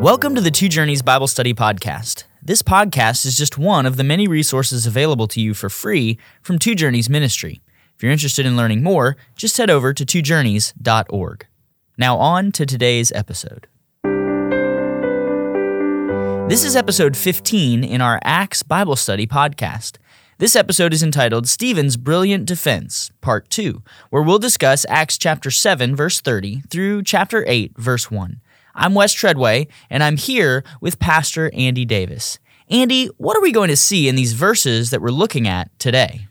Welcome 0.00 0.34
to 0.34 0.40
the 0.40 0.50
Two 0.50 0.70
Journeys 0.70 1.02
Bible 1.02 1.26
Study 1.26 1.52
Podcast. 1.52 2.24
This 2.42 2.62
podcast 2.62 3.26
is 3.26 3.36
just 3.36 3.58
one 3.58 3.84
of 3.84 3.98
the 3.98 4.02
many 4.02 4.26
resources 4.26 4.86
available 4.86 5.26
to 5.26 5.42
you 5.42 5.52
for 5.52 5.68
free 5.68 6.18
from 6.40 6.58
Two 6.58 6.74
Journeys 6.74 7.10
Ministry. 7.10 7.60
If 7.94 8.02
you're 8.02 8.10
interested 8.10 8.46
in 8.46 8.56
learning 8.56 8.82
more, 8.82 9.18
just 9.36 9.58
head 9.58 9.68
over 9.68 9.92
to 9.92 10.06
twojourneys.org. 10.06 11.46
Now, 11.98 12.16
on 12.16 12.50
to 12.52 12.64
today's 12.64 13.12
episode. 13.12 13.66
This 16.48 16.64
is 16.64 16.74
episode 16.76 17.14
15 17.14 17.84
in 17.84 18.00
our 18.00 18.20
Acts 18.24 18.62
Bible 18.62 18.96
Study 18.96 19.26
podcast. 19.26 19.98
This 20.38 20.56
episode 20.56 20.94
is 20.94 21.02
entitled 21.02 21.46
Stephen's 21.46 21.98
Brilliant 21.98 22.46
Defense, 22.46 23.10
Part 23.20 23.50
2, 23.50 23.82
where 24.08 24.22
we'll 24.22 24.38
discuss 24.38 24.86
Acts 24.88 25.18
chapter 25.18 25.50
7, 25.50 25.94
verse 25.94 26.22
30 26.22 26.62
through 26.70 27.02
chapter 27.02 27.44
8, 27.46 27.76
verse 27.76 28.10
1. 28.10 28.40
I'm 28.80 28.94
Wes 28.94 29.12
Treadway, 29.12 29.68
and 29.90 30.02
I'm 30.02 30.16
here 30.16 30.64
with 30.80 30.98
Pastor 30.98 31.50
Andy 31.52 31.84
Davis. 31.84 32.38
Andy, 32.70 33.10
what 33.18 33.36
are 33.36 33.42
we 33.42 33.52
going 33.52 33.68
to 33.68 33.76
see 33.76 34.08
in 34.08 34.16
these 34.16 34.32
verses 34.32 34.88
that 34.88 35.02
we're 35.02 35.10
looking 35.10 35.46
at 35.46 35.78
today? 35.78 36.26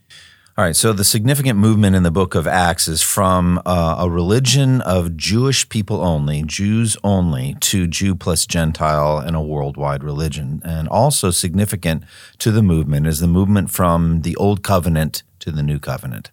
All 0.57 0.65
right, 0.65 0.75
so 0.75 0.91
the 0.91 1.03
significant 1.03 1.59
movement 1.59 1.95
in 1.95 2.01
the 2.01 2.09
book 2.09 2.33
of 2.33 2.47
Acts 2.47 2.87
is 2.87 3.03
from 3.03 3.61
uh, 3.67 3.97
a 3.99 4.09
religion 4.09 4.81
of 4.81 5.15
Jewish 5.15 5.69
people 5.69 6.01
only, 6.01 6.41
Jews 6.41 6.97
only, 7.03 7.55
to 7.59 7.85
Jew 7.85 8.15
plus 8.15 8.47
Gentile 8.47 9.19
and 9.19 9.35
a 9.35 9.41
worldwide 9.41 10.03
religion. 10.03 10.59
And 10.65 10.87
also 10.87 11.29
significant 11.29 12.03
to 12.39 12.51
the 12.51 12.63
movement 12.63 13.05
is 13.05 13.19
the 13.19 13.27
movement 13.27 13.69
from 13.69 14.21
the 14.21 14.35
Old 14.37 14.63
Covenant 14.63 15.21
to 15.41 15.51
the 15.51 15.61
New 15.61 15.77
Covenant. 15.77 16.31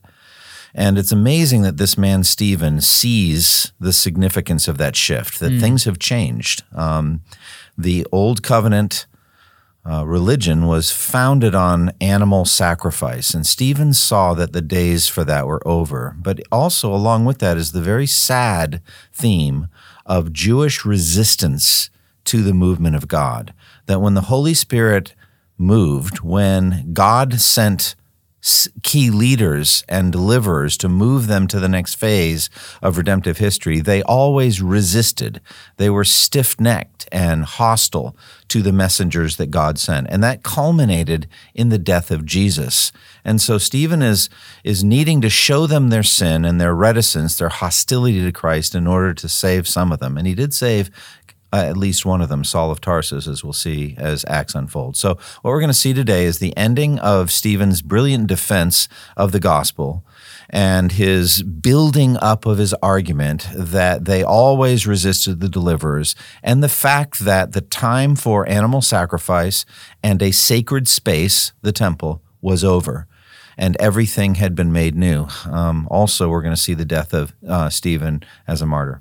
And 0.79 0.99
it's 0.99 1.11
amazing 1.11 1.63
that 1.63 1.79
this 1.79 1.97
man, 1.97 2.23
Stephen, 2.23 2.83
sees 2.83 3.73
the 3.81 3.95
significance 3.95 4.69
of 4.69 4.77
that 4.77 4.95
shift, 4.95 5.41
that 5.41 5.53
mm. 5.53 5.61
things 5.61 5.85
have 5.85 5.99
changed. 5.99 6.65
Um, 6.75 7.23
the 7.79 8.07
old 8.13 8.43
covenant 8.43 9.07
uh, 9.91 10.05
religion 10.07 10.67
was 10.67 10.93
founded 10.93 11.55
on 11.55 11.93
animal 11.99 12.45
sacrifice, 12.45 13.33
and 13.33 13.47
Stephen 13.47 13.95
saw 13.95 14.35
that 14.35 14.53
the 14.53 14.61
days 14.61 15.09
for 15.09 15.25
that 15.25 15.47
were 15.47 15.67
over. 15.67 16.15
But 16.19 16.43
also, 16.53 16.93
along 16.93 17.25
with 17.25 17.39
that, 17.39 17.57
is 17.57 17.73
the 17.73 17.81
very 17.81 18.07
sad 18.07 18.83
theme 19.15 19.69
of 20.05 20.35
Jewish 20.35 20.85
resistance 20.85 21.89
to 22.25 22.43
the 22.43 22.53
movement 22.53 22.97
of 22.97 23.09
God. 23.09 23.55
That 23.87 24.03
when 24.03 24.13
the 24.13 24.23
Holy 24.23 24.53
Spirit 24.53 25.15
moved, 25.57 26.21
when 26.21 26.93
God 26.93 27.41
sent 27.41 27.95
key 28.83 29.11
leaders 29.11 29.83
and 29.89 30.13
deliverers 30.13 30.77
to 30.77 30.89
move 30.89 31.27
them 31.27 31.49
to 31.49 31.59
the 31.59 31.69
next 31.69 31.97
phase 31.97 32.49
of 32.81 32.97
redemptive 32.97 33.39
history, 33.39 33.81
they 33.81 34.03
always 34.03 34.63
resisted. 34.63 35.41
They 35.79 35.91
were 35.91 36.05
stiff 36.05 36.61
necked 36.61 37.09
and 37.11 37.45
hostile 37.45 38.17
to 38.49 38.63
the 38.63 38.73
messengers 38.73 39.37
that 39.37 39.51
God 39.51 39.79
sent. 39.79 40.07
And 40.11 40.23
that 40.23 40.45
culminated 40.45 41.27
in 41.55 41.71
the 41.71 41.79
death 41.79 42.11
of 42.11 42.25
Jesus. 42.25 42.93
And 43.25 43.41
so 43.41 43.59
Stephen 43.59 44.03
is, 44.03 44.29
is 44.63 44.85
needing 44.85 45.21
to 45.23 45.31
show 45.31 45.67
them 45.67 45.89
their 45.89 46.05
sin 46.05 46.45
and 46.45 46.61
their 46.61 46.75
reticence, 46.75 47.37
their 47.37 47.49
hostility 47.49 48.23
to 48.23 48.31
Christ 48.31 48.75
in 48.75 48.87
order 48.87 49.13
to 49.15 49.29
save 49.29 49.67
some 49.67 49.91
of 49.91 49.99
them. 49.99 50.17
And 50.17 50.27
he 50.27 50.35
did 50.35 50.55
save 50.55 50.91
uh, 51.53 51.65
at 51.65 51.77
least 51.77 52.05
one 52.05 52.21
of 52.21 52.29
them, 52.29 52.45
Saul 52.45 52.71
of 52.71 52.81
Tarsus, 52.81 53.27
as 53.27 53.45
we'll 53.45 53.53
see 53.53 53.95
as 53.99 54.25
Acts 54.29 54.55
unfolds. 54.55 54.99
So, 54.99 55.11
what 55.43 55.51
we're 55.51 55.61
going 55.61 55.69
to 55.69 55.75
see 55.75 55.95
today 55.95 56.25
is 56.25 56.39
the 56.39 56.57
ending 56.57 56.99
of 56.99 57.31
Stephen's 57.31 57.83
brilliant 57.83 58.27
defense 58.27 58.89
of 59.17 59.33
the 59.33 59.41
gospel 59.41 60.05
and 60.51 60.93
his 60.93 61.43
building 61.43 62.17
up 62.19 62.47
of 62.47 62.59
his 62.59 62.75
argument 62.75 63.49
that 63.55 64.05
they 64.05 64.23
always 64.23 64.87
resisted 64.87 65.41
the 65.41 65.49
deliverers, 65.49 66.15
and 66.43 66.63
the 66.63 66.69
fact 66.69 67.21
that 67.21 67.53
the 67.53 67.61
time 67.61 68.17
for 68.17 68.49
animal 68.49 68.83
sacrifice 68.83 69.65
and 70.03 70.23
a 70.23 70.33
sacred 70.33 70.89
space, 70.89 71.53
the 71.63 71.73
temple, 71.73 72.23
was 72.41 72.63
over. 72.63 73.07
And 73.59 73.75
everything 73.81 74.35
had 74.35 74.55
been 74.55 74.71
made 74.71 74.95
new. 74.95 75.29
Um, 75.47 75.89
also, 75.91 76.29
we're 76.29 76.43
going 76.43 76.55
to 76.55 76.61
see 76.61 76.75
the 76.75 76.85
death 76.85 77.15
of 77.15 77.35
uh, 77.49 77.71
Stephen 77.71 78.23
as 78.47 78.61
a 78.61 78.67
martyr. 78.67 79.01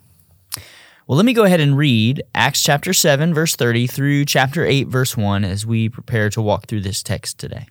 Well, 1.08 1.18
let 1.18 1.26
me 1.28 1.34
go 1.34 1.44
ahead 1.44 1.60
and 1.60 1.78
read 1.78 2.24
Acts 2.34 2.64
chapter 2.64 2.92
7, 2.92 3.32
verse 3.32 3.56
30 3.56 3.86
through 3.86 4.26
chapter 4.26 4.66
8, 4.66 4.88
verse 4.88 5.16
1 5.16 5.46
as 5.46 5.64
we 5.64 5.88
prepare 5.88 6.32
to 6.32 6.42
walk 6.42 6.66
through 6.66 6.82
this 6.82 7.04
text 7.04 7.38
today. 7.38 7.68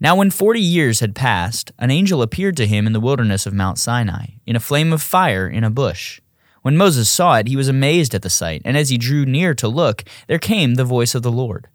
Now, 0.00 0.16
when 0.16 0.32
forty 0.32 0.60
years 0.60 0.98
had 0.98 1.14
passed, 1.14 1.70
an 1.78 1.92
angel 1.92 2.20
appeared 2.20 2.56
to 2.56 2.66
him 2.66 2.88
in 2.88 2.92
the 2.92 2.98
wilderness 2.98 3.46
of 3.46 3.54
Mount 3.54 3.78
Sinai, 3.78 4.30
in 4.46 4.56
a 4.56 4.60
flame 4.60 4.92
of 4.92 5.00
fire 5.00 5.46
in 5.46 5.62
a 5.62 5.70
bush. 5.70 6.20
When 6.62 6.76
Moses 6.76 7.08
saw 7.08 7.36
it, 7.36 7.46
he 7.46 7.54
was 7.54 7.68
amazed 7.68 8.16
at 8.16 8.22
the 8.22 8.30
sight, 8.30 8.62
and 8.64 8.76
as 8.76 8.88
he 8.88 8.98
drew 8.98 9.24
near 9.24 9.54
to 9.54 9.68
look, 9.68 10.02
there 10.26 10.40
came 10.40 10.74
the 10.74 10.84
voice 10.84 11.14
of 11.14 11.22
the 11.22 11.30
Lord 11.30 11.68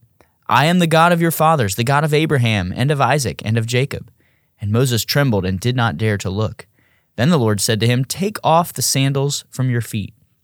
I 0.50 0.66
am 0.66 0.80
the 0.80 0.88
God 0.88 1.14
of 1.14 1.22
your 1.22 1.31
fathers, 1.31 1.75
the 1.75 1.86
God 1.86 2.04
of 2.04 2.14
Abraham, 2.14 2.74
and 2.75 2.92
of 2.92 3.00
Isaac, 3.00 3.42
and 3.46 3.58
of 3.58 3.66
Jacob. 3.66 4.12
And 4.60 4.74
Moses 4.74 5.06
trembled 5.06 5.46
and 5.46 5.58
did 5.58 5.78
not 5.78 5.96
dare 5.96 6.18
to 6.18 6.30
look. 6.30 6.68
Then 7.16 7.30
the 7.30 7.40
Lord 7.40 7.62
said 7.62 7.80
to 7.80 7.88
him, 7.88 8.04
Take 8.04 8.40
off 8.44 8.74
the 8.74 8.81
sandals 8.81 9.46
from 9.50 9.70
your 9.70 9.80
feet 9.80 10.14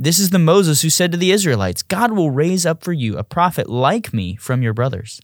This 0.00 0.20
is 0.20 0.30
the 0.30 0.38
Moses 0.38 0.82
who 0.82 0.90
said 0.90 1.10
to 1.10 1.18
the 1.18 1.32
Israelites, 1.32 1.82
God 1.82 2.12
will 2.12 2.30
raise 2.30 2.64
up 2.64 2.84
for 2.84 2.92
you 2.92 3.18
a 3.18 3.24
prophet 3.24 3.68
like 3.68 4.14
me 4.14 4.36
from 4.36 4.62
your 4.62 4.72
brothers. 4.72 5.20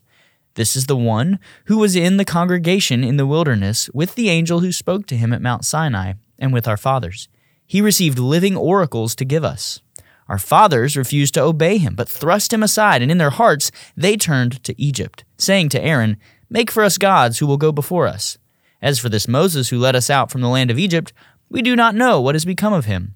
This 0.55 0.75
is 0.75 0.87
the 0.87 0.97
one 0.97 1.39
who 1.67 1.79
was 1.79 1.95
in 1.95 2.17
the 2.17 2.25
congregation 2.25 3.05
in 3.05 3.17
the 3.17 3.27
wilderness 3.27 3.89
with 3.95 4.17
the 4.17 4.29
angel 4.29 4.61
who 4.61 4.73
spoke 4.73 5.07
to 5.07 5.17
him 5.17 5.33
at 5.33 5.41
Mount 5.41 5.65
Sinai 5.65 6.15
and 6.41 6.53
with 6.53 6.67
our 6.67 6.77
fathers. 6.77 7.29
He 7.65 7.81
received 7.81 8.19
living 8.19 8.57
oracles 8.57 9.15
to 9.15 9.25
give 9.25 9.45
us. 9.45 9.81
Our 10.29 10.39
fathers 10.39 10.97
refused 10.97 11.35
to 11.35 11.43
obey 11.43 11.79
him, 11.79 11.95
but 11.95 12.09
thrust 12.09 12.53
him 12.53 12.63
aside, 12.63 13.01
and 13.01 13.13
in 13.13 13.19
their 13.19 13.31
hearts 13.31 13.71
they 13.97 14.17
turned 14.17 14.63
to 14.65 14.81
Egypt, 14.81 15.23
saying 15.39 15.69
to 15.69 15.81
Aaron, 15.81 16.17
Make 16.51 16.73
for 16.73 16.83
us 16.83 16.99
gods 16.99 17.39
who 17.39 17.47
will 17.47 17.59
go 17.59 17.71
before 17.71 18.09
us. 18.09 18.39
As 18.83 18.99
for 18.99 19.09
this 19.09 19.29
Moses 19.29 19.69
who 19.69 19.79
led 19.79 19.95
us 19.95 20.11
out 20.11 20.33
from 20.33 20.41
the 20.41 20.49
land 20.49 20.73
of 20.73 20.81
Egypt, 20.81 21.13
we 21.49 21.63
do 21.63 21.77
not 21.77 21.95
know 21.95 22.21
what 22.21 22.35
has 22.35 22.45
become 22.45 22.73
of 22.73 22.87
him. 22.87 23.15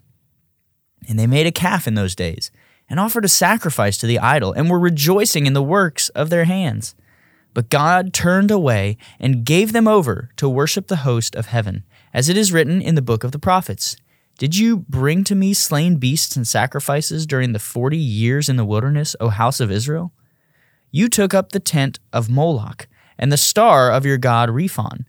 And 1.09 1.19
they 1.19 1.27
made 1.27 1.47
a 1.47 1.53
calf 1.53 1.89
in 1.89 1.95
those 1.95 2.15
days, 2.15 2.53
and 2.89 3.01
offered 3.01 3.25
a 3.25 3.29
sacrifice 3.29 3.99
to 3.99 4.07
the 4.07 4.19
idol, 4.19 4.53
and 4.53 4.71
were 4.71 4.79
rejoicing 4.79 5.47
in 5.47 5.55
the 5.55 5.63
works 5.63 6.11
of 6.11 6.31
their 6.31 6.45
hands. 6.45 6.95
But 7.55 7.71
God 7.71 8.13
turned 8.13 8.51
away 8.51 8.99
and 9.19 9.45
gave 9.45 9.73
them 9.73 9.89
over 9.89 10.29
to 10.37 10.49
worship 10.49 10.87
the 10.87 10.97
host 10.97 11.35
of 11.35 11.47
heaven, 11.47 11.83
as 12.13 12.29
it 12.29 12.37
is 12.37 12.53
written 12.53 12.81
in 12.81 12.95
the 12.95 13.03
book 13.03 13.25
of 13.25 13.33
the 13.33 13.39
prophets. 13.39 13.97
Did 14.37 14.55
you 14.55 14.85
bring 14.89 15.25
to 15.25 15.35
me 15.35 15.55
slain 15.55 15.97
beasts 15.97 16.37
and 16.37 16.47
sacrifices 16.47 17.27
during 17.27 17.53
the 17.53 17.59
forty 17.59 17.99
years 17.99 18.49
in 18.49 18.57
the 18.57 18.65
wilderness, 18.65 19.17
O 19.19 19.31
house 19.31 19.61
of 19.61 19.73
Israel? 19.73 20.13
You 20.93 21.09
took 21.09 21.35
up 21.35 21.51
the 21.51 21.59
tent 21.61 21.99
of 22.13 22.31
Moloch, 22.31 22.87
and 23.19 23.33
the 23.33 23.37
star 23.37 23.91
of 23.91 24.07
your 24.07 24.19
god 24.19 24.51
Rephan, 24.51 25.07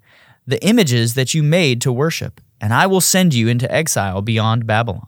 the 0.48 0.64
images 0.66 1.14
that 1.14 1.34
you 1.34 1.44
made 1.44 1.82
to 1.82 1.92
worship, 1.92 2.42
and 2.60 2.74
I 2.74 2.88
will 2.88 3.02
send 3.02 3.34
you 3.34 3.48
into 3.48 3.72
exile 3.72 4.22
beyond 4.24 4.66
Babylon. 4.66 5.08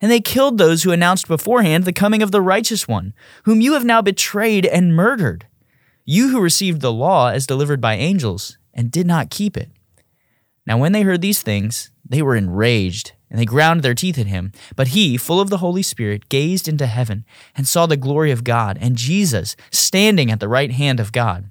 And 0.00 0.10
they 0.10 0.20
killed 0.20 0.58
those 0.58 0.82
who 0.82 0.92
announced 0.92 1.26
beforehand 1.26 1.84
the 1.84 1.92
coming 1.92 2.22
of 2.22 2.30
the 2.30 2.40
righteous 2.40 2.86
one, 2.86 3.14
whom 3.44 3.60
you 3.60 3.72
have 3.74 3.84
now 3.84 4.00
betrayed 4.00 4.64
and 4.64 4.94
murdered. 4.94 5.46
You 6.04 6.28
who 6.30 6.40
received 6.40 6.80
the 6.80 6.92
law 6.92 7.28
as 7.28 7.46
delivered 7.46 7.80
by 7.80 7.94
angels 7.94 8.56
and 8.72 8.90
did 8.90 9.06
not 9.06 9.30
keep 9.30 9.56
it. 9.56 9.70
Now, 10.66 10.78
when 10.78 10.92
they 10.92 11.02
heard 11.02 11.20
these 11.20 11.42
things, 11.42 11.90
they 12.08 12.22
were 12.22 12.36
enraged, 12.36 13.12
and 13.30 13.38
they 13.38 13.44
ground 13.44 13.82
their 13.82 13.94
teeth 13.94 14.18
at 14.18 14.26
him. 14.26 14.52
But 14.76 14.88
he, 14.88 15.16
full 15.16 15.40
of 15.40 15.50
the 15.50 15.58
Holy 15.58 15.82
Spirit, 15.82 16.28
gazed 16.28 16.68
into 16.68 16.86
heaven 16.86 17.24
and 17.56 17.66
saw 17.66 17.86
the 17.86 17.96
glory 17.96 18.30
of 18.30 18.44
God 18.44 18.78
and 18.80 18.96
Jesus 18.96 19.56
standing 19.70 20.30
at 20.30 20.40
the 20.40 20.48
right 20.48 20.70
hand 20.70 21.00
of 21.00 21.12
God. 21.12 21.50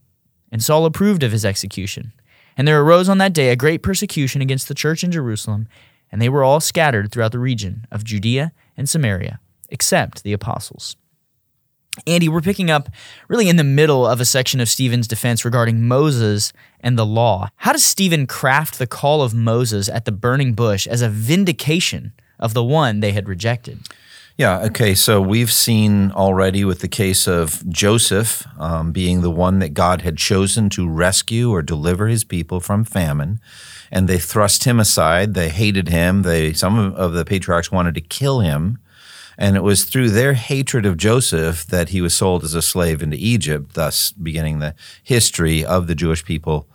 And 0.51 0.63
Saul 0.63 0.85
approved 0.85 1.23
of 1.23 1.31
his 1.31 1.45
execution. 1.45 2.13
And 2.57 2.67
there 2.67 2.81
arose 2.81 3.07
on 3.09 3.17
that 3.19 3.33
day 3.33 3.49
a 3.49 3.55
great 3.55 3.81
persecution 3.81 4.41
against 4.41 4.67
the 4.67 4.75
church 4.75 5.03
in 5.03 5.11
Jerusalem, 5.11 5.67
and 6.11 6.21
they 6.21 6.29
were 6.29 6.43
all 6.43 6.59
scattered 6.59 7.11
throughout 7.11 7.31
the 7.31 7.39
region 7.39 7.87
of 7.91 8.03
Judea 8.03 8.51
and 8.75 8.89
Samaria, 8.89 9.39
except 9.69 10.23
the 10.23 10.33
apostles. 10.33 10.97
Andy, 12.07 12.29
we're 12.29 12.41
picking 12.41 12.71
up 12.71 12.89
really 13.27 13.49
in 13.49 13.57
the 13.57 13.63
middle 13.63 14.07
of 14.07 14.21
a 14.21 14.25
section 14.25 14.61
of 14.61 14.69
Stephen's 14.69 15.07
defense 15.07 15.43
regarding 15.43 15.87
Moses 15.87 16.53
and 16.79 16.97
the 16.97 17.05
law. 17.05 17.49
How 17.57 17.73
does 17.73 17.83
Stephen 17.83 18.27
craft 18.27 18.79
the 18.79 18.87
call 18.87 19.21
of 19.21 19.33
Moses 19.33 19.89
at 19.89 20.05
the 20.05 20.11
burning 20.11 20.53
bush 20.53 20.87
as 20.87 21.01
a 21.01 21.09
vindication 21.09 22.13
of 22.39 22.53
the 22.53 22.63
one 22.63 23.01
they 23.01 23.11
had 23.11 23.27
rejected? 23.27 23.79
Yeah, 24.41 24.61
okay. 24.61 24.95
So 24.95 25.21
we've 25.21 25.51
seen 25.51 26.09
already 26.13 26.65
with 26.65 26.79
the 26.79 26.87
case 26.87 27.27
of 27.27 27.63
Joseph 27.69 28.47
um, 28.57 28.91
being 28.91 29.21
the 29.21 29.29
one 29.29 29.59
that 29.59 29.75
God 29.75 30.01
had 30.01 30.17
chosen 30.17 30.67
to 30.71 30.89
rescue 30.89 31.51
or 31.51 31.61
deliver 31.61 32.07
his 32.07 32.23
people 32.23 32.59
from 32.59 32.83
famine. 32.83 33.39
And 33.91 34.07
they 34.07 34.17
thrust 34.17 34.63
him 34.63 34.79
aside. 34.79 35.35
They 35.35 35.49
hated 35.49 35.89
him. 35.89 36.23
They 36.23 36.53
some 36.53 36.79
of 36.95 37.13
the 37.13 37.23
patriarchs 37.23 37.71
wanted 37.71 37.93
to 37.93 38.01
kill 38.01 38.39
him. 38.39 38.79
And 39.37 39.55
it 39.55 39.61
was 39.61 39.83
through 39.83 40.09
their 40.09 40.33
hatred 40.33 40.87
of 40.87 40.97
Joseph 40.97 41.67
that 41.67 41.89
he 41.89 42.01
was 42.01 42.17
sold 42.17 42.43
as 42.43 42.55
a 42.55 42.63
slave 42.63 43.03
into 43.03 43.17
Egypt, 43.19 43.75
thus 43.75 44.11
beginning 44.11 44.57
the 44.57 44.73
history 45.03 45.63
of 45.63 45.85
the 45.85 45.93
Jewish 45.93 46.25
people 46.25 46.67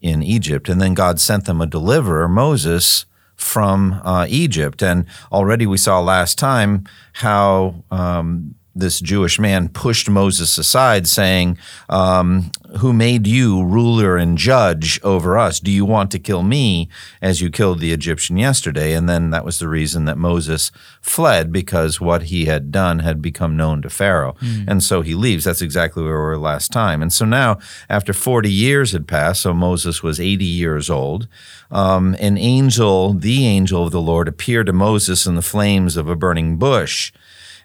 in 0.00 0.20
Egypt. 0.24 0.68
And 0.68 0.80
then 0.80 0.94
God 0.94 1.20
sent 1.20 1.44
them 1.44 1.60
a 1.60 1.66
deliverer, 1.66 2.26
Moses, 2.26 3.06
from 3.36 4.00
uh, 4.04 4.26
Egypt. 4.28 4.82
And 4.82 5.06
already 5.32 5.66
we 5.66 5.76
saw 5.76 6.00
last 6.00 6.38
time 6.38 6.84
how 7.12 7.84
um, 7.90 8.54
this 8.74 9.00
Jewish 9.00 9.38
man 9.38 9.68
pushed 9.68 10.08
Moses 10.08 10.58
aside, 10.58 11.06
saying, 11.06 11.58
um, 11.88 12.50
Who 12.78 12.92
made 12.92 13.26
you 13.26 13.64
ruler 13.64 14.16
and 14.16 14.36
judge 14.36 15.00
over 15.02 15.38
us? 15.38 15.60
Do 15.60 15.70
you 15.70 15.84
want 15.84 16.10
to 16.10 16.18
kill 16.18 16.42
me 16.42 16.88
as 17.22 17.40
you 17.40 17.50
killed 17.50 17.78
the 17.78 17.92
Egyptian 17.92 18.36
yesterday? 18.36 18.92
And 18.94 19.08
then 19.08 19.30
that 19.30 19.44
was 19.44 19.58
the 19.58 19.68
reason 19.68 20.06
that 20.06 20.18
Moses 20.18 20.72
fled 21.00 21.52
because 21.52 22.00
what 22.00 22.24
he 22.24 22.46
had 22.46 22.72
done 22.72 22.98
had 23.00 23.22
become 23.22 23.56
known 23.56 23.82
to 23.82 23.90
Pharaoh. 23.90 24.36
Mm. 24.40 24.64
And 24.66 24.82
so 24.82 25.02
he 25.02 25.14
leaves. 25.14 25.44
That's 25.44 25.62
exactly 25.62 26.02
where 26.02 26.12
we 26.12 26.18
were 26.18 26.38
last 26.38 26.72
time. 26.72 27.00
And 27.00 27.12
so 27.12 27.24
now, 27.24 27.58
after 27.88 28.12
40 28.12 28.50
years 28.50 28.92
had 28.92 29.06
passed, 29.06 29.42
so 29.42 29.54
Moses 29.54 30.02
was 30.02 30.18
80 30.18 30.44
years 30.44 30.90
old, 30.90 31.28
um, 31.70 32.16
an 32.18 32.36
angel, 32.38 33.14
the 33.14 33.46
angel 33.46 33.84
of 33.84 33.92
the 33.92 34.00
Lord, 34.00 34.28
appeared 34.28 34.66
to 34.66 34.72
Moses 34.72 35.26
in 35.26 35.34
the 35.34 35.42
flames 35.42 35.96
of 35.96 36.08
a 36.08 36.16
burning 36.16 36.56
bush. 36.56 37.12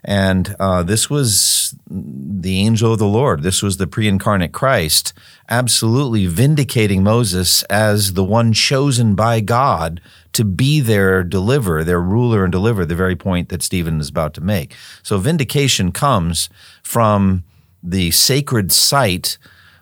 And 0.03 0.55
uh, 0.59 0.83
this 0.83 1.09
was 1.09 1.75
the 1.89 2.59
angel 2.59 2.93
of 2.93 2.99
the 2.99 3.07
Lord. 3.07 3.43
This 3.43 3.61
was 3.61 3.77
the 3.77 3.87
pre 3.87 4.07
incarnate 4.07 4.53
Christ, 4.53 5.13
absolutely 5.49 6.25
vindicating 6.25 7.03
Moses 7.03 7.63
as 7.63 8.13
the 8.13 8.23
one 8.23 8.53
chosen 8.53 9.15
by 9.15 9.41
God 9.41 9.99
to 10.33 10.45
be 10.45 10.79
their 10.79 11.23
deliverer, 11.23 11.83
their 11.83 12.01
ruler 12.01 12.43
and 12.43 12.51
deliverer, 12.51 12.85
the 12.85 12.95
very 12.95 13.15
point 13.15 13.49
that 13.49 13.63
Stephen 13.63 13.99
is 13.99 14.09
about 14.09 14.33
to 14.35 14.41
make. 14.41 14.73
So 15.03 15.17
vindication 15.17 15.91
comes 15.91 16.49
from 16.83 17.43
the 17.83 18.11
sacred 18.11 18.71
site 18.71 19.37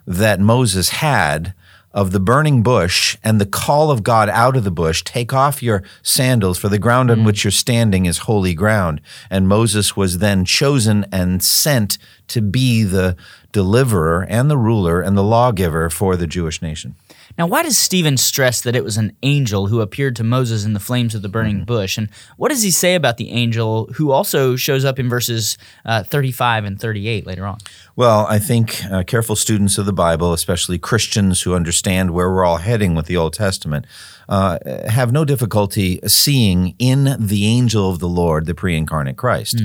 that 0.06 0.40
Moses 0.40 0.90
had 0.90 1.54
of 1.98 2.12
the 2.12 2.20
burning 2.20 2.62
bush 2.62 3.18
and 3.24 3.42
the 3.42 3.46
call 3.46 3.90
of 3.90 4.04
God 4.04 4.30
out 4.30 4.56
of 4.56 4.64
the 4.64 4.70
bush, 4.70 5.04
take 5.04 5.34
off 5.34 5.64
your 5.64 5.82
sandals, 6.04 6.60
for 6.60 6.70
the 6.70 6.78
ground 6.78 7.10
on 7.10 7.22
mm. 7.22 7.26
which 7.26 7.44
you're 7.44 7.50
standing 7.50 8.06
is 8.06 8.20
holy 8.20 8.54
ground. 8.54 9.02
And 9.32 9.48
Moses 9.48 9.98
was 9.98 10.20
then 10.20 10.46
chosen 10.46 11.08
and 11.12 11.44
sent 11.44 11.98
to 12.28 12.40
be 12.40 12.84
the 12.84 13.18
deliverer 13.52 14.28
and 14.30 14.48
the 14.48 14.60
ruler 14.60 15.02
and 15.02 15.18
the 15.18 15.24
lawgiver 15.24 15.90
for 15.90 16.16
the 16.16 16.28
Jewish 16.28 16.62
nation. 16.62 16.94
Now, 17.38 17.46
why 17.46 17.64
does 17.64 17.78
Stephen 17.78 18.18
stress 18.18 18.62
that 18.62 18.76
it 18.76 18.84
was 18.84 18.98
an 18.98 19.16
angel 19.22 19.68
who 19.68 19.82
appeared 19.82 20.16
to 20.16 20.24
Moses 20.24 20.66
in 20.66 20.74
the 20.74 20.80
flames 20.80 21.14
of 21.14 21.22
the 21.22 21.30
burning 21.30 21.58
mm-hmm. 21.58 21.66
bush? 21.66 21.98
And 21.98 22.10
what 22.38 22.50
does 22.50 22.64
he 22.64 22.72
say 22.72 22.96
about 22.96 23.18
the 23.18 23.30
angel 23.32 23.90
who 23.96 24.12
also 24.12 24.56
shows 24.56 24.84
up 24.84 24.98
in 24.98 25.08
verses 25.08 25.58
uh, 25.86 26.04
35 26.04 26.66
and 26.66 26.80
38 26.80 27.28
later 27.28 27.46
on? 27.46 27.60
Well, 27.96 28.26
I 28.28 28.40
think 28.40 28.84
uh, 28.86 29.04
careful 29.04 29.36
students 29.36 29.78
of 29.78 29.86
the 29.86 29.94
Bible, 29.94 30.34
especially 30.34 30.80
Christians 30.80 31.42
who 31.42 31.54
understand 31.54 32.12
where 32.12 32.30
we're 32.30 32.46
all 32.46 32.58
heading 32.58 32.96
with 32.96 33.06
the 33.06 33.18
Old 33.18 33.34
Testament, 33.34 33.86
uh, 34.28 34.58
have 34.88 35.12
no 35.12 35.24
difficulty 35.24 36.00
seeing 36.08 36.76
in 36.80 37.16
the 37.20 37.46
angel 37.46 37.90
of 37.90 38.00
the 38.00 38.10
Lord 38.10 38.46
the 38.46 38.56
pre 38.56 38.76
incarnate 38.76 39.18
Christ. 39.18 39.58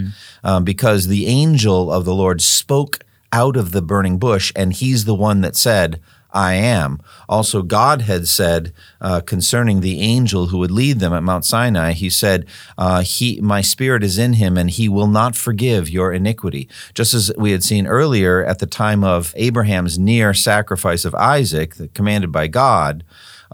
Mm. 0.43 0.65
because 0.65 1.09
the 1.09 1.27
angel 1.27 1.91
of 1.91 2.05
the 2.05 2.15
Lord 2.15 2.41
spoke 2.41 3.01
out 3.33 3.57
of 3.57 3.73
the 3.73 3.83
burning 3.83 4.19
bush, 4.19 4.53
and 4.55 4.73
he's 4.73 5.05
the 5.05 5.15
one 5.15 5.41
that 5.41 5.57
said, 5.57 6.01
I 6.33 6.55
am. 6.55 7.01
Also, 7.29 7.63
God 7.63 8.03
had 8.03 8.27
said 8.27 8.73
uh, 9.01 9.21
concerning 9.21 9.81
the 9.81 10.01
angel 10.01 10.47
who 10.47 10.59
would 10.59 10.71
lead 10.71 10.99
them 10.99 11.13
at 11.13 11.23
Mount 11.23 11.45
Sinai, 11.45 11.93
He 11.93 12.11
said, 12.11 12.47
uh, 12.79 13.03
"He, 13.03 13.41
my 13.41 13.61
spirit 13.61 14.03
is 14.03 14.19
in 14.19 14.35
him, 14.35 14.57
and 14.57 14.71
he 14.71 14.89
will 14.89 15.07
not 15.07 15.37
forgive 15.37 15.89
your 15.89 16.13
iniquity." 16.13 16.69
Just 16.95 17.15
as 17.15 17.33
we 17.37 17.53
had 17.53 17.63
seen 17.63 17.87
earlier 17.87 18.45
at 18.45 18.59
the 18.59 18.67
time 18.67 19.05
of 19.05 19.35
Abraham's 19.37 19.99
near 19.99 20.35
sacrifice 20.35 21.05
of 21.05 21.15
Isaac, 21.15 21.95
commanded 21.95 22.33
by 22.33 22.47
God. 22.47 23.05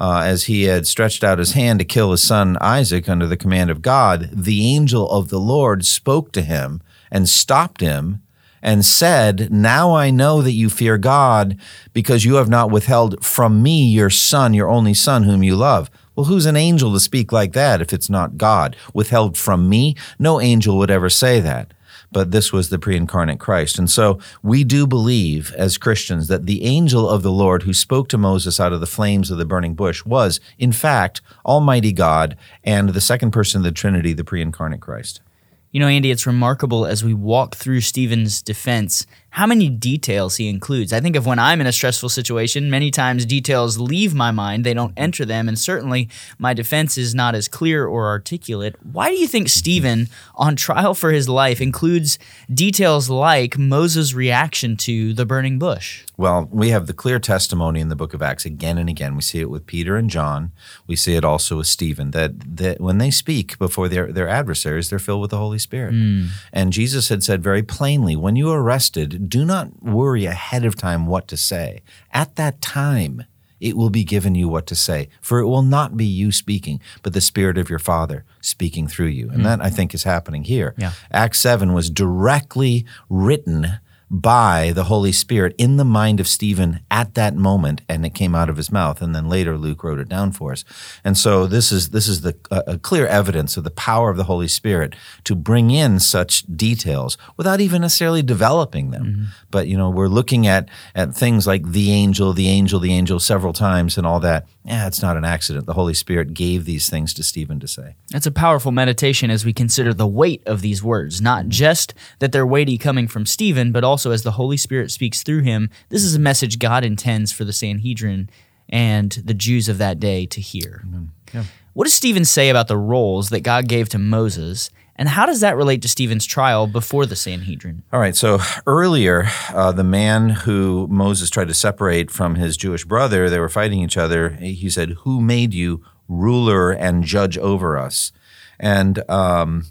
Uh, 0.00 0.22
as 0.24 0.44
he 0.44 0.62
had 0.62 0.86
stretched 0.86 1.24
out 1.24 1.40
his 1.40 1.54
hand 1.54 1.80
to 1.80 1.84
kill 1.84 2.12
his 2.12 2.22
son 2.22 2.56
Isaac 2.60 3.08
under 3.08 3.26
the 3.26 3.36
command 3.36 3.68
of 3.68 3.82
God, 3.82 4.30
the 4.32 4.64
angel 4.64 5.10
of 5.10 5.28
the 5.28 5.40
Lord 5.40 5.84
spoke 5.84 6.30
to 6.32 6.42
him 6.42 6.80
and 7.10 7.28
stopped 7.28 7.80
him 7.80 8.22
and 8.62 8.84
said, 8.84 9.50
Now 9.52 9.94
I 9.94 10.10
know 10.10 10.42
that 10.42 10.52
you 10.52 10.68
fear 10.68 10.98
God 10.98 11.58
because 11.92 12.24
you 12.24 12.34
have 12.34 12.48
not 12.48 12.70
withheld 12.70 13.24
from 13.24 13.62
me 13.62 13.86
your 13.86 14.10
son, 14.10 14.54
your 14.54 14.68
only 14.68 14.94
son, 14.94 15.24
whom 15.24 15.42
you 15.42 15.56
love. 15.56 15.90
Well, 16.14 16.24
who's 16.24 16.46
an 16.46 16.56
angel 16.56 16.92
to 16.92 17.00
speak 17.00 17.30
like 17.30 17.52
that 17.52 17.80
if 17.80 17.92
it's 17.92 18.10
not 18.10 18.36
God? 18.36 18.76
Withheld 18.92 19.36
from 19.36 19.68
me? 19.68 19.94
No 20.18 20.40
angel 20.40 20.76
would 20.78 20.90
ever 20.90 21.08
say 21.08 21.38
that. 21.40 21.72
But 22.10 22.30
this 22.30 22.52
was 22.52 22.70
the 22.70 22.78
pre 22.78 22.96
incarnate 22.96 23.38
Christ. 23.38 23.78
And 23.78 23.88
so 23.88 24.18
we 24.42 24.64
do 24.64 24.86
believe 24.86 25.52
as 25.54 25.78
Christians 25.78 26.28
that 26.28 26.46
the 26.46 26.64
angel 26.64 27.08
of 27.08 27.22
the 27.22 27.30
Lord 27.30 27.62
who 27.62 27.74
spoke 27.74 28.08
to 28.08 28.18
Moses 28.18 28.58
out 28.58 28.72
of 28.72 28.80
the 28.80 28.86
flames 28.86 29.30
of 29.30 29.38
the 29.38 29.44
burning 29.44 29.74
bush 29.74 30.04
was, 30.04 30.40
in 30.58 30.72
fact, 30.72 31.20
Almighty 31.44 31.92
God 31.92 32.36
and 32.64 32.88
the 32.88 33.00
second 33.00 33.30
person 33.30 33.60
of 33.60 33.64
the 33.64 33.72
Trinity, 33.72 34.12
the 34.12 34.24
pre 34.24 34.42
incarnate 34.42 34.80
Christ. 34.80 35.20
You 35.70 35.80
know, 35.80 35.88
Andy, 35.88 36.10
it's 36.10 36.26
remarkable 36.26 36.86
as 36.86 37.04
we 37.04 37.12
walk 37.12 37.54
through 37.54 37.82
Stephen's 37.82 38.40
defense 38.40 39.06
how 39.30 39.46
many 39.46 39.68
details 39.68 40.36
he 40.36 40.48
includes. 40.48 40.92
I 40.92 41.00
think 41.00 41.14
of 41.14 41.26
when 41.26 41.38
I'm 41.38 41.60
in 41.60 41.66
a 41.66 41.72
stressful 41.72 42.08
situation, 42.08 42.70
many 42.70 42.90
times 42.90 43.26
details 43.26 43.78
leave 43.78 44.14
my 44.14 44.30
mind, 44.30 44.64
they 44.64 44.74
don't 44.74 44.94
enter 44.96 45.24
them, 45.24 45.48
and 45.48 45.58
certainly 45.58 46.08
my 46.38 46.54
defense 46.54 46.96
is 46.96 47.14
not 47.14 47.34
as 47.34 47.46
clear 47.46 47.86
or 47.86 48.06
articulate. 48.06 48.76
Why 48.82 49.10
do 49.10 49.16
you 49.16 49.26
think 49.26 49.48
Stephen, 49.48 50.08
on 50.34 50.56
trial 50.56 50.94
for 50.94 51.12
his 51.12 51.28
life, 51.28 51.60
includes 51.60 52.18
details 52.52 53.10
like 53.10 53.58
Moses' 53.58 54.14
reaction 54.14 54.76
to 54.78 55.12
the 55.12 55.26
burning 55.26 55.58
bush? 55.58 56.04
Well, 56.16 56.48
we 56.50 56.70
have 56.70 56.86
the 56.86 56.94
clear 56.94 57.18
testimony 57.18 57.80
in 57.80 57.90
the 57.90 57.96
book 57.96 58.14
of 58.14 58.22
Acts 58.22 58.44
again 58.44 58.78
and 58.78 58.88
again. 58.88 59.14
We 59.14 59.22
see 59.22 59.40
it 59.40 59.50
with 59.50 59.66
Peter 59.66 59.96
and 59.96 60.10
John. 60.10 60.52
We 60.86 60.96
see 60.96 61.14
it 61.14 61.24
also 61.24 61.58
with 61.58 61.68
Stephen 61.68 62.10
that, 62.10 62.56
that 62.56 62.80
when 62.80 62.98
they 62.98 63.10
speak 63.10 63.58
before 63.58 63.88
their, 63.88 64.10
their 64.10 64.28
adversaries, 64.28 64.90
they're 64.90 64.98
filled 64.98 65.20
with 65.20 65.30
the 65.30 65.38
Holy 65.38 65.58
Spirit. 65.58 65.94
Mm. 65.94 66.28
And 66.52 66.72
Jesus 66.72 67.08
had 67.08 67.22
said 67.22 67.42
very 67.42 67.62
plainly, 67.62 68.16
when 68.16 68.34
you 68.34 68.50
are 68.50 68.60
arrested, 68.60 69.17
do 69.18 69.44
not 69.44 69.82
worry 69.82 70.24
ahead 70.26 70.64
of 70.64 70.76
time 70.76 71.06
what 71.06 71.28
to 71.28 71.36
say. 71.36 71.82
At 72.12 72.36
that 72.36 72.60
time, 72.60 73.24
it 73.60 73.76
will 73.76 73.90
be 73.90 74.04
given 74.04 74.34
you 74.34 74.48
what 74.48 74.66
to 74.68 74.74
say. 74.74 75.08
For 75.20 75.38
it 75.40 75.46
will 75.46 75.62
not 75.62 75.96
be 75.96 76.04
you 76.04 76.30
speaking, 76.32 76.80
but 77.02 77.12
the 77.12 77.20
Spirit 77.20 77.58
of 77.58 77.68
your 77.68 77.78
Father 77.78 78.24
speaking 78.40 78.86
through 78.86 79.08
you. 79.08 79.28
And 79.28 79.38
hmm. 79.38 79.42
that, 79.44 79.60
I 79.60 79.70
think, 79.70 79.94
is 79.94 80.04
happening 80.04 80.44
here. 80.44 80.74
Yeah. 80.78 80.92
Acts 81.10 81.40
7 81.40 81.72
was 81.72 81.90
directly 81.90 82.84
written 83.08 83.80
by 84.10 84.72
the 84.74 84.84
Holy 84.84 85.12
Spirit 85.12 85.54
in 85.58 85.76
the 85.76 85.84
mind 85.84 86.20
of 86.20 86.26
Stephen 86.26 86.80
at 86.90 87.14
that 87.14 87.34
moment, 87.34 87.82
and 87.88 88.06
it 88.06 88.14
came 88.14 88.34
out 88.34 88.48
of 88.48 88.56
his 88.56 88.72
mouth. 88.72 89.02
And 89.02 89.14
then 89.14 89.28
later, 89.28 89.58
Luke 89.58 89.84
wrote 89.84 89.98
it 89.98 90.08
down 90.08 90.32
for 90.32 90.52
us. 90.52 90.64
And 91.04 91.16
so 91.16 91.46
this 91.46 91.70
is 91.70 91.90
this 91.90 92.08
is 92.08 92.22
the 92.22 92.36
a 92.50 92.78
clear 92.78 93.06
evidence 93.06 93.56
of 93.56 93.64
the 93.64 93.70
power 93.70 94.10
of 94.10 94.16
the 94.16 94.24
Holy 94.24 94.48
Spirit 94.48 94.94
to 95.24 95.34
bring 95.34 95.70
in 95.70 96.00
such 96.00 96.44
details 96.56 97.18
without 97.36 97.60
even 97.60 97.82
necessarily 97.82 98.22
developing 98.22 98.90
them. 98.90 99.04
Mm-hmm. 99.04 99.24
But 99.50 99.68
you 99.68 99.76
know, 99.76 99.90
we're 99.90 100.08
looking 100.08 100.46
at 100.46 100.68
at 100.94 101.14
things 101.14 101.46
like 101.46 101.72
the 101.72 101.92
angel, 101.92 102.32
the 102.32 102.48
angel, 102.48 102.80
the 102.80 102.92
angel 102.92 103.20
several 103.20 103.52
times, 103.52 103.98
and 103.98 104.06
all 104.06 104.20
that. 104.20 104.46
Yeah, 104.64 104.86
it's 104.86 105.02
not 105.02 105.16
an 105.16 105.24
accident. 105.24 105.66
The 105.66 105.74
Holy 105.74 105.94
Spirit 105.94 106.34
gave 106.34 106.66
these 106.66 106.90
things 106.90 107.14
to 107.14 107.22
Stephen 107.22 107.58
to 107.60 107.68
say. 107.68 107.94
That's 108.10 108.26
a 108.26 108.30
powerful 108.30 108.70
meditation 108.70 109.30
as 109.30 109.44
we 109.44 109.54
consider 109.54 109.94
the 109.94 110.06
weight 110.06 110.42
of 110.46 110.60
these 110.60 110.82
words, 110.82 111.22
not 111.22 111.48
just 111.48 111.94
that 112.18 112.32
they're 112.32 112.46
weighty 112.46 112.76
coming 112.76 113.08
from 113.08 113.24
Stephen, 113.24 113.72
but 113.72 113.82
also 113.82 113.97
as 114.06 114.22
the 114.22 114.32
Holy 114.32 114.56
Spirit 114.56 114.90
speaks 114.90 115.22
through 115.22 115.42
him. 115.42 115.70
This 115.88 116.04
is 116.04 116.14
a 116.14 116.20
message 116.20 116.58
God 116.58 116.84
intends 116.84 117.32
for 117.32 117.44
the 117.44 117.52
Sanhedrin 117.52 118.30
and 118.68 119.12
the 119.12 119.34
Jews 119.34 119.68
of 119.68 119.78
that 119.78 119.98
day 119.98 120.26
to 120.26 120.40
hear. 120.40 120.84
Yeah. 121.32 121.44
What 121.72 121.84
does 121.84 121.94
Stephen 121.94 122.24
say 122.24 122.48
about 122.48 122.68
the 122.68 122.76
roles 122.76 123.30
that 123.30 123.40
God 123.40 123.68
gave 123.68 123.88
to 123.90 123.98
Moses 123.98 124.70
and 124.98 125.08
how 125.08 125.26
does 125.26 125.40
that 125.40 125.56
relate 125.56 125.80
to 125.82 125.88
Stephen's 125.88 126.26
trial 126.26 126.66
before 126.66 127.06
the 127.06 127.14
Sanhedrin? 127.14 127.84
All 127.92 128.00
right. 128.00 128.16
So 128.16 128.40
earlier, 128.66 129.28
uh, 129.50 129.70
the 129.70 129.84
man 129.84 130.30
who 130.30 130.88
Moses 130.88 131.30
tried 131.30 131.46
to 131.48 131.54
separate 131.54 132.10
from 132.10 132.34
his 132.34 132.56
Jewish 132.56 132.84
brother, 132.84 133.30
they 133.30 133.38
were 133.38 133.48
fighting 133.48 133.78
each 133.80 133.96
other. 133.96 134.30
He 134.30 134.68
said, 134.68 134.90
Who 135.02 135.20
made 135.20 135.54
you 135.54 135.84
ruler 136.08 136.72
and 136.72 137.04
judge 137.04 137.38
over 137.38 137.78
us? 137.78 138.10
And 138.58 139.08
um, 139.08 139.66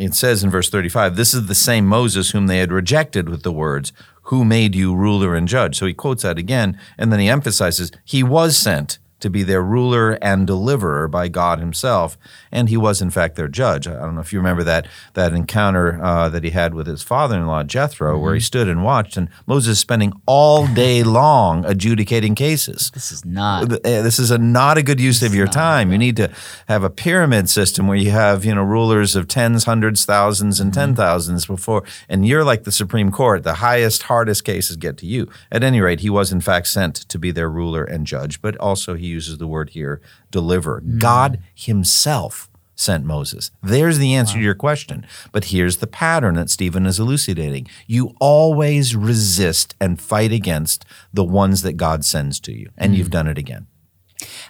it 0.00 0.14
says 0.14 0.42
in 0.42 0.50
verse 0.50 0.70
35, 0.70 1.16
This 1.16 1.34
is 1.34 1.46
the 1.46 1.54
same 1.54 1.86
Moses 1.86 2.30
whom 2.30 2.46
they 2.46 2.58
had 2.58 2.72
rejected 2.72 3.28
with 3.28 3.42
the 3.42 3.52
words, 3.52 3.92
Who 4.24 4.44
made 4.44 4.74
you 4.74 4.94
ruler 4.94 5.34
and 5.34 5.46
judge? 5.46 5.78
So 5.78 5.86
he 5.86 5.94
quotes 5.94 6.22
that 6.22 6.38
again, 6.38 6.78
and 6.96 7.12
then 7.12 7.20
he 7.20 7.28
emphasizes, 7.28 7.92
He 8.04 8.22
was 8.22 8.56
sent 8.56 8.98
to 9.20 9.30
be 9.30 9.42
their 9.42 9.62
ruler 9.62 10.12
and 10.22 10.46
deliverer 10.46 11.08
by 11.08 11.28
God 11.28 11.58
Himself, 11.58 12.18
and 12.50 12.68
he 12.68 12.76
was 12.76 13.00
in 13.00 13.10
fact 13.10 13.36
their 13.36 13.48
judge. 13.48 13.86
I 13.86 13.92
don't 14.00 14.14
know 14.14 14.20
if 14.20 14.32
you 14.32 14.38
remember 14.38 14.64
that 14.64 14.86
that 15.14 15.32
encounter 15.32 16.02
uh, 16.02 16.28
that 16.28 16.44
he 16.44 16.50
had 16.50 16.74
with 16.74 16.86
his 16.86 17.02
father-in-law 17.02 17.64
Jethro, 17.64 18.14
mm-hmm. 18.14 18.22
where 18.22 18.34
he 18.34 18.40
stood 18.40 18.68
and 18.68 18.84
watched, 18.84 19.16
and 19.16 19.28
Moses 19.46 19.78
spending 19.78 20.12
all 20.26 20.66
day 20.74 21.02
long 21.02 21.64
adjudicating 21.64 22.34
cases. 22.34 22.90
This 22.92 23.12
is 23.12 23.24
not. 23.24 23.72
Eh, 23.84 24.02
this 24.02 24.18
is 24.18 24.30
a 24.30 24.38
not 24.38 24.78
a 24.78 24.82
good 24.82 25.00
use 25.00 25.22
of 25.22 25.34
your 25.34 25.46
time. 25.46 25.92
You 25.92 25.98
need 25.98 26.16
to 26.16 26.30
have 26.68 26.84
a 26.84 26.90
pyramid 26.90 27.48
system 27.48 27.86
where 27.86 27.96
you 27.96 28.10
have 28.10 28.44
you 28.44 28.54
know 28.54 28.62
rulers 28.62 29.16
of 29.16 29.28
tens, 29.28 29.64
hundreds, 29.64 30.04
thousands, 30.04 30.60
and 30.60 30.72
mm-hmm. 30.72 30.80
ten 30.80 30.94
thousands 30.94 31.46
before, 31.46 31.84
and 32.08 32.26
you're 32.26 32.44
like 32.44 32.64
the 32.64 32.72
Supreme 32.72 33.10
Court. 33.10 33.42
The 33.42 33.54
highest, 33.54 34.04
hardest 34.04 34.44
cases 34.44 34.76
get 34.76 34.96
to 34.98 35.06
you. 35.06 35.28
At 35.52 35.62
any 35.62 35.80
rate, 35.80 36.00
he 36.00 36.10
was 36.10 36.32
in 36.32 36.40
fact 36.40 36.68
sent 36.68 36.94
to 36.94 37.18
be 37.18 37.30
their 37.30 37.50
ruler 37.50 37.84
and 37.84 38.06
judge, 38.06 38.40
but 38.40 38.56
also 38.56 38.94
he 38.94 39.09
uses 39.10 39.38
the 39.38 39.46
word 39.46 39.70
here, 39.70 40.00
deliver. 40.30 40.80
Mm. 40.80 40.98
God 40.98 41.42
Himself 41.54 42.48
sent 42.80 43.04
Moses. 43.04 43.50
There's 43.62 43.98
the 43.98 44.14
answer 44.14 44.34
wow. 44.34 44.40
to 44.40 44.44
your 44.44 44.54
question. 44.54 45.06
But 45.32 45.46
here's 45.46 45.76
the 45.76 45.86
pattern 45.86 46.34
that 46.36 46.48
Stephen 46.50 46.86
is 46.86 46.98
elucidating. 46.98 47.68
You 47.86 48.14
always 48.20 48.96
resist 48.96 49.74
and 49.80 50.00
fight 50.00 50.32
against 50.32 50.84
the 51.12 51.24
ones 51.24 51.62
that 51.62 51.74
God 51.74 52.04
sends 52.04 52.40
to 52.40 52.52
you, 52.52 52.70
and 52.78 52.94
mm. 52.94 52.96
you've 52.96 53.10
done 53.10 53.28
it 53.28 53.36
again. 53.36 53.66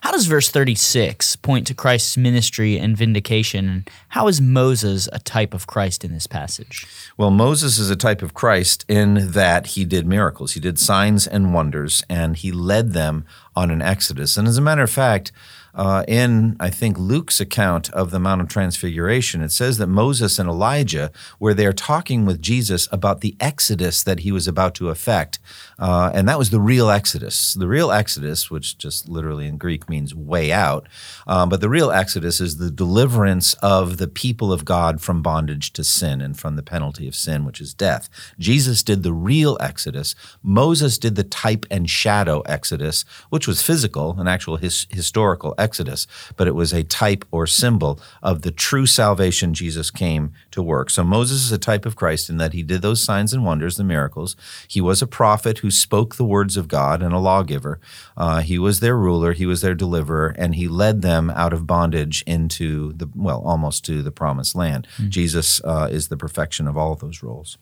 How 0.02 0.12
does 0.12 0.26
verse 0.26 0.48
36 0.50 1.36
point 1.36 1.66
to 1.66 1.74
Christ's 1.74 2.16
ministry 2.16 2.78
and 2.78 2.96
vindication? 2.96 3.68
And 3.68 3.90
how 4.08 4.28
is 4.28 4.40
Moses 4.40 5.08
a 5.12 5.18
type 5.18 5.52
of 5.52 5.66
Christ 5.66 6.04
in 6.04 6.12
this 6.12 6.26
passage? 6.26 6.86
Well, 7.16 7.30
Moses 7.30 7.78
is 7.78 7.90
a 7.90 7.96
type 7.96 8.22
of 8.22 8.32
Christ 8.32 8.84
in 8.88 9.32
that 9.32 9.68
he 9.68 9.84
did 9.84 10.06
miracles, 10.06 10.52
he 10.52 10.60
did 10.60 10.78
signs 10.78 11.26
and 11.26 11.52
wonders, 11.52 12.02
and 12.08 12.36
he 12.36 12.50
led 12.50 12.92
them 12.92 13.26
on 13.54 13.70
an 13.70 13.82
exodus. 13.82 14.36
And 14.36 14.48
as 14.48 14.56
a 14.56 14.62
matter 14.62 14.82
of 14.82 14.90
fact, 14.90 15.32
uh, 15.74 16.04
in, 16.08 16.56
I 16.58 16.70
think, 16.70 16.98
Luke's 16.98 17.40
account 17.40 17.90
of 17.90 18.10
the 18.10 18.20
Mount 18.20 18.40
of 18.40 18.48
Transfiguration, 18.48 19.42
it 19.42 19.52
says 19.52 19.78
that 19.78 19.86
Moses 19.86 20.38
and 20.38 20.48
Elijah 20.48 21.10
were 21.38 21.54
there 21.54 21.72
talking 21.72 22.26
with 22.26 22.40
Jesus 22.40 22.88
about 22.90 23.20
the 23.20 23.36
exodus 23.40 24.02
that 24.02 24.20
he 24.20 24.32
was 24.32 24.48
about 24.48 24.74
to 24.76 24.88
effect. 24.88 25.38
Uh, 25.78 26.10
and 26.14 26.28
that 26.28 26.38
was 26.38 26.50
the 26.50 26.60
real 26.60 26.90
exodus. 26.90 27.54
The 27.54 27.68
real 27.68 27.90
exodus, 27.90 28.50
which 28.50 28.76
just 28.78 29.08
literally 29.08 29.46
in 29.46 29.56
Greek 29.58 29.88
means 29.88 30.14
way 30.14 30.52
out, 30.52 30.88
um, 31.26 31.48
but 31.48 31.60
the 31.60 31.68
real 31.68 31.90
exodus 31.90 32.40
is 32.40 32.56
the 32.56 32.70
deliverance 32.70 33.54
of 33.54 33.96
the 33.96 34.08
people 34.08 34.52
of 34.52 34.64
God 34.64 35.00
from 35.00 35.22
bondage 35.22 35.72
to 35.74 35.84
sin 35.84 36.20
and 36.20 36.38
from 36.38 36.56
the 36.56 36.62
penalty 36.62 37.08
of 37.08 37.14
sin, 37.14 37.44
which 37.44 37.60
is 37.60 37.74
death. 37.74 38.08
Jesus 38.38 38.82
did 38.82 39.02
the 39.02 39.12
real 39.12 39.56
exodus. 39.60 40.14
Moses 40.42 40.98
did 40.98 41.16
the 41.16 41.24
type 41.24 41.66
and 41.70 41.88
shadow 41.88 42.40
exodus, 42.42 43.04
which 43.30 43.46
was 43.46 43.62
physical, 43.62 44.16
an 44.18 44.28
actual 44.28 44.56
his, 44.56 44.86
historical 44.90 45.54
Exodus, 45.60 46.06
but 46.36 46.48
it 46.48 46.54
was 46.54 46.72
a 46.72 46.82
type 46.82 47.24
or 47.30 47.46
symbol 47.46 48.00
of 48.22 48.42
the 48.42 48.50
true 48.50 48.86
salvation 48.86 49.54
Jesus 49.54 49.90
came 49.90 50.32
to 50.50 50.62
work. 50.62 50.90
So 50.90 51.04
Moses 51.04 51.44
is 51.44 51.52
a 51.52 51.58
type 51.58 51.86
of 51.86 51.96
Christ 51.96 52.30
in 52.30 52.38
that 52.38 52.52
he 52.52 52.62
did 52.62 52.82
those 52.82 53.00
signs 53.00 53.32
and 53.32 53.44
wonders, 53.44 53.76
the 53.76 53.84
miracles. 53.84 54.36
He 54.66 54.80
was 54.80 55.02
a 55.02 55.06
prophet 55.06 55.58
who 55.58 55.70
spoke 55.70 56.16
the 56.16 56.24
words 56.24 56.56
of 56.56 56.68
God 56.68 57.02
and 57.02 57.12
a 57.12 57.18
lawgiver. 57.18 57.80
Uh, 58.16 58.40
he 58.40 58.58
was 58.58 58.80
their 58.80 58.96
ruler, 58.96 59.32
he 59.32 59.46
was 59.46 59.60
their 59.60 59.74
deliverer, 59.74 60.34
and 60.38 60.54
he 60.54 60.68
led 60.68 61.02
them 61.02 61.30
out 61.30 61.52
of 61.52 61.66
bondage 61.66 62.22
into 62.26 62.92
the, 62.94 63.08
well, 63.14 63.42
almost 63.44 63.84
to 63.84 64.02
the 64.02 64.10
promised 64.10 64.54
land. 64.54 64.86
Mm-hmm. 64.96 65.10
Jesus 65.10 65.60
uh, 65.64 65.88
is 65.90 66.08
the 66.08 66.16
perfection 66.16 66.66
of 66.66 66.76
all 66.76 66.92
of 66.92 67.00
those 67.00 67.22
roles. 67.22 67.58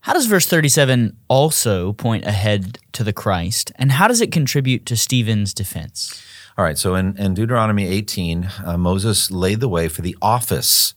How 0.00 0.14
does 0.14 0.26
verse 0.26 0.46
37 0.46 1.16
also 1.28 1.92
point 1.92 2.24
ahead 2.24 2.78
to 2.92 3.04
the 3.04 3.12
Christ, 3.12 3.70
and 3.76 3.92
how 3.92 4.08
does 4.08 4.22
it 4.22 4.32
contribute 4.32 4.86
to 4.86 4.96
Stephen's 4.96 5.52
defense? 5.52 6.24
All 6.58 6.64
right, 6.64 6.76
so 6.76 6.96
in, 6.96 7.16
in 7.16 7.34
Deuteronomy 7.34 7.86
18, 7.86 8.50
uh, 8.64 8.76
Moses 8.76 9.30
laid 9.30 9.60
the 9.60 9.68
way 9.68 9.86
for 9.86 10.02
the 10.02 10.16
office 10.20 10.94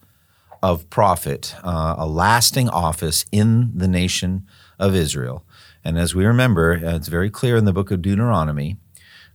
of 0.64 0.90
prophet, 0.90 1.56
uh, 1.64 1.96
a 1.98 2.08
lasting 2.08 2.70
office 2.70 3.26
in 3.32 3.72
the 3.78 3.88
nation 3.88 4.48
of 4.80 4.96
Israel. 4.96 5.46
And 5.84 6.00
as 6.00 6.16
we 6.16 6.26
remember, 6.26 6.74
it's 6.74 7.08
very 7.08 7.30
clear 7.30 7.56
in 7.56 7.66
the 7.66 7.74
book 7.74 7.92
of 7.92 8.02
Deuteronomy 8.02 8.78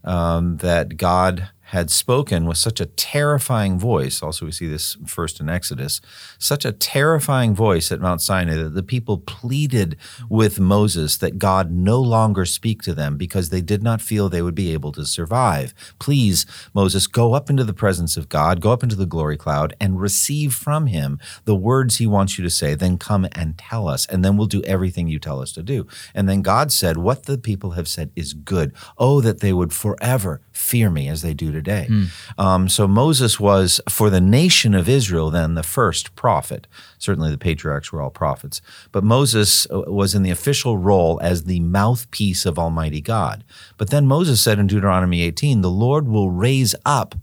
um, 0.03 0.57
that 0.57 0.97
God 0.97 1.49
had 1.69 1.91
spoken 1.91 2.47
with 2.47 2.57
such 2.57 2.81
a 2.81 2.87
terrifying 2.87 3.77
voice. 3.77 4.23
Also, 4.23 4.43
we 4.43 4.51
see 4.51 4.67
this 4.67 4.97
first 5.05 5.39
in 5.39 5.49
Exodus, 5.49 6.01
such 6.39 6.65
a 6.65 6.71
terrifying 6.71 7.53
voice 7.53 7.91
at 7.91 8.01
Mount 8.01 8.23
Sinai 8.23 8.55
that 8.55 8.73
the 8.73 8.81
people 8.81 9.19
pleaded 9.19 9.95
with 10.29 10.59
Moses 10.59 11.15
that 11.17 11.37
God 11.37 11.71
no 11.71 12.01
longer 12.01 12.43
speak 12.43 12.81
to 12.81 12.93
them 12.95 13.17
because 13.17 13.49
they 13.49 13.61
did 13.61 13.83
not 13.83 14.01
feel 14.01 14.29
they 14.29 14.41
would 14.41 14.55
be 14.55 14.73
able 14.73 14.91
to 14.93 15.05
survive. 15.05 15.75
Please, 15.99 16.47
Moses, 16.73 17.05
go 17.05 17.35
up 17.35 17.51
into 17.51 17.63
the 17.63 17.71
presence 17.71 18.17
of 18.17 18.29
God, 18.29 18.61
go 18.61 18.71
up 18.71 18.81
into 18.81 18.95
the 18.95 19.05
glory 19.05 19.37
cloud, 19.37 19.75
and 19.79 20.01
receive 20.01 20.55
from 20.55 20.87
him 20.87 21.19
the 21.45 21.55
words 21.55 21.97
he 21.97 22.07
wants 22.07 22.39
you 22.39 22.43
to 22.43 22.49
say. 22.49 22.73
Then 22.73 22.97
come 22.97 23.27
and 23.33 23.59
tell 23.59 23.87
us, 23.87 24.07
and 24.07 24.25
then 24.25 24.37
we'll 24.37 24.47
do 24.47 24.63
everything 24.63 25.07
you 25.07 25.19
tell 25.19 25.39
us 25.39 25.51
to 25.51 25.61
do. 25.61 25.85
And 26.15 26.27
then 26.27 26.41
God 26.41 26.71
said, 26.71 26.97
What 26.97 27.27
the 27.27 27.37
people 27.37 27.71
have 27.71 27.87
said 27.87 28.09
is 28.15 28.33
good. 28.33 28.73
Oh, 28.97 29.21
that 29.21 29.39
they 29.39 29.53
would 29.53 29.71
forever 29.71 30.41
fear 30.51 30.89
me 30.89 31.07
as 31.07 31.21
they 31.21 31.35
do 31.35 31.51
today. 31.51 31.58
Mm. 31.87 32.07
Um, 32.37 32.69
so 32.69 32.87
Moses 32.87 33.39
was, 33.39 33.81
for 33.89 34.09
the 34.09 34.21
nation 34.21 34.73
of 34.73 34.87
Israel, 34.87 35.29
then 35.29 35.55
the 35.55 35.63
first 35.63 36.15
prophet. 36.15 36.67
Certainly 36.97 37.31
the 37.31 37.37
patriarchs 37.37 37.91
were 37.91 38.01
all 38.01 38.09
prophets. 38.09 38.61
But 38.91 39.03
Moses 39.03 39.67
uh, 39.71 39.81
was 39.87 40.15
in 40.15 40.23
the 40.23 40.31
official 40.31 40.77
role 40.77 41.19
as 41.21 41.43
the 41.43 41.59
mouthpiece 41.59 42.45
of 42.45 42.59
Almighty 42.59 43.01
God. 43.01 43.43
But 43.77 43.89
then 43.89 44.07
Moses 44.07 44.41
said 44.41 44.59
in 44.59 44.67
Deuteronomy 44.67 45.21
18, 45.21 45.61
The 45.61 45.69
Lord 45.69 46.07
will 46.07 46.29
raise 46.29 46.75
up 46.85 47.15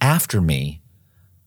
after 0.00 0.40
me 0.40 0.80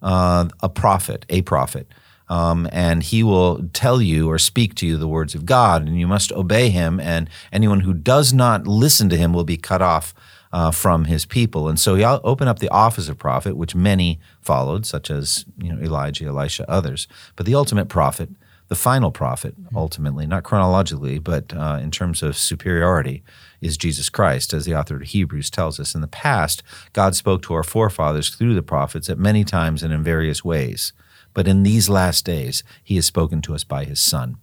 uh, 0.02 0.48
a 0.62 0.70
prophet, 0.70 1.26
a 1.30 1.42
prophet. 1.42 1.88
Um, 2.30 2.68
and 2.72 3.04
he 3.04 3.22
will 3.22 3.68
tell 3.74 4.02
you 4.02 4.30
or 4.30 4.40
speak 4.40 4.76
to 4.76 4.88
you 4.88 4.98
the 4.98 5.08
words 5.08 5.36
of 5.36 5.46
God, 5.46 5.88
and 5.88 6.00
you 6.00 6.08
must 6.08 6.32
obey 6.32 6.70
him. 6.70 7.00
And 7.00 7.30
anyone 7.52 7.82
who 7.82 7.94
does 7.94 8.34
not 8.34 8.66
listen 8.66 9.10
to 9.10 9.18
him 9.18 9.34
will 9.34 9.44
be 9.44 9.58
cut 9.58 9.82
off 9.82 10.14
uh, 10.54 10.72
from 10.72 11.06
his 11.06 11.26
people. 11.26 11.68
And 11.68 11.80
so 11.80 11.96
he 11.96 12.06
opened 12.06 12.50
up 12.50 12.60
the 12.60 12.70
office 12.70 13.10
of 13.10 13.18
prophet, 13.18 13.58
which 13.58 13.74
many 13.76 14.20
followed, 14.40 14.86
such 14.86 15.10
as 15.10 15.46
you 15.58 15.74
know 15.74 15.82
Elijah, 15.82 16.26
Elisha, 16.28 16.70
others. 16.70 17.08
But 17.36 17.48
the 17.48 17.56
ultimate 17.56 17.90
prophet, 17.90 18.30
the 18.68 18.76
final 18.76 19.12
prophet, 19.12 19.56
ultimately, 19.76 20.28
not 20.28 20.44
chronologically, 20.44 21.18
but 21.20 21.54
uh, 21.54 21.80
in 21.82 21.90
terms 21.90 22.22
of 22.22 22.38
superiority, 22.38 23.24
is 23.62 23.78
Jesus 23.78 24.10
Christ, 24.10 24.54
as 24.54 24.66
the 24.66 24.76
author 24.76 24.96
of 24.98 25.02
Hebrews 25.02 25.50
tells 25.50 25.80
us. 25.80 25.96
In 25.96 26.02
the 26.02 26.08
past, 26.08 26.62
God 26.94 27.16
spoke 27.16 27.42
to 27.44 27.54
our 27.56 27.64
forefathers 27.64 28.30
through 28.30 28.54
the 28.54 28.62
prophets 28.62 29.10
at 29.10 29.18
many 29.18 29.44
times 29.44 29.82
and 29.84 29.92
in 29.92 30.04
various 30.04 30.46
ways. 30.46 30.94
but 31.34 31.48
in 31.48 31.64
these 31.64 31.90
last 31.90 32.26
days, 32.26 32.64
he 32.84 32.96
has 32.96 33.06
spoken 33.08 33.42
to 33.42 33.56
us 33.56 33.64
by 33.64 33.86
his 33.86 34.00
Son. 34.00 34.38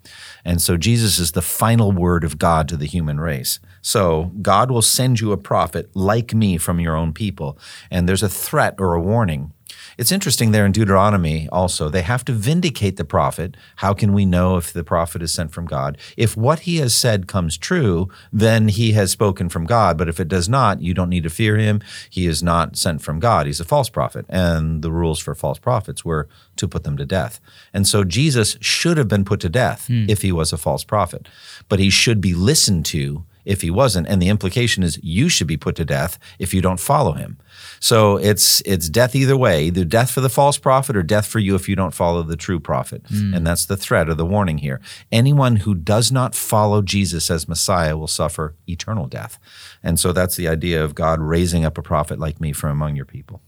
And 0.44 0.60
so 0.60 0.76
Jesus 0.76 1.18
is 1.18 1.32
the 1.32 1.42
final 1.42 1.92
word 1.92 2.24
of 2.24 2.38
God 2.38 2.68
to 2.68 2.76
the 2.76 2.86
human 2.86 3.20
race. 3.20 3.60
So 3.82 4.32
God 4.42 4.70
will 4.70 4.82
send 4.82 5.20
you 5.20 5.32
a 5.32 5.36
prophet 5.36 5.90
like 5.94 6.34
me 6.34 6.58
from 6.58 6.80
your 6.80 6.96
own 6.96 7.12
people. 7.12 7.58
And 7.90 8.08
there's 8.08 8.22
a 8.22 8.28
threat 8.28 8.74
or 8.78 8.94
a 8.94 9.00
warning 9.00 9.52
it's 9.98 10.12
interesting 10.12 10.52
there 10.52 10.66
in 10.66 10.72
Deuteronomy 10.72 11.48
also, 11.50 11.88
they 11.88 12.02
have 12.02 12.24
to 12.24 12.32
vindicate 12.32 12.96
the 12.96 13.04
prophet. 13.04 13.56
How 13.76 13.92
can 13.92 14.12
we 14.12 14.24
know 14.24 14.56
if 14.56 14.72
the 14.72 14.84
prophet 14.84 15.22
is 15.22 15.32
sent 15.32 15.52
from 15.52 15.66
God? 15.66 15.98
If 16.16 16.36
what 16.36 16.60
he 16.60 16.76
has 16.76 16.94
said 16.94 17.26
comes 17.26 17.56
true, 17.56 18.08
then 18.32 18.68
he 18.68 18.92
has 18.92 19.10
spoken 19.10 19.48
from 19.48 19.66
God. 19.66 19.98
But 19.98 20.08
if 20.08 20.20
it 20.20 20.28
does 20.28 20.48
not, 20.48 20.80
you 20.80 20.94
don't 20.94 21.08
need 21.08 21.24
to 21.24 21.30
fear 21.30 21.56
him. 21.56 21.82
He 22.08 22.26
is 22.26 22.42
not 22.42 22.76
sent 22.76 23.02
from 23.02 23.20
God. 23.20 23.46
He's 23.46 23.60
a 23.60 23.64
false 23.64 23.88
prophet. 23.88 24.26
And 24.28 24.82
the 24.82 24.90
rules 24.90 25.18
for 25.18 25.34
false 25.34 25.58
prophets 25.58 26.04
were 26.04 26.28
to 26.56 26.68
put 26.68 26.84
them 26.84 26.96
to 26.96 27.06
death. 27.06 27.40
And 27.72 27.86
so 27.86 28.04
Jesus 28.04 28.56
should 28.60 28.96
have 28.96 29.08
been 29.08 29.24
put 29.24 29.40
to 29.40 29.48
death 29.48 29.86
hmm. 29.86 30.06
if 30.08 30.22
he 30.22 30.32
was 30.32 30.52
a 30.52 30.58
false 30.58 30.84
prophet. 30.84 31.28
But 31.68 31.78
he 31.78 31.90
should 31.90 32.20
be 32.20 32.34
listened 32.34 32.86
to 32.86 33.24
if 33.44 33.62
he 33.62 33.70
wasn't. 33.70 34.06
And 34.08 34.20
the 34.20 34.28
implication 34.28 34.82
is 34.82 34.98
you 35.02 35.28
should 35.28 35.46
be 35.46 35.56
put 35.56 35.76
to 35.76 35.84
death 35.84 36.18
if 36.38 36.52
you 36.54 36.60
don't 36.60 36.80
follow 36.80 37.12
him. 37.12 37.38
So 37.80 38.16
it's 38.16 38.62
it's 38.64 38.88
death 38.88 39.14
either 39.14 39.36
way, 39.36 39.64
either 39.64 39.84
death 39.84 40.10
for 40.10 40.20
the 40.20 40.28
false 40.28 40.58
prophet 40.58 40.96
or 40.96 41.02
death 41.02 41.26
for 41.26 41.38
you 41.38 41.54
if 41.54 41.68
you 41.68 41.76
don't 41.76 41.94
follow 41.94 42.22
the 42.22 42.36
true 42.36 42.60
prophet. 42.60 43.02
Mm. 43.04 43.36
And 43.36 43.46
that's 43.46 43.66
the 43.66 43.76
threat 43.76 44.08
or 44.08 44.14
the 44.14 44.26
warning 44.26 44.58
here. 44.58 44.80
Anyone 45.10 45.56
who 45.56 45.74
does 45.74 46.12
not 46.12 46.34
follow 46.34 46.82
Jesus 46.82 47.30
as 47.30 47.48
Messiah 47.48 47.96
will 47.96 48.06
suffer 48.06 48.54
eternal 48.66 49.06
death. 49.06 49.38
And 49.82 49.98
so 49.98 50.12
that's 50.12 50.36
the 50.36 50.48
idea 50.48 50.84
of 50.84 50.94
God 50.94 51.20
raising 51.20 51.64
up 51.64 51.78
a 51.78 51.82
prophet 51.82 52.18
like 52.18 52.40
me 52.40 52.52
from 52.52 52.70
among 52.70 52.96
your 52.96 53.06
people. 53.06 53.42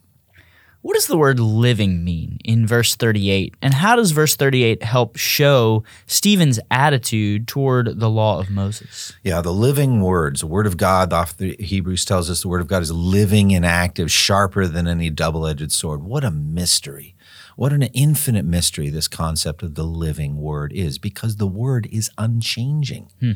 What 0.82 0.94
does 0.94 1.06
the 1.06 1.16
word 1.16 1.38
living 1.38 2.02
mean 2.02 2.38
in 2.44 2.66
verse 2.66 2.96
38? 2.96 3.54
And 3.62 3.72
how 3.72 3.94
does 3.94 4.10
verse 4.10 4.34
38 4.34 4.82
help 4.82 5.16
show 5.16 5.84
Stephen's 6.08 6.58
attitude 6.72 7.46
toward 7.46 8.00
the 8.00 8.10
law 8.10 8.40
of 8.40 8.50
Moses? 8.50 9.12
Yeah, 9.22 9.40
the 9.42 9.52
living 9.52 10.00
words, 10.00 10.40
the 10.40 10.48
word 10.48 10.66
of 10.66 10.76
God, 10.76 11.12
off 11.12 11.36
the 11.36 11.54
Hebrews 11.60 12.04
tells 12.04 12.28
us 12.28 12.42
the 12.42 12.48
word 12.48 12.60
of 12.60 12.66
God 12.66 12.82
is 12.82 12.90
living 12.90 13.54
and 13.54 13.64
active, 13.64 14.10
sharper 14.10 14.66
than 14.66 14.88
any 14.88 15.08
double 15.08 15.46
edged 15.46 15.70
sword. 15.70 16.02
What 16.02 16.24
a 16.24 16.32
mystery. 16.32 17.14
What 17.54 17.72
an 17.72 17.84
infinite 17.84 18.44
mystery 18.44 18.88
this 18.88 19.06
concept 19.06 19.62
of 19.62 19.76
the 19.76 19.84
living 19.84 20.40
word 20.40 20.72
is, 20.72 20.98
because 20.98 21.36
the 21.36 21.46
word 21.46 21.86
is 21.92 22.10
unchanging. 22.18 23.08
Hmm. 23.20 23.32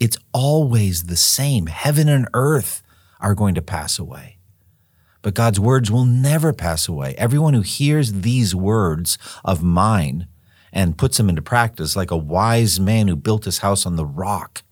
It's 0.00 0.16
always 0.32 1.04
the 1.04 1.16
same. 1.16 1.66
Heaven 1.66 2.08
and 2.08 2.26
earth 2.32 2.82
are 3.20 3.34
going 3.34 3.54
to 3.54 3.62
pass 3.62 3.98
away 3.98 4.35
but 5.22 5.34
God's 5.34 5.60
words 5.60 5.90
will 5.90 6.04
never 6.04 6.52
pass 6.52 6.88
away. 6.88 7.14
Everyone 7.16 7.54
who 7.54 7.62
hears 7.62 8.12
these 8.12 8.54
words 8.54 9.18
of 9.44 9.62
mine 9.62 10.28
and 10.72 10.98
puts 10.98 11.16
them 11.16 11.28
into 11.28 11.42
practice, 11.42 11.96
like 11.96 12.10
a 12.10 12.16
wise 12.16 12.78
man 12.78 13.08
who 13.08 13.16
built 13.16 13.44
his 13.44 13.58
house 13.58 13.86
on 13.86 13.96
the 13.96 14.04
rock, 14.04 14.62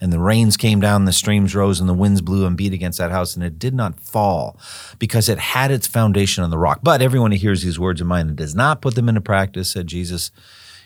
and 0.00 0.12
the 0.12 0.18
rains 0.18 0.58
came 0.58 0.80
down, 0.80 1.06
the 1.06 1.12
streams 1.12 1.54
rose, 1.54 1.80
and 1.80 1.88
the 1.88 1.94
winds 1.94 2.20
blew 2.20 2.46
and 2.46 2.56
beat 2.56 2.74
against 2.74 2.98
that 2.98 3.10
house, 3.10 3.34
and 3.34 3.42
it 3.42 3.58
did 3.58 3.74
not 3.74 3.98
fall 3.98 4.60
because 4.98 5.28
it 5.28 5.38
had 5.38 5.70
its 5.70 5.86
foundation 5.86 6.44
on 6.44 6.50
the 6.50 6.58
rock. 6.58 6.80
But 6.82 7.00
everyone 7.00 7.32
who 7.32 7.38
hears 7.38 7.62
these 7.62 7.78
words 7.78 8.02
of 8.02 8.06
mine 8.06 8.28
and 8.28 8.36
does 8.36 8.54
not 8.54 8.82
put 8.82 8.94
them 8.94 9.08
into 9.08 9.22
practice, 9.22 9.70
said 9.70 9.86
Jesus, 9.86 10.30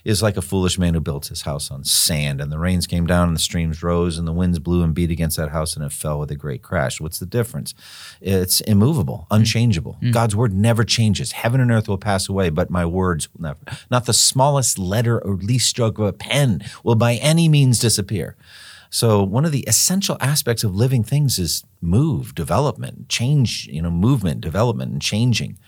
is 0.05 0.23
like 0.23 0.37
a 0.37 0.43
foolish 0.43 0.79
man 0.79 0.95
who 0.95 1.01
built 1.01 1.27
his 1.27 1.43
house 1.43 1.71
on 1.71 1.85
sand, 1.85 2.41
and 2.41 2.51
the 2.51 2.59
rains 2.59 2.87
came 2.87 3.07
down, 3.07 3.29
and 3.29 3.37
the 3.37 3.41
streams 3.41 3.83
rose, 3.83 4.19
and 4.19 4.27
the 4.27 4.33
winds 4.33 4.59
blew 4.59 4.83
and 4.83 4.95
beat 4.95 5.11
against 5.11 5.37
that 5.37 5.51
house, 5.51 5.77
and 5.77 5.85
it 5.85 5.93
fell 5.93 6.19
with 6.19 6.31
a 6.31 6.37
great 6.37 6.63
crash. 6.63 7.01
What's 7.01 7.19
the 7.19 7.27
difference? 7.27 7.75
It's 8.21 8.61
immovable, 8.63 9.27
mm. 9.31 9.37
unchangeable. 9.37 9.99
Mm. 10.03 10.13
God's 10.13 10.37
word 10.37 10.53
never 10.53 10.85
changes. 10.85 11.33
Heaven 11.33 11.61
and 11.61 11.71
earth 11.71 11.89
will 11.89 11.99
pass 11.99 12.29
away, 12.29 12.51
but 12.51 12.71
my 12.71 12.85
words 12.87 13.29
will 13.33 13.43
never. 13.43 13.61
Not 13.91 14.07
the 14.07 14.13
smallest 14.13 14.79
letter 14.79 15.19
or 15.19 15.35
least 15.35 15.69
stroke 15.69 15.99
of 15.99 16.07
a 16.07 16.13
pen 16.13 16.63
will 16.85 16.95
by 16.95 17.15
any 17.15 17.49
means 17.49 17.79
disappear. 17.79 18.37
So 18.91 19.23
one 19.23 19.45
of 19.45 19.53
the 19.53 19.65
essential 19.69 20.17
aspects 20.21 20.65
of 20.65 20.75
living 20.75 21.05
things 21.05 21.39
is 21.39 21.65
move, 21.81 22.35
development, 22.35 23.09
change, 23.09 23.69
you 23.69 23.81
know, 23.81 23.91
movement, 23.91 24.41
development, 24.41 24.91
and 24.91 25.01
changing. 25.01 25.59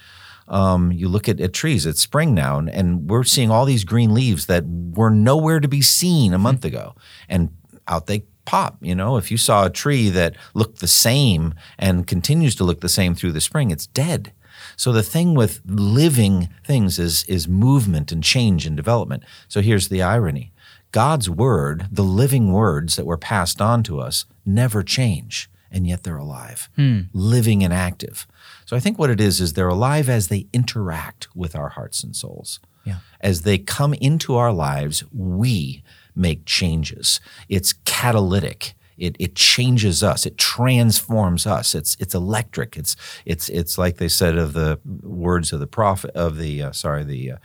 Um, 0.53 0.93
you 0.93 1.09
look 1.09 1.29
at, 1.29 1.41
at, 1.41 1.55
trees, 1.55 1.87
it's 1.87 2.03
spring 2.03 2.35
now, 2.35 2.59
and, 2.59 2.69
and, 2.69 3.09
we're 3.09 3.25
seeing 3.25 3.51
all 3.51 3.65
these 3.65 3.85
green 3.85 4.13
leaves 4.13 4.47
that 4.47 4.65
were 4.67 5.09
nowhere 5.09 5.61
to 5.61 5.67
be 5.67 5.81
seen 5.81 6.35
a 6.35 6.39
month 6.39 6.61
mm-hmm. 6.61 6.77
ago. 6.77 6.95
And 7.27 7.57
out 7.89 8.07
they 8.07 8.25
pop. 8.45 8.77
You 8.81 8.95
know, 8.95 9.17
if 9.17 9.31
you 9.31 9.37
saw 9.37 9.67
a 9.67 9.71
tree 9.71 10.09
that 10.11 10.37
looked 10.55 10.81
the 10.81 10.89
same 10.89 11.55
and 11.79 12.07
continues 12.07 12.55
to 12.57 12.65
look 12.65 12.81
the 12.81 12.89
same 12.89 13.15
through 13.15 13.33
the 13.33 13.41
spring, 13.41 13.71
it's 13.71 13.87
dead. 13.87 14.33
So 14.77 14.93
the 14.93 15.03
thing 15.03 15.35
with 15.35 15.61
living 15.67 16.49
things 16.65 16.99
is, 16.99 17.25
is 17.25 17.49
movement 17.49 18.13
and 18.13 18.23
change 18.23 18.67
and 18.67 18.77
development. 18.77 19.25
So 19.49 19.61
here's 19.61 19.89
the 19.89 20.03
irony 20.03 20.53
God's 20.93 21.31
word, 21.31 21.87
the 21.91 22.05
living 22.05 22.53
words 22.53 22.97
that 22.97 23.07
were 23.07 23.17
passed 23.17 23.61
on 23.61 23.83
to 23.85 24.01
us, 24.01 24.27
never 24.45 24.83
change, 24.83 25.51
and 25.71 25.87
yet 25.87 26.03
they're 26.03 26.19
alive, 26.19 26.69
hmm. 26.77 27.03
living 27.13 27.65
and 27.65 27.73
active. 27.73 28.27
So 28.65 28.77
I 28.77 28.81
think 28.81 28.99
what 28.99 29.11
it 29.11 29.21
is 29.21 29.41
is 29.41 29.53
they're 29.53 29.69
alive 29.69 30.09
as 30.09 30.29
they 30.29 30.47
interact 30.53 31.29
with 31.35 31.55
our 31.57 31.71
hearts 31.71 32.03
and 32.03 32.15
souls. 32.15 32.61
Yeah. 32.85 32.99
As 33.21 33.43
they 33.43 33.59
come 33.59 33.95
into 33.95 34.37
our 34.37 34.53
lives, 34.53 35.05
we 35.13 35.83
make 36.15 36.45
changes. 36.45 37.21
It's 37.49 37.75
catalytic. 37.85 38.75
It, 38.99 39.17
it 39.19 39.35
changes 39.35 40.03
us. 40.03 40.27
It 40.27 40.37
transforms 40.37 41.47
us. 41.47 41.75
It's 41.75 41.97
it's 41.99 42.15
electric. 42.15 42.77
It's 42.77 42.95
it's 43.25 43.49
it's 43.49 43.79
like 43.79 43.97
they 43.97 44.09
said 44.09 44.37
of 44.37 44.53
the 44.53 44.79
words 44.85 45.53
of 45.53 45.61
the 45.61 45.67
prophet 45.67 46.11
of 46.15 46.39
the 46.39 46.63
uh, 46.63 46.73
sorry 46.73 47.03
the 47.03 47.33
uh, 47.33 47.37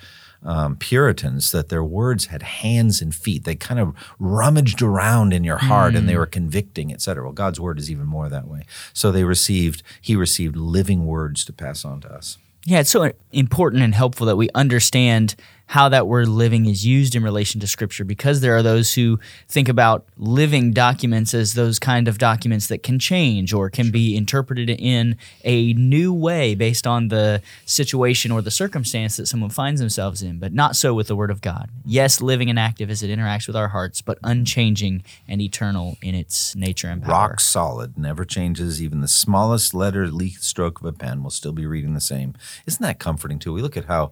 um, 0.43 0.75
Puritans 0.75 1.51
that 1.51 1.69
their 1.69 1.83
words 1.83 2.27
had 2.27 2.43
hands 2.43 3.01
and 3.01 3.13
feet. 3.13 3.43
They 3.43 3.55
kind 3.55 3.79
of 3.79 3.95
rummaged 4.19 4.81
around 4.81 5.33
in 5.33 5.43
your 5.43 5.57
heart 5.57 5.93
mm. 5.93 5.97
and 5.97 6.09
they 6.09 6.13
mm. 6.13 6.19
were 6.19 6.25
convicting, 6.25 6.91
et 6.91 7.01
cetera. 7.01 7.23
Well, 7.23 7.33
God's 7.33 7.59
word 7.59 7.79
is 7.79 7.91
even 7.91 8.05
more 8.05 8.29
that 8.29 8.47
way. 8.47 8.65
So 8.93 9.11
they 9.11 9.23
received, 9.23 9.83
he 10.01 10.15
received 10.15 10.55
living 10.55 11.05
words 11.05 11.45
to 11.45 11.53
pass 11.53 11.83
on 11.83 12.01
to 12.01 12.13
us. 12.13 12.37
Yeah, 12.65 12.79
it's 12.79 12.89
so 12.89 13.13
important 13.31 13.81
and 13.81 13.95
helpful 13.95 14.27
that 14.27 14.35
we 14.35 14.49
understand 14.53 15.35
how 15.67 15.89
that 15.89 16.07
word 16.07 16.27
living 16.29 16.65
is 16.65 16.85
used 16.85 17.13
in 17.13 17.23
relation 17.23 17.59
to 17.59 17.67
scripture 17.67 18.05
because 18.05 18.39
there 18.39 18.55
are 18.55 18.63
those 18.63 18.93
who 18.93 19.19
think 19.47 19.67
about 19.67 20.05
living 20.17 20.71
documents 20.71 21.33
as 21.33 21.53
those 21.53 21.77
kind 21.77 22.07
of 22.07 22.17
documents 22.17 22.67
that 22.67 22.81
can 22.83 22.97
change 22.97 23.53
or 23.53 23.69
can 23.69 23.85
sure. 23.85 23.91
be 23.91 24.15
interpreted 24.15 24.69
in 24.69 25.17
a 25.43 25.73
new 25.73 26.13
way 26.13 26.55
based 26.55 26.87
on 26.87 27.09
the 27.09 27.41
situation 27.65 28.31
or 28.31 28.41
the 28.41 28.51
circumstance 28.51 29.17
that 29.17 29.25
someone 29.25 29.49
finds 29.49 29.81
themselves 29.81 30.23
in, 30.23 30.39
but 30.39 30.53
not 30.53 30.75
so 30.75 30.93
with 30.93 31.07
the 31.07 31.15
word 31.15 31.29
of 31.29 31.41
God. 31.41 31.69
Yes, 31.85 32.21
living 32.21 32.49
and 32.49 32.57
active 32.57 32.89
as 32.89 33.03
it 33.03 33.09
interacts 33.09 33.45
with 33.45 33.55
our 33.55 33.67
hearts, 33.67 34.01
but 34.01 34.17
unchanging 34.23 35.03
and 35.27 35.41
eternal 35.41 35.97
in 36.01 36.15
its 36.15 36.55
nature 36.55 36.87
and 36.87 37.03
power. 37.03 37.11
Rock 37.11 37.39
solid, 37.41 37.97
never 37.97 38.23
changes. 38.23 38.81
Even 38.81 39.01
the 39.01 39.07
smallest 39.07 39.73
letter, 39.73 40.07
least 40.07 40.43
stroke 40.43 40.79
of 40.79 40.85
a 40.85 40.93
pen 40.93 41.23
will 41.23 41.29
still 41.29 41.51
be 41.51 41.65
reading 41.65 41.93
the 41.93 42.01
same. 42.01 42.33
Isn't 42.65 42.81
that 42.83 42.99
comforting 42.99 43.37
too? 43.37 43.51
We 43.51 43.61
look 43.61 43.75
at 43.75 43.85
how 43.85 44.11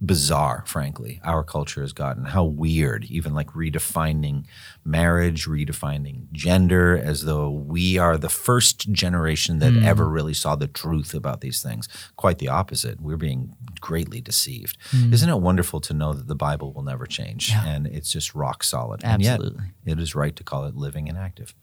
bizarre, 0.00 0.64
frankly, 0.66 1.20
our 1.24 1.42
culture 1.42 1.80
has 1.80 1.92
gotten. 1.92 2.24
How 2.24 2.44
weird, 2.44 3.04
even 3.04 3.34
like 3.34 3.48
redefining 3.48 4.44
marriage, 4.84 5.46
redefining 5.46 6.30
gender, 6.32 6.96
as 6.96 7.24
though 7.24 7.50
we 7.50 7.98
are 7.98 8.16
the 8.18 8.28
first 8.28 8.92
generation 8.92 9.58
that 9.60 9.72
mm. 9.72 9.84
ever 9.84 10.08
really 10.08 10.34
saw 10.34 10.56
the 10.56 10.66
truth 10.66 11.14
about 11.14 11.40
these 11.40 11.62
things. 11.62 11.88
Quite 12.16 12.38
the 12.38 12.48
opposite. 12.48 13.00
We're 13.00 13.16
being 13.16 13.56
greatly 13.80 14.20
deceived. 14.20 14.78
Mm. 14.90 15.12
Isn't 15.12 15.30
it 15.30 15.40
wonderful 15.40 15.80
to 15.82 15.94
know 15.94 16.12
that 16.12 16.28
the 16.28 16.34
Bible 16.34 16.72
will 16.72 16.82
never 16.82 17.06
change 17.06 17.50
yeah. 17.50 17.66
and 17.66 17.86
it's 17.86 18.12
just 18.12 18.34
rock 18.34 18.64
solid? 18.64 19.02
Absolutely. 19.04 19.58
And 19.58 19.72
yet, 19.86 19.98
it 19.98 20.02
is 20.02 20.14
right 20.14 20.34
to 20.36 20.44
call 20.44 20.64
it 20.64 20.76
living 20.76 21.08
and 21.08 21.16
active. 21.16 21.54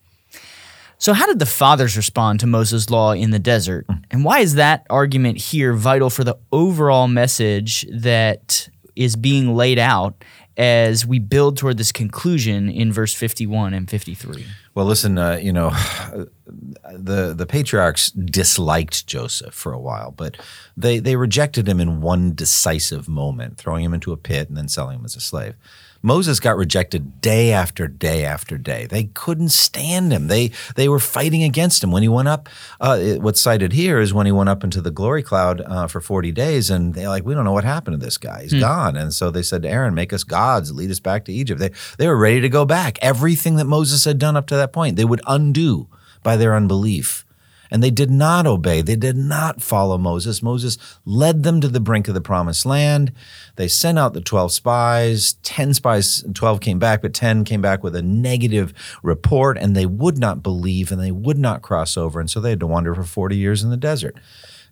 So, 1.01 1.13
how 1.13 1.25
did 1.25 1.39
the 1.39 1.47
fathers 1.47 1.97
respond 1.97 2.41
to 2.41 2.47
Moses' 2.47 2.91
law 2.91 3.13
in 3.13 3.31
the 3.31 3.39
desert? 3.39 3.87
And 4.11 4.23
why 4.23 4.37
is 4.41 4.53
that 4.53 4.85
argument 4.87 5.39
here 5.39 5.73
vital 5.73 6.11
for 6.11 6.23
the 6.23 6.37
overall 6.51 7.07
message 7.07 7.87
that 7.91 8.69
is 8.95 9.15
being 9.15 9.55
laid 9.55 9.79
out 9.79 10.23
as 10.57 11.03
we 11.03 11.17
build 11.17 11.57
toward 11.57 11.79
this 11.79 11.91
conclusion 11.91 12.69
in 12.69 12.93
verse 12.93 13.15
51 13.15 13.73
and 13.73 13.89
53? 13.89 14.45
Well, 14.75 14.85
listen, 14.85 15.17
uh, 15.17 15.39
you 15.41 15.51
know, 15.51 15.69
the 16.93 17.33
the 17.35 17.47
patriarchs 17.47 18.11
disliked 18.11 19.07
Joseph 19.07 19.55
for 19.55 19.73
a 19.73 19.79
while, 19.79 20.11
but 20.11 20.37
they 20.77 20.99
they 20.99 21.15
rejected 21.15 21.67
him 21.67 21.79
in 21.79 22.01
one 22.01 22.35
decisive 22.35 23.09
moment, 23.09 23.57
throwing 23.57 23.83
him 23.83 23.95
into 23.95 24.11
a 24.11 24.17
pit 24.17 24.49
and 24.49 24.55
then 24.55 24.67
selling 24.67 24.99
him 24.99 25.05
as 25.05 25.15
a 25.15 25.19
slave. 25.19 25.55
Moses 26.03 26.39
got 26.39 26.57
rejected 26.57 27.21
day 27.21 27.51
after 27.51 27.87
day 27.87 28.25
after 28.25 28.57
day. 28.57 28.87
They 28.87 29.05
couldn't 29.05 29.49
stand 29.49 30.11
him. 30.11 30.27
They 30.27 30.51
they 30.75 30.89
were 30.89 30.99
fighting 30.99 31.43
against 31.43 31.83
him 31.83 31.91
when 31.91 32.01
he 32.01 32.09
went 32.09 32.27
up. 32.27 32.49
Uh, 32.79 33.15
what's 33.15 33.41
cited 33.41 33.73
here 33.73 33.99
is 33.99 34.13
when 34.13 34.25
he 34.25 34.31
went 34.31 34.49
up 34.49 34.63
into 34.63 34.81
the 34.81 34.91
glory 34.91 35.23
cloud 35.23 35.61
uh, 35.61 35.87
for 35.87 36.01
forty 36.01 36.31
days, 36.31 36.69
and 36.69 36.93
they're 36.93 37.09
like, 37.09 37.25
"We 37.25 37.33
don't 37.33 37.45
know 37.45 37.51
what 37.51 37.63
happened 37.63 37.99
to 37.99 38.05
this 38.05 38.17
guy. 38.17 38.43
He's 38.43 38.53
hmm. 38.53 38.59
gone." 38.59 38.95
And 38.95 39.13
so 39.13 39.29
they 39.29 39.43
said 39.43 39.61
to 39.63 39.69
Aaron, 39.69 39.93
"Make 39.93 40.13
us 40.13 40.23
gods, 40.23 40.73
lead 40.73 40.91
us 40.91 40.99
back 40.99 41.25
to 41.25 41.33
Egypt." 41.33 41.59
They 41.59 41.71
they 41.97 42.07
were 42.07 42.17
ready 42.17 42.41
to 42.41 42.49
go 42.49 42.65
back. 42.65 42.97
Everything 43.01 43.55
that 43.57 43.65
Moses 43.65 44.05
had 44.05 44.17
done 44.17 44.35
up 44.35 44.47
to 44.47 44.55
that 44.55 44.73
point, 44.73 44.95
they 44.95 45.05
would 45.05 45.21
undo 45.27 45.87
by 46.23 46.35
their 46.35 46.55
unbelief. 46.55 47.25
And 47.71 47.81
they 47.81 47.89
did 47.89 48.11
not 48.11 48.45
obey. 48.45 48.81
They 48.81 48.97
did 48.97 49.15
not 49.15 49.61
follow 49.61 49.97
Moses. 49.97 50.43
Moses 50.43 50.77
led 51.05 51.43
them 51.43 51.61
to 51.61 51.69
the 51.69 51.79
brink 51.79 52.09
of 52.09 52.13
the 52.13 52.21
promised 52.21 52.65
land. 52.65 53.13
They 53.55 53.69
sent 53.69 53.97
out 53.97 54.13
the 54.13 54.19
12 54.19 54.51
spies. 54.51 55.33
10 55.43 55.73
spies, 55.75 56.23
12 56.33 56.59
came 56.59 56.79
back, 56.79 57.01
but 57.01 57.13
10 57.13 57.45
came 57.45 57.61
back 57.61 57.81
with 57.81 57.95
a 57.95 58.01
negative 58.01 58.73
report, 59.01 59.57
and 59.57 59.75
they 59.75 59.85
would 59.85 60.17
not 60.17 60.43
believe 60.43 60.91
and 60.91 61.01
they 61.01 61.11
would 61.11 61.37
not 61.37 61.61
cross 61.61 61.95
over. 61.95 62.19
And 62.19 62.29
so 62.29 62.41
they 62.41 62.49
had 62.49 62.59
to 62.59 62.67
wander 62.67 62.93
for 62.93 63.03
40 63.03 63.37
years 63.37 63.63
in 63.63 63.69
the 63.69 63.77
desert. 63.77 64.15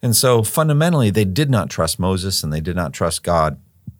And 0.01 0.15
so 0.15 0.43
fundamentally, 0.43 1.09
they 1.09 1.25
did 1.25 1.49
not 1.49 1.69
trust 1.69 1.99
Moses 1.99 2.43
and 2.43 2.53
they 2.53 2.61
did 2.61 2.75
not 2.75 2.93
trust 2.93 3.23
God 3.23 3.59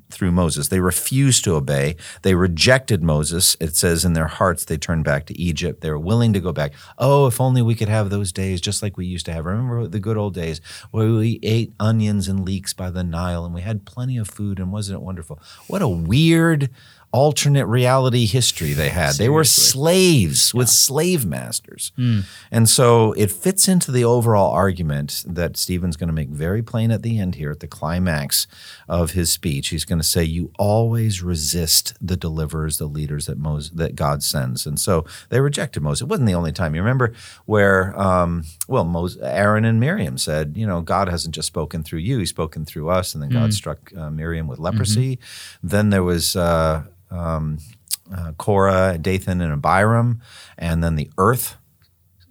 through 0.09 0.31
Moses. 0.31 0.67
They 0.67 0.79
refused 0.79 1.43
to 1.43 1.55
obey. 1.55 1.95
They 2.23 2.35
rejected 2.35 3.03
Moses. 3.03 3.55
It 3.59 3.75
says 3.75 4.03
in 4.03 4.13
their 4.13 4.27
hearts 4.27 4.65
they 4.65 4.77
turned 4.77 5.05
back 5.05 5.25
to 5.27 5.39
Egypt. 5.39 5.81
They 5.81 5.89
were 5.89 5.99
willing 5.99 6.33
to 6.33 6.39
go 6.39 6.51
back. 6.51 6.73
Oh, 6.97 7.27
if 7.27 7.39
only 7.39 7.61
we 7.61 7.75
could 7.75 7.89
have 7.89 8.09
those 8.09 8.31
days 8.31 8.61
just 8.61 8.81
like 8.81 8.97
we 8.97 9.05
used 9.05 9.25
to 9.27 9.33
have. 9.33 9.45
Remember 9.45 9.87
the 9.87 9.99
good 9.99 10.17
old 10.17 10.33
days 10.33 10.61
where 10.91 11.09
we 11.09 11.39
ate 11.43 11.73
onions 11.79 12.27
and 12.27 12.45
leeks 12.45 12.73
by 12.73 12.89
the 12.89 13.03
Nile 13.03 13.45
and 13.45 13.53
we 13.53 13.61
had 13.61 13.85
plenty 13.85 14.17
of 14.17 14.27
food 14.27 14.59
and 14.59 14.71
wasn't 14.71 14.99
it 14.99 15.03
wonderful? 15.03 15.39
What 15.67 15.81
a 15.81 15.87
weird 15.87 16.69
alternate 17.11 17.65
reality 17.65 18.27
history 18.27 18.73
they 18.73 18.89
had. 18.89 19.13
Seriously. 19.13 19.25
They 19.25 19.29
were 19.29 19.43
slaves 19.43 20.51
yeah. 20.53 20.59
with 20.59 20.69
slave 20.69 21.25
masters. 21.25 21.91
Mm. 21.97 22.25
And 22.51 22.69
so 22.69 23.13
it 23.13 23.31
fits 23.31 23.67
into 23.67 23.91
the 23.91 24.03
overall 24.03 24.51
argument 24.51 25.23
that 25.27 25.57
Stephen's 25.57 25.97
going 25.97 26.09
to 26.09 26.13
make 26.13 26.29
very 26.29 26.61
plain 26.61 26.91
at 26.91 27.01
the 27.01 27.17
end 27.19 27.35
here, 27.35 27.49
at 27.51 27.61
the 27.61 27.67
climax 27.67 28.45
of 28.87 29.11
his 29.11 29.31
speech. 29.31 29.69
He's 29.69 29.85
going 29.85 29.99
to 29.99 30.05
say, 30.05 30.23
You 30.23 30.51
always 30.59 31.23
resist 31.23 31.95
the 31.99 32.15
deliverers, 32.15 32.77
the 32.77 32.85
leaders 32.85 33.25
that 33.25 33.39
Moses, 33.39 33.71
that 33.71 33.95
God 33.95 34.21
sends. 34.21 34.67
And 34.67 34.79
so 34.79 35.05
they 35.29 35.41
rejected 35.41 35.81
Moses. 35.81 36.03
It 36.03 36.09
wasn't 36.09 36.27
the 36.27 36.35
only 36.35 36.51
time. 36.51 36.75
You 36.75 36.81
remember 36.81 37.13
where, 37.45 37.99
um, 37.99 38.43
well, 38.67 38.85
Moses, 38.85 39.19
Aaron 39.23 39.65
and 39.65 39.79
Miriam 39.79 40.19
said, 40.19 40.53
You 40.55 40.67
know, 40.67 40.81
God 40.81 41.09
hasn't 41.09 41.33
just 41.33 41.47
spoken 41.47 41.83
through 41.83 41.99
you, 41.99 42.19
He's 42.19 42.29
spoken 42.29 42.65
through 42.65 42.89
us. 42.89 43.15
And 43.15 43.23
then 43.23 43.29
God 43.29 43.49
mm. 43.49 43.53
struck 43.53 43.91
uh, 43.97 44.11
Miriam 44.11 44.47
with 44.47 44.59
leprosy. 44.59 45.17
Mm-hmm. 45.17 45.67
Then 45.67 45.89
there 45.89 46.03
was, 46.03 46.35
uh, 46.35 46.83
um, 47.11 47.57
uh, 48.15 48.33
Korah, 48.37 48.97
Dathan, 48.99 49.41
and 49.41 49.53
Abiram, 49.53 50.21
and 50.57 50.83
then 50.83 50.95
the 50.95 51.09
earth 51.17 51.57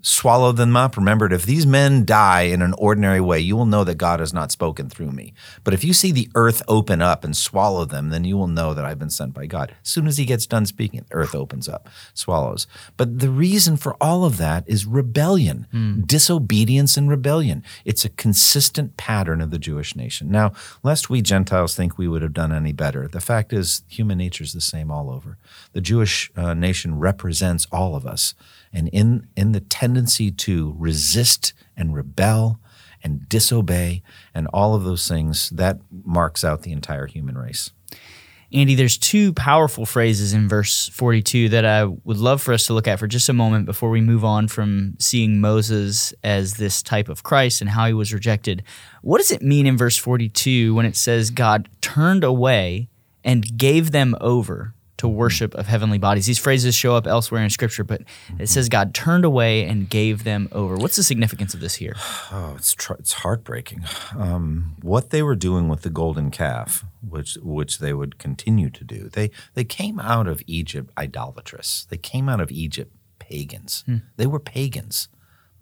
swallowed 0.09 0.57
them 0.57 0.75
up. 0.75 0.97
Remember, 0.97 1.31
if 1.31 1.45
these 1.45 1.67
men 1.67 2.05
die 2.07 2.43
in 2.43 2.63
an 2.63 2.75
ordinary 2.79 3.21
way, 3.21 3.39
you 3.39 3.55
will 3.57 3.67
know 3.67 3.85
that 3.85 3.97
God 3.97 4.21
has 4.21 4.33
not 4.33 4.51
spoken 4.51 4.89
through 4.89 5.11
me. 5.11 5.35
But 5.65 5.75
if 5.75 5.85
you 5.85 5.93
see 5.93 6.13
the 6.13 6.31
earth 6.35 6.63
open 6.67 7.03
up 7.03 7.25
and 7.25 7.37
swallow 7.37 7.85
them, 7.85 8.09
then 8.09 8.25
you 8.25 8.37
will 8.37 8.49
know 8.49 8.73
that 8.73 8.87
I've 8.87 8.99
been 8.99 9.11
sent 9.11 9.35
by 9.35 9.45
God. 9.45 9.75
As 9.83 9.91
soon 9.91 10.07
as 10.07 10.17
he 10.17 10.25
gets 10.25 10.47
done 10.47 10.65
speaking, 10.65 11.05
the 11.09 11.15
earth 11.15 11.35
opens 11.35 11.69
up, 11.69 11.89
swallows. 12.15 12.67
But 12.97 13.19
the 13.19 13.29
reason 13.29 13.77
for 13.77 13.97
all 14.01 14.25
of 14.25 14.39
that 14.39 14.65
is 14.67 14.87
rebellion, 14.87 15.67
mm. 15.73 16.07
disobedience 16.07 16.97
and 16.97 17.11
rebellion. 17.11 17.63
It's 17.85 18.07
a 18.07 18.11
consistent 18.11 18.97
pattern 18.97 19.43
of 19.43 19.51
the 19.51 19.59
Jewish 19.59 19.95
nation. 19.95 20.31
Now, 20.31 20.53
lest 20.83 21.11
we 21.11 21.21
Gentiles 21.21 21.75
think 21.75 21.99
we 21.99 22.09
would 22.09 22.23
have 22.23 22.33
done 22.33 22.53
any 22.53 22.73
better, 22.73 23.09
the 23.09 23.21
fact 23.21 23.53
is 23.53 23.83
human 23.89 24.17
nature 24.17 24.45
is 24.45 24.55
the 24.55 24.61
same 24.63 24.91
all 24.91 25.11
over. 25.11 25.37
The 25.75 25.83
Jewish 25.83 26.33
uh, 26.35 26.55
nation 26.55 26.99
represents 26.99 27.67
all 27.71 27.95
of 27.95 28.07
us 28.07 28.35
and 28.73 28.89
in, 28.89 29.29
in 29.37 29.53
the 29.53 29.61
tendency 29.61 30.31
to 30.31 30.75
resist 30.79 31.53
and 31.77 31.95
rebel 31.95 32.61
and 33.03 33.29
disobey 33.29 34.03
and 34.35 34.47
all 34.49 34.75
of 34.75 34.85
those 34.85 35.07
things, 35.07 35.51
that 35.51 35.79
marks 35.91 36.45
out 36.45 36.63
the 36.63 36.73
entire 36.73 37.07
human 37.07 37.39
race. 37.39 37.71
Andy, 38.51 38.75
there's 38.75 38.97
two 38.97 39.35
powerful 39.35 39.85
phrases 39.85 40.33
in 40.33 40.49
verse 40.49 40.89
42 40.89 41.51
that 41.51 41.67
I 41.67 41.85
would 41.85 42.17
love 42.17 42.41
for 42.41 42.55
us 42.55 42.67
to 42.67 42.73
look 42.73 42.89
at 42.89 42.99
for 42.99 43.07
just 43.07 43.29
a 43.29 43.35
moment 43.35 43.67
before 43.67 43.91
we 43.91 44.01
move 44.01 44.25
on 44.25 44.49
from 44.49 44.95
seeing 44.99 45.39
Moses 45.39 46.15
as 46.25 46.55
this 46.55 46.83
type 46.83 47.11
of 47.11 47.23
Christ 47.23 47.61
and 47.61 47.69
how 47.69 47.87
he 47.87 47.93
was 47.93 48.15
rejected. 48.15 48.63
What 49.03 49.19
does 49.19 49.31
it 49.31 49.43
mean 49.43 49.67
in 49.67 49.77
verse 49.77 49.99
42 49.99 50.75
when 50.75 50.87
it 50.87 50.97
says 50.97 51.31
God 51.31 51.69
turned 51.83 52.25
away 52.25 52.89
and 53.23 53.59
gave 53.59 53.91
them 53.91 54.17
over 54.19 54.73
to 54.99 55.09
worship 55.09 55.55
of 55.55 55.67
heavenly 55.67 55.99
bodies. 55.99 56.27
These 56.27 56.39
phrases 56.39 56.75
show 56.75 56.95
up 56.95 57.07
elsewhere 57.07 57.43
in 57.43 57.51
Scripture, 57.51 57.85
but 57.85 58.03
it 58.39 58.49
says 58.49 58.69
God 58.69 58.95
turned 58.95 59.25
away 59.25 59.65
and 59.65 59.89
gave 59.89 60.25
them 60.25 60.49
over. 60.53 60.77
What's 60.77 60.97
the 60.97 61.03
significance 61.03 61.55
of 61.55 61.61
this 61.61 61.77
here? 61.77 61.95
Oh, 62.31 62.55
it's 62.57 62.75
tr- 62.75 62.95
it's 62.95 63.15
heartbreaking. 63.15 63.85
Um, 64.17 64.77
what 64.83 65.11
they 65.11 65.23
were 65.23 65.37
doing 65.37 65.69
with 65.69 65.83
the 65.83 65.91
golden 65.91 66.31
calf, 66.31 66.85
which 67.09 67.39
which 67.43 67.79
they 67.79 67.93
would 67.93 68.19
continue 68.19 68.71
to 68.71 68.85
do, 68.85 69.09
they 69.09 69.31
they 69.55 69.65
came 69.65 69.99
out 70.01 70.27
of 70.27 70.43
Egypt 70.47 70.91
idolatrous. 70.99 71.87
They 71.91 71.97
came 71.97 72.29
out 72.29 72.41
of 72.41 72.51
Egypt 72.51 72.93
pagans. 73.19 73.85
Hmm. 73.87 73.99
They 74.17 74.27
were 74.27 74.41
pagans, 74.41 75.09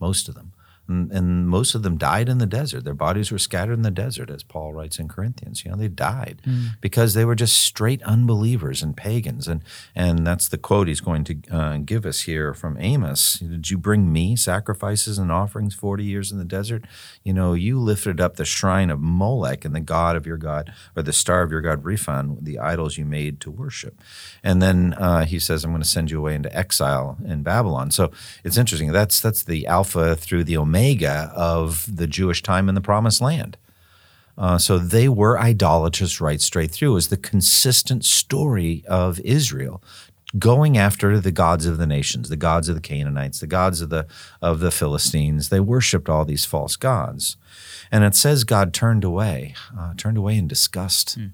most 0.01 0.29
of 0.29 0.35
them. 0.35 0.53
And, 0.89 1.11
and, 1.11 1.49
most 1.49 1.75
of 1.75 1.83
them 1.83 1.97
died 1.97 2.29
in 2.29 2.39
the 2.39 2.47
desert. 2.47 2.85
Their 2.85 2.95
bodies 2.95 3.31
were 3.31 3.39
scattered 3.39 3.75
in 3.75 3.83
the 3.83 3.91
desert, 3.91 4.31
as 4.31 4.43
Paul 4.43 4.73
writes 4.73 4.99
in 4.99 5.09
Corinthians. 5.09 5.65
You 5.65 5.71
know, 5.71 5.77
they 5.77 5.89
died 5.89 6.41
mm. 6.47 6.81
because 6.81 7.15
they 7.15 7.25
were 7.25 7.35
just 7.35 7.57
straight 7.57 8.03
unbelievers 8.03 8.83
and 8.83 8.97
pagans. 8.97 9.49
And 9.49 9.63
and 9.95 10.27
that's 10.27 10.49
the 10.49 10.59
quote 10.59 10.89
he's 10.89 11.01
going 11.01 11.25
to 11.25 11.37
uh, 11.51 11.77
give 11.79 12.07
us 12.07 12.23
here 12.23 12.55
from 12.55 12.77
Amos. 12.79 13.35
Did 13.35 13.71
you 13.71 13.79
bring 13.79 14.13
me 14.13 14.37
sacrifices 14.37 15.19
and 15.19 15.33
offerings 15.33 15.75
forty 15.75 16.05
years 16.05 16.31
in 16.31 16.39
the 16.39 16.45
desert? 16.45 16.85
You 17.25 17.33
know, 17.33 17.53
you 17.53 17.79
lifted 17.79 18.21
up 18.21 18.37
the 18.37 18.45
shrine 18.45 18.91
of 18.91 19.01
Molech 19.01 19.65
and 19.65 19.75
the 19.75 19.81
god 19.81 20.17
of 20.17 20.27
your 20.27 20.39
god, 20.39 20.73
or 20.97 21.03
the 21.03 21.13
star 21.13 21.43
of 21.43 21.51
your 21.51 21.61
god 21.61 21.83
Rephan, 21.83 22.45
the 22.45 22.59
idols 22.59 22.97
you 22.97 23.05
made 23.05 23.41
to 23.41 23.51
worship. 23.51 24.01
And 24.43 24.63
then 24.63 24.95
uh, 24.95 25.25
he 25.25 25.39
says, 25.39 25.65
"I'm 25.65 25.73
going 25.73 25.83
to 25.83 25.89
send 25.89 26.11
you 26.11 26.19
away 26.19 26.35
into 26.35 26.57
exile 26.57 27.19
in 27.25 27.43
Babylon." 27.43 27.91
So 27.91 28.11
it's 28.45 28.57
interesting. 28.57 28.93
That's 28.93 29.21
that's 29.21 29.43
the 29.43 29.67
alpha 29.67 30.15
through 30.15 30.45
the 30.45 30.57
omega 30.57 30.76
omega 30.77 31.33
of 31.35 31.87
the 31.95 32.07
Jewish 32.07 32.43
time 32.43 32.69
in 32.69 32.75
the 32.75 32.81
Promised 32.81 33.21
Land. 33.21 33.57
Uh, 34.39 34.59
so 34.59 34.79
they 34.79 35.09
were 35.09 35.39
idolatrous 35.39 36.21
right 36.21 36.41
straight 36.41 36.71
through. 36.71 36.93
Was 36.93 37.09
the 37.09 37.17
consistent 37.17 38.05
story 38.05 38.85
of 38.87 39.19
Israel 39.21 39.83
going 40.39 40.77
after 40.77 41.19
the 41.19 41.33
gods 41.33 41.65
of 41.65 41.79
the 41.79 41.87
nations, 41.87 42.29
the 42.29 42.37
gods 42.37 42.69
of 42.69 42.75
the 42.75 42.81
Canaanites, 42.81 43.41
the 43.41 43.47
gods 43.47 43.81
of 43.81 43.89
the 43.89 44.07
of 44.43 44.61
the 44.61 44.71
Philistines. 44.71 45.49
They 45.49 45.61
worshipped 45.61 46.09
all 46.09 46.25
these 46.25 46.45
false 46.45 46.77
gods, 46.77 47.37
and 47.91 48.05
it 48.05 48.15
says 48.15 48.45
God 48.45 48.75
turned 48.75 49.05
away, 49.05 49.55
uh, 49.79 49.95
turned 49.97 50.19
away 50.19 50.37
in 50.37 50.47
disgust. 50.47 51.19
Mm. 51.19 51.33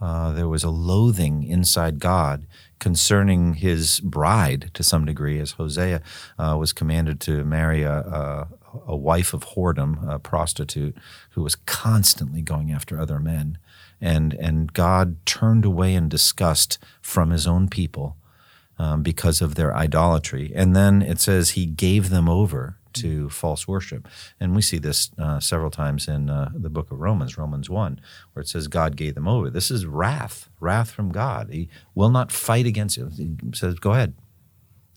Uh, 0.00 0.32
there 0.32 0.48
was 0.48 0.64
a 0.64 0.70
loathing 0.70 1.44
inside 1.44 1.98
God 1.98 2.46
concerning 2.78 3.54
his 3.54 4.00
bride 4.00 4.70
to 4.74 4.82
some 4.82 5.06
degree, 5.06 5.40
as 5.40 5.52
Hosea 5.52 6.02
uh, 6.38 6.56
was 6.58 6.72
commanded 6.72 7.20
to 7.22 7.44
marry 7.44 7.82
a, 7.82 7.98
a, 8.00 8.48
a 8.86 8.96
wife 8.96 9.34
of 9.34 9.44
whoredom, 9.50 10.08
a 10.08 10.18
prostitute, 10.18 10.96
who 11.30 11.42
was 11.42 11.54
constantly 11.54 12.42
going 12.42 12.70
after 12.70 13.00
other 13.00 13.18
men. 13.18 13.58
And, 14.00 14.34
and 14.34 14.72
God 14.72 15.24
turned 15.24 15.64
away 15.64 15.94
in 15.94 16.08
disgust 16.08 16.78
from 17.00 17.30
his 17.30 17.46
own 17.46 17.68
people 17.68 18.16
um, 18.78 19.02
because 19.02 19.40
of 19.40 19.54
their 19.54 19.74
idolatry. 19.74 20.52
And 20.54 20.74
then 20.74 21.02
it 21.02 21.20
says 21.20 21.50
he 21.50 21.66
gave 21.66 22.10
them 22.10 22.28
over 22.28 22.76
to 22.94 23.28
false 23.28 23.66
worship. 23.68 24.08
And 24.40 24.54
we 24.54 24.62
see 24.62 24.78
this 24.78 25.10
uh, 25.18 25.40
several 25.40 25.70
times 25.70 26.08
in 26.08 26.30
uh, 26.30 26.50
the 26.54 26.70
book 26.70 26.90
of 26.90 27.00
Romans, 27.00 27.36
Romans 27.36 27.68
1, 27.68 28.00
where 28.32 28.42
it 28.42 28.48
says 28.48 28.68
God 28.68 28.96
gave 28.96 29.14
them 29.14 29.28
over. 29.28 29.50
This 29.50 29.70
is 29.70 29.84
wrath, 29.84 30.48
wrath 30.60 30.90
from 30.90 31.10
God. 31.10 31.50
He 31.50 31.68
will 31.94 32.10
not 32.10 32.32
fight 32.32 32.66
against 32.66 32.96
you. 32.96 33.10
He 33.16 33.36
says, 33.52 33.78
go 33.78 33.92
ahead, 33.92 34.14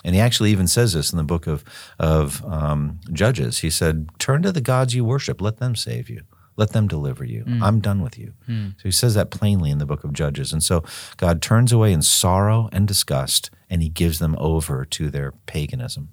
and 0.03 0.15
he 0.15 0.21
actually 0.21 0.51
even 0.51 0.67
says 0.67 0.93
this 0.93 1.11
in 1.11 1.17
the 1.17 1.23
book 1.23 1.47
of, 1.47 1.63
of 1.99 2.43
um, 2.45 2.99
Judges. 3.11 3.59
He 3.59 3.69
said, 3.69 4.09
Turn 4.19 4.41
to 4.43 4.51
the 4.51 4.61
gods 4.61 4.95
you 4.95 5.03
worship, 5.03 5.41
let 5.41 5.57
them 5.57 5.75
save 5.75 6.09
you. 6.09 6.21
Let 6.55 6.71
them 6.71 6.87
deliver 6.87 7.23
you. 7.23 7.43
Mm. 7.45 7.61
I'm 7.61 7.79
done 7.79 8.01
with 8.01 8.17
you. 8.17 8.33
Mm. 8.49 8.73
So 8.77 8.83
he 8.83 8.91
says 8.91 9.13
that 9.13 9.29
plainly 9.29 9.69
in 9.69 9.77
the 9.77 9.85
book 9.85 10.03
of 10.03 10.11
Judges. 10.11 10.51
And 10.51 10.63
so 10.63 10.83
God 11.17 11.41
turns 11.41 11.71
away 11.71 11.93
in 11.93 12.01
sorrow 12.01 12.67
and 12.71 12.87
disgust, 12.87 13.51
and 13.69 13.83
he 13.83 13.89
gives 13.89 14.17
them 14.17 14.35
over 14.39 14.83
to 14.83 15.09
their 15.11 15.33
paganism. 15.45 16.09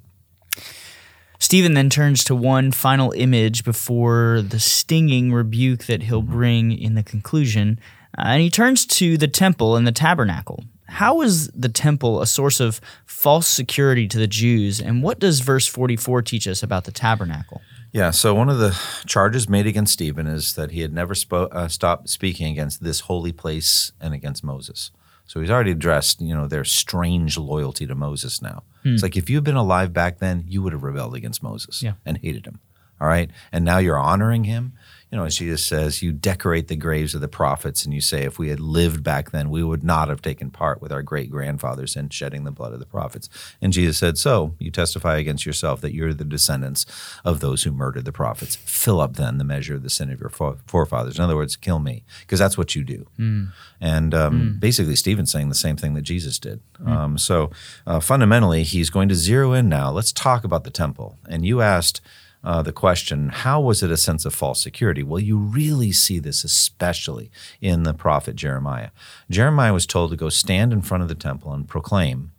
Stephen 1.39 1.75
then 1.75 1.91
turns 1.91 2.25
to 2.25 2.35
one 2.35 2.73
final 2.73 3.13
image 3.13 3.65
before 3.65 4.43
the 4.43 4.61
stinging 4.61 5.33
rebuke 5.33 5.85
that 5.85 6.05
he'll 6.05 6.23
mm-hmm. 6.23 6.33
bring 6.33 6.73
in 6.73 6.95
the 6.95 7.03
conclusion. 7.03 7.79
Uh, 8.17 8.23
and 8.27 8.43
he 8.43 8.51
turns 8.51 8.87
to 8.87 9.17
the 9.17 9.29
temple 9.29 9.77
and 9.77 9.87
the 9.87 9.93
tabernacle. 9.93 10.65
How 10.95 11.23
is 11.23 11.49
the 11.49 11.69
temple 11.69 12.23
a 12.23 12.27
source 12.27 12.61
of 12.61 12.81
false 13.05 13.49
security 13.49 14.07
to 14.07 14.17
the 14.17 14.29
Jews, 14.29 14.81
and 14.81 15.03
what 15.03 15.19
does 15.19 15.41
verse 15.41 15.67
44 15.67 16.23
teach 16.23 16.47
us 16.47 16.63
about 16.63 16.85
the 16.85 16.93
tabernacle? 16.93 17.63
Yeah, 17.91 18.13
so 18.13 18.33
one 18.33 18.49
of 18.49 18.59
the 18.59 18.81
charges 19.05 19.49
made 19.49 19.67
against 19.67 19.93
Stephen 19.93 20.29
is 20.29 20.55
that 20.55 20.71
he 20.71 20.83
had 20.83 20.93
never 20.93 21.15
spo- 21.15 21.53
uh, 21.53 21.67
stopped 21.67 22.09
speaking 22.11 22.47
against 22.53 22.85
this 22.85 23.01
holy 23.01 23.33
place 23.33 23.91
and 24.01 24.15
against 24.15 24.45
Moses. 24.45 24.93
So 25.27 25.41
he's 25.41 25.51
already 25.51 25.73
addressed, 25.73 26.21
you 26.21 26.33
know, 26.33 26.47
their 26.47 26.65
strange 26.65 27.37
loyalty 27.37 27.89
to 27.89 27.95
Moses 27.97 28.41
now. 28.41 28.63
Hmm. 28.85 28.95
It's 28.95 29.03
like 29.03 29.17
if 29.17 29.29
you 29.29 29.37
had 29.37 29.45
been 29.45 29.57
alive 29.57 29.93
back 29.93 30.21
then, 30.21 30.45
you 30.47 30.63
would 30.63 30.73
have 30.73 30.85
rebelled 30.85 31.17
against 31.17 31.43
Moses 31.43 31.83
yeah. 31.83 31.95
and 32.07 32.19
hated 32.19 32.47
him. 32.47 32.61
All 33.01 33.09
right. 33.09 33.31
And 33.51 33.65
now 33.65 33.79
you're 33.79 33.99
honoring 33.99 34.45
him 34.45 34.75
you 35.15 35.21
know, 35.21 35.27
as 35.27 35.37
Jesus 35.37 35.65
says, 35.65 36.03
you 36.03 36.11
decorate 36.11 36.67
the 36.67 36.75
graves 36.75 37.15
of 37.15 37.21
the 37.21 37.29
prophets, 37.29 37.85
and 37.85 37.95
you 37.95 38.01
say, 38.01 38.25
if 38.25 38.37
we 38.37 38.49
had 38.49 38.59
lived 38.59 39.05
back 39.05 39.31
then, 39.31 39.49
we 39.49 39.63
would 39.63 39.85
not 39.85 40.09
have 40.09 40.21
taken 40.21 40.51
part 40.51 40.83
with 40.83 40.91
our 40.91 41.05
great 41.05 41.31
grandfathers 41.31 41.95
in 41.95 42.09
shedding 42.09 42.43
the 42.43 42.51
blood 42.51 42.73
of 42.73 42.81
the 42.81 42.85
prophets. 42.85 43.29
And 43.63 43.73
Jesus 43.73 43.97
said, 43.97 44.19
so 44.19 44.57
you 44.59 44.73
testify 44.73 45.19
against 45.19 45.47
yourself 45.47 45.81
that 45.83 45.95
you're 45.95 46.15
the 46.15 46.25
descendants 46.25 46.85
of 47.25 47.39
those 47.39 47.63
who 47.63 47.71
murdered 47.71 48.07
the 48.07 48.11
prophets. 48.11 48.57
Fill 48.57 49.01
up 49.01 49.15
then 49.15 49.39
the 49.39 49.45
measure 49.45 49.77
of 49.77 49.85
the 49.85 49.89
sin 49.89 50.11
of 50.11 50.19
your 50.19 50.31
forefathers. 50.67 51.17
In 51.17 51.23
other 51.23 51.37
words, 51.37 51.55
kill 51.55 51.79
me, 51.79 52.03
because 52.23 52.41
that's 52.41 52.59
what 52.59 52.75
you 52.75 52.83
do. 52.83 53.07
Mm. 53.17 53.53
And 53.81 54.15
um, 54.15 54.41
mm. 54.41 54.59
basically, 54.59 54.97
Stephen's 54.97 55.31
saying 55.31 55.49
the 55.49 55.55
same 55.55 55.77
thing 55.77 55.95
that 55.95 56.03
Jesus 56.03 56.41
did. 56.41 56.61
Mm. 56.83 56.89
Um, 56.89 57.19
so 57.19 57.53
uh, 57.87 58.01
fundamentally, 58.01 58.65
he's 58.65 58.91
going 58.91 59.09
to 59.11 59.15
zero 59.15 59.53
in 59.53 59.69
now. 59.69 59.93
Let's 59.93 60.11
talk 60.11 60.43
about 60.43 60.65
the 60.65 60.71
temple. 60.71 61.19
And 61.29 61.47
you 61.47 61.61
asked 61.61 62.01
uh, 62.45 62.63
the 62.63 62.73
question, 62.73 63.31
how 63.31 63.61
was 63.61 63.83
it 63.83 63.91
a 63.91 63.97
sense 63.97 64.27
of 64.27 64.35
false 64.35 64.63
security? 64.63 65.03
Well, 65.03 65.19
you 65.19 65.39
really 65.39 65.93
see 65.93 66.19
this 66.19 66.45
especially 66.45 67.31
in 67.61 67.85
the 67.85 67.95
prophet 67.95 68.37
Jeremiah. 68.37 68.91
Jeremiah 69.31 69.73
was 69.73 69.87
told 69.87 70.11
to 70.11 70.17
go 70.17 70.29
stand 70.29 70.73
in 70.73 70.83
front 70.83 71.03
of 71.03 71.09
the 71.09 71.15
temple 71.15 71.53
and 71.55 71.67
proclaim 71.67 72.33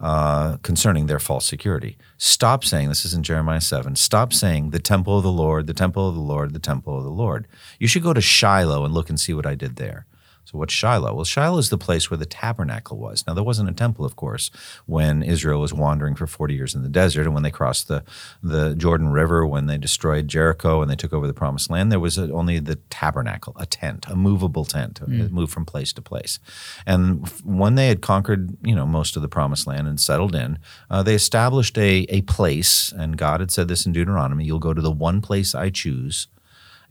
uh, 0.00 0.58
concerning 0.58 1.06
their 1.06 1.18
false 1.18 1.44
security. 1.44 1.96
Stop 2.18 2.64
saying, 2.64 2.88
this 2.88 3.04
is 3.04 3.14
in 3.14 3.22
Jeremiah 3.24 3.60
7, 3.60 3.96
stop 3.96 4.32
saying, 4.32 4.70
the 4.70 4.78
temple 4.78 5.18
of 5.18 5.24
the 5.24 5.32
Lord, 5.32 5.66
the 5.66 5.74
temple 5.74 6.08
of 6.08 6.14
the 6.14 6.20
Lord, 6.20 6.52
the 6.52 6.58
temple 6.60 6.96
of 6.96 7.04
the 7.04 7.10
Lord. 7.10 7.48
You 7.80 7.88
should 7.88 8.02
go 8.02 8.12
to 8.12 8.20
Shiloh 8.20 8.84
and 8.84 8.94
look 8.94 9.08
and 9.08 9.18
see 9.18 9.34
what 9.34 9.46
I 9.46 9.54
did 9.56 9.76
there. 9.76 10.06
So, 10.52 10.58
what's 10.58 10.74
Shiloh? 10.74 11.14
Well, 11.14 11.24
Shiloh 11.24 11.58
is 11.58 11.70
the 11.70 11.78
place 11.78 12.10
where 12.10 12.18
the 12.18 12.26
tabernacle 12.26 12.98
was. 12.98 13.24
Now, 13.26 13.32
there 13.32 13.42
wasn't 13.42 13.70
a 13.70 13.72
temple, 13.72 14.04
of 14.04 14.16
course, 14.16 14.50
when 14.84 15.22
Israel 15.22 15.60
was 15.60 15.72
wandering 15.72 16.14
for 16.14 16.26
40 16.26 16.54
years 16.54 16.74
in 16.74 16.82
the 16.82 16.88
desert 16.90 17.22
and 17.22 17.32
when 17.32 17.42
they 17.42 17.50
crossed 17.50 17.88
the, 17.88 18.04
the 18.42 18.74
Jordan 18.74 19.08
River, 19.08 19.46
when 19.46 19.66
they 19.66 19.78
destroyed 19.78 20.28
Jericho 20.28 20.82
and 20.82 20.90
they 20.90 20.96
took 20.96 21.12
over 21.12 21.26
the 21.26 21.32
promised 21.32 21.70
land. 21.70 21.90
There 21.90 22.00
was 22.00 22.18
only 22.18 22.58
the 22.58 22.76
tabernacle, 22.90 23.54
a 23.58 23.64
tent, 23.64 24.06
a 24.08 24.16
movable 24.16 24.66
tent, 24.66 25.00
mm. 25.00 25.30
moved 25.30 25.52
from 25.52 25.64
place 25.64 25.92
to 25.94 26.02
place. 26.02 26.38
And 26.86 27.26
when 27.44 27.76
they 27.76 27.88
had 27.88 28.02
conquered, 28.02 28.56
you 28.62 28.74
know, 28.74 28.86
most 28.86 29.16
of 29.16 29.22
the 29.22 29.28
promised 29.28 29.66
land 29.66 29.88
and 29.88 29.98
settled 29.98 30.34
in, 30.34 30.58
uh, 30.90 31.02
they 31.02 31.14
established 31.14 31.78
a, 31.78 32.04
a 32.10 32.20
place, 32.22 32.92
and 32.92 33.16
God 33.16 33.40
had 33.40 33.50
said 33.50 33.68
this 33.68 33.86
in 33.86 33.92
Deuteronomy 33.92 34.44
you'll 34.44 34.58
go 34.58 34.74
to 34.74 34.82
the 34.82 34.90
one 34.90 35.20
place 35.20 35.54
I 35.54 35.70
choose 35.70 36.28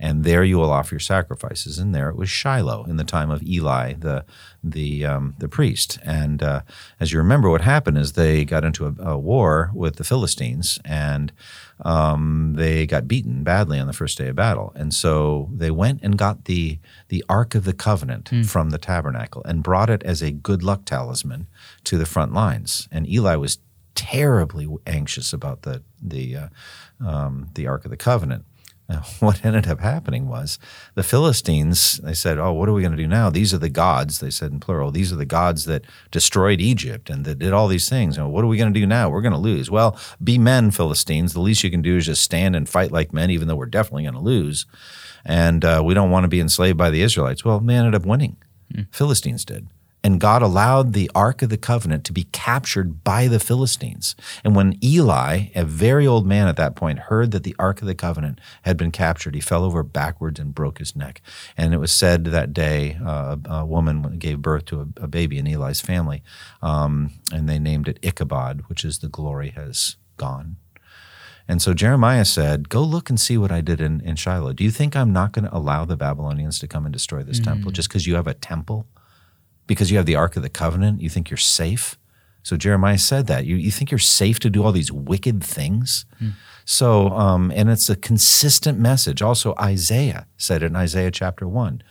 and 0.02 0.24
there 0.24 0.44
you 0.44 0.58
will 0.58 0.72
offer 0.72 0.96
your 0.96 1.00
sacrifices. 1.00 1.78
And 1.78 1.94
there 1.94 2.10
it 2.10 2.16
was 2.16 2.30
Shiloh 2.30 2.84
in 2.86 2.98
the 2.98 3.04
time 3.04 3.30
of 3.30 3.44
Eli, 3.44 3.94
the 3.94 4.26
the 4.64 5.06
um, 5.06 5.36
the 5.38 5.48
priest. 5.48 6.00
And 6.04 6.42
uh, 6.42 6.62
as 7.00 7.14
you 7.14 7.20
remember, 7.20 7.50
what 7.50 7.62
happened 7.62 8.00
is 8.00 8.14
they 8.14 8.44
got 8.44 8.66
into 8.66 8.88
a, 8.88 9.12
a 9.12 9.18
war 9.18 9.70
with 9.74 9.98
the 9.98 10.04
Philistines, 10.04 10.80
and 10.84 11.32
um, 11.86 12.56
they 12.58 12.88
got 12.88 13.08
beaten 13.08 13.44
badly 13.44 13.80
on 13.80 13.88
the 13.88 13.94
first 13.94 14.18
day 14.18 14.28
of 14.28 14.36
battle. 14.36 14.74
And 14.76 14.94
so 14.94 15.50
they 15.56 15.72
went 15.72 16.02
and 16.02 16.18
got 16.18 16.46
the 16.46 16.80
the 17.10 17.24
Ark 17.30 17.54
of 17.54 17.64
the 17.64 17.74
Covenant 17.74 18.32
mm. 18.32 18.46
from 18.46 18.72
the 18.72 18.80
tabernacle 18.80 19.44
and 19.46 19.64
brought 19.64 19.92
it 19.92 20.02
as 20.04 20.24
a 20.24 20.32
good 20.32 20.64
luck 20.64 20.86
talisman 20.86 21.48
to 21.84 21.98
the 21.98 22.06
front 22.08 22.34
lines. 22.34 22.88
And 22.92 23.08
Eli 23.08 23.36
was 23.36 23.60
terribly 23.94 24.68
anxious 24.88 25.32
about 25.32 25.62
the 25.62 25.84
the 26.02 26.36
uh, 26.36 26.48
um, 27.06 27.50
the 27.54 27.68
Ark 27.68 27.86
of 27.86 27.92
the 27.92 27.98
Covenant. 27.98 28.46
what 29.20 29.44
ended 29.46 29.68
up 29.68 29.80
happening 29.80 30.28
was 30.28 30.60
the 30.96 31.04
Philistines, 31.04 31.98
they 32.04 32.14
said, 32.14 32.38
Oh, 32.38 32.54
what 32.54 32.70
are 32.70 32.74
we 32.74 32.82
going 32.82 32.96
to 32.96 32.98
do 32.98 33.08
now? 33.08 33.30
These 33.30 33.54
are 33.54 33.58
the 33.58 33.70
gods, 33.70 34.20
they 34.20 34.30
said 34.30 34.52
in 34.52 34.60
plural, 34.60 34.92
these 34.92 35.12
are 35.12 35.18
the 35.18 35.26
gods 35.26 35.66
that 35.66 35.86
destroyed 36.12 36.60
Egypt 36.62 37.10
and 37.10 37.26
that 37.26 37.40
did 37.40 37.54
all 37.54 37.68
these 37.68 37.90
things. 37.90 38.18
And 38.18 38.32
what 38.32 38.44
are 38.44 38.48
we 38.48 38.58
going 38.58 38.74
to 38.74 38.80
do 38.80 38.86
now? 38.86 39.10
We're 39.10 39.22
going 39.22 39.32
to 39.34 39.38
lose. 39.38 39.70
Well, 39.70 39.98
be 40.24 40.38
men, 40.38 40.72
Philistines. 40.72 41.34
The 41.34 41.42
least 41.42 41.64
you 41.64 41.72
can 41.72 41.82
do 41.82 41.98
is 41.98 42.06
just 42.06 42.24
stand 42.24 42.56
and 42.56 42.68
fight 42.68 42.92
like 42.92 43.14
men, 43.14 43.30
even 43.30 43.48
though 43.48 43.56
we're 43.56 43.66
definitely 43.66 44.04
going 44.04 44.16
to 44.16 44.20
lose. 44.20 44.66
And 45.24 45.64
uh, 45.64 45.82
we 45.86 45.94
don't 45.94 46.10
want 46.10 46.24
to 46.24 46.30
be 46.30 46.40
enslaved 46.40 46.78
by 46.78 46.90
the 46.90 47.02
Israelites. 47.02 47.46
Well, 47.46 47.60
they 47.60 47.76
ended 47.76 47.96
up 47.96 48.06
winning. 48.06 48.38
Mm. 48.74 48.88
Philistines 48.94 49.46
did. 49.46 49.68
And 50.04 50.20
God 50.20 50.42
allowed 50.42 50.94
the 50.94 51.12
Ark 51.14 51.42
of 51.42 51.50
the 51.50 51.58
Covenant 51.58 52.04
to 52.06 52.14
be 52.14 52.24
captured 52.32 53.04
by 53.04 53.28
the 53.28 53.40
Philistines. 53.40 54.16
And 54.44 54.56
when 54.56 54.78
Eli, 54.84 55.50
a 55.54 55.64
very 55.64 56.08
old 56.08 56.26
man 56.26 56.48
at 56.48 56.56
that 56.58 56.76
point, 56.76 57.00
heard 57.00 57.32
that 57.32 57.44
the 57.44 57.56
Ark 57.60 57.82
of 57.82 57.88
the 57.88 57.96
Covenant 57.96 58.40
had 58.64 58.78
been 58.78 58.92
captured, 58.92 59.36
he 59.36 59.42
fell 59.42 59.64
over 59.64 59.84
backwards 59.84 60.40
and 60.40 60.56
broke 60.56 60.80
his 60.80 60.96
neck. 60.96 61.22
And 61.56 61.74
it 61.74 61.78
was 61.78 61.92
said 61.92 62.26
that 62.26 62.54
day 62.54 62.98
uh, 63.06 63.38
a 63.46 63.66
woman 63.66 64.18
gave 64.18 64.42
birth 64.42 64.66
to 64.66 64.82
a, 64.82 65.04
a 65.04 65.08
baby 65.08 65.38
in 65.38 65.46
Eli's 65.46 65.82
family, 65.82 66.24
um, 66.62 67.12
and 67.32 67.48
they 67.48 67.60
named 67.60 67.88
it 67.88 68.00
Ichabod, 68.02 68.64
which 68.68 68.84
is 68.84 69.00
the 69.00 69.08
glory 69.08 69.50
has 69.50 69.98
gone. 70.18 70.58
And 71.48 71.62
so 71.62 71.74
Jeremiah 71.74 72.26
said, 72.26 72.70
Go 72.70 72.82
look 72.82 73.10
and 73.10 73.20
see 73.20 73.38
what 73.38 73.52
I 73.52 73.62
did 73.62 73.82
in, 73.82 74.02
in 74.02 74.16
Shiloh. 74.16 74.54
Do 74.54 74.64
you 74.64 74.72
think 74.72 74.96
I'm 74.96 75.12
not 75.12 75.32
going 75.34 75.46
to 75.46 75.56
allow 75.56 75.86
the 75.86 75.98
Babylonians 75.98 76.60
to 76.60 76.68
come 76.68 76.86
and 76.86 76.94
destroy 76.94 77.24
this 77.24 77.40
mm. 77.40 77.46
temple 77.46 77.72
just 77.72 77.90
because 77.90 78.08
you 78.08 78.16
have 78.16 78.28
a 78.28 78.34
temple? 78.34 78.88
Because 79.72 79.90
you 79.90 79.96
have 79.96 80.06
the 80.06 80.18
Ark 80.18 80.36
of 80.36 80.44
the 80.44 80.50
Covenant, 80.50 81.00
you 81.00 81.08
think 81.08 81.30
you're 81.30 81.38
safe. 81.38 81.98
So 82.44 82.58
Jeremiah 82.58 82.98
said 82.98 83.28
that. 83.28 83.46
You, 83.46 83.56
you 83.56 83.72
think 83.72 83.90
you're 83.90 84.00
safe 84.00 84.38
to 84.42 84.50
do 84.50 84.66
all 84.66 84.74
these 84.74 84.92
wicked 84.92 85.42
things? 85.42 86.06
Hmm. 86.20 86.32
So, 86.66 87.08
um, 87.12 87.54
and 87.56 87.70
it's 87.70 87.90
a 87.90 87.96
consistent 87.96 88.80
message. 88.80 89.22
Also, 89.22 89.56
Isaiah 89.58 90.28
said 90.36 90.62
it 90.62 90.66
in 90.66 90.76
Isaiah 90.76 91.10
chapter 91.10 91.48
1. 91.48 91.84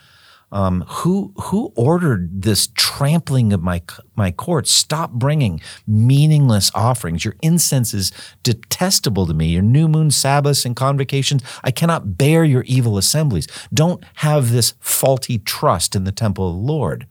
Um, 0.53 0.85
who 0.89 1.33
who 1.45 1.73
ordered 1.75 2.43
this 2.43 2.69
trampling 2.75 3.55
of 3.55 3.63
my 3.63 3.81
my 4.15 4.31
courts? 4.31 4.71
Stop 4.71 5.13
bringing 5.13 5.63
meaningless 5.87 6.71
offerings. 6.75 7.25
Your 7.25 7.37
incense 7.41 7.95
is 7.95 8.13
detestable 8.43 9.27
to 9.27 9.33
me. 9.33 9.47
Your 9.47 9.63
new 9.63 9.89
moon 9.89 10.11
Sabbaths 10.11 10.67
and 10.67 10.77
convocations. 10.77 11.43
I 11.65 11.71
cannot 11.71 12.19
bear 12.19 12.45
your 12.45 12.65
evil 12.65 12.99
assemblies. 12.99 13.47
Don't 13.73 14.05
have 14.17 14.51
this 14.51 14.75
faulty 14.81 15.39
trust 15.39 15.97
in 15.97 16.05
the 16.05 16.13
temple 16.13 16.51
of 16.51 16.57
the 16.57 16.73
Lord. 16.73 17.07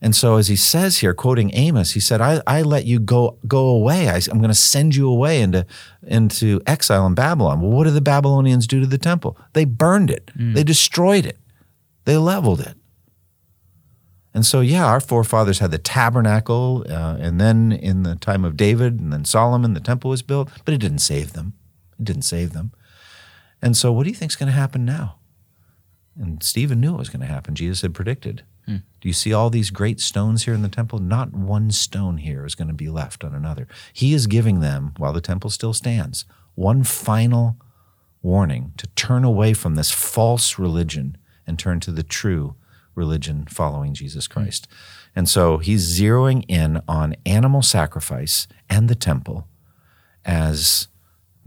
And 0.00 0.14
so, 0.14 0.36
as 0.36 0.46
he 0.46 0.54
says 0.54 0.98
here, 0.98 1.12
quoting 1.12 1.50
Amos, 1.54 1.92
he 1.92 2.00
said, 2.00 2.20
I, 2.20 2.40
I 2.46 2.62
let 2.62 2.84
you 2.84 3.00
go, 3.00 3.36
go 3.48 3.66
away. 3.66 4.08
I, 4.08 4.16
am 4.30 4.38
going 4.38 4.48
to 4.48 4.54
send 4.54 4.94
you 4.94 5.08
away 5.08 5.42
into, 5.42 5.66
into 6.06 6.60
exile 6.66 7.04
in 7.06 7.14
Babylon. 7.14 7.60
Well, 7.60 7.70
what 7.70 7.84
did 7.84 7.94
the 7.94 8.00
Babylonians 8.00 8.68
do 8.68 8.78
to 8.80 8.86
the 8.86 8.98
temple? 8.98 9.36
They 9.54 9.64
burned 9.64 10.10
it, 10.10 10.30
mm. 10.36 10.54
they 10.54 10.62
destroyed 10.62 11.26
it, 11.26 11.38
they 12.04 12.16
leveled 12.16 12.60
it. 12.60 12.76
And 14.34 14.46
so, 14.46 14.60
yeah, 14.60 14.86
our 14.86 15.00
forefathers 15.00 15.58
had 15.58 15.72
the 15.72 15.78
tabernacle, 15.78 16.84
uh, 16.88 17.16
and 17.18 17.40
then 17.40 17.72
in 17.72 18.04
the 18.04 18.14
time 18.14 18.44
of 18.44 18.56
David 18.56 19.00
and 19.00 19.12
then 19.12 19.24
Solomon, 19.24 19.74
the 19.74 19.80
temple 19.80 20.10
was 20.10 20.22
built, 20.22 20.48
but 20.64 20.74
it 20.74 20.78
didn't 20.78 21.00
save 21.00 21.32
them. 21.32 21.54
It 21.98 22.04
didn't 22.04 22.22
save 22.22 22.52
them. 22.52 22.70
And 23.60 23.76
so, 23.76 23.90
what 23.90 24.04
do 24.04 24.10
you 24.10 24.14
think 24.14 24.30
is 24.30 24.36
going 24.36 24.52
to 24.52 24.52
happen 24.52 24.84
now? 24.84 25.16
And 26.16 26.40
Stephen 26.42 26.80
knew 26.80 26.94
it 26.94 26.98
was 26.98 27.08
going 27.08 27.20
to 27.20 27.26
happen. 27.26 27.56
Jesus 27.56 27.82
had 27.82 27.94
predicted. 27.94 28.44
Do 28.76 29.08
you 29.08 29.12
see 29.12 29.32
all 29.32 29.50
these 29.50 29.70
great 29.70 30.00
stones 30.00 30.44
here 30.44 30.54
in 30.54 30.62
the 30.62 30.68
temple? 30.68 30.98
Not 30.98 31.32
one 31.32 31.70
stone 31.70 32.18
here 32.18 32.44
is 32.44 32.54
going 32.54 32.68
to 32.68 32.74
be 32.74 32.88
left 32.88 33.24
on 33.24 33.34
another. 33.34 33.66
He 33.92 34.12
is 34.12 34.26
giving 34.26 34.60
them, 34.60 34.92
while 34.96 35.12
the 35.12 35.20
temple 35.20 35.50
still 35.50 35.72
stands, 35.72 36.24
one 36.54 36.84
final 36.84 37.56
warning 38.22 38.72
to 38.76 38.86
turn 38.88 39.24
away 39.24 39.54
from 39.54 39.74
this 39.74 39.90
false 39.90 40.58
religion 40.58 41.16
and 41.46 41.58
turn 41.58 41.80
to 41.80 41.92
the 41.92 42.02
true 42.02 42.56
religion 42.94 43.46
following 43.48 43.94
Jesus 43.94 44.26
hmm. 44.26 44.32
Christ. 44.32 44.68
And 45.16 45.28
so 45.28 45.58
he's 45.58 45.98
zeroing 45.98 46.44
in 46.48 46.82
on 46.86 47.16
animal 47.24 47.62
sacrifice 47.62 48.46
and 48.68 48.88
the 48.88 48.94
temple 48.94 49.48
as 50.24 50.88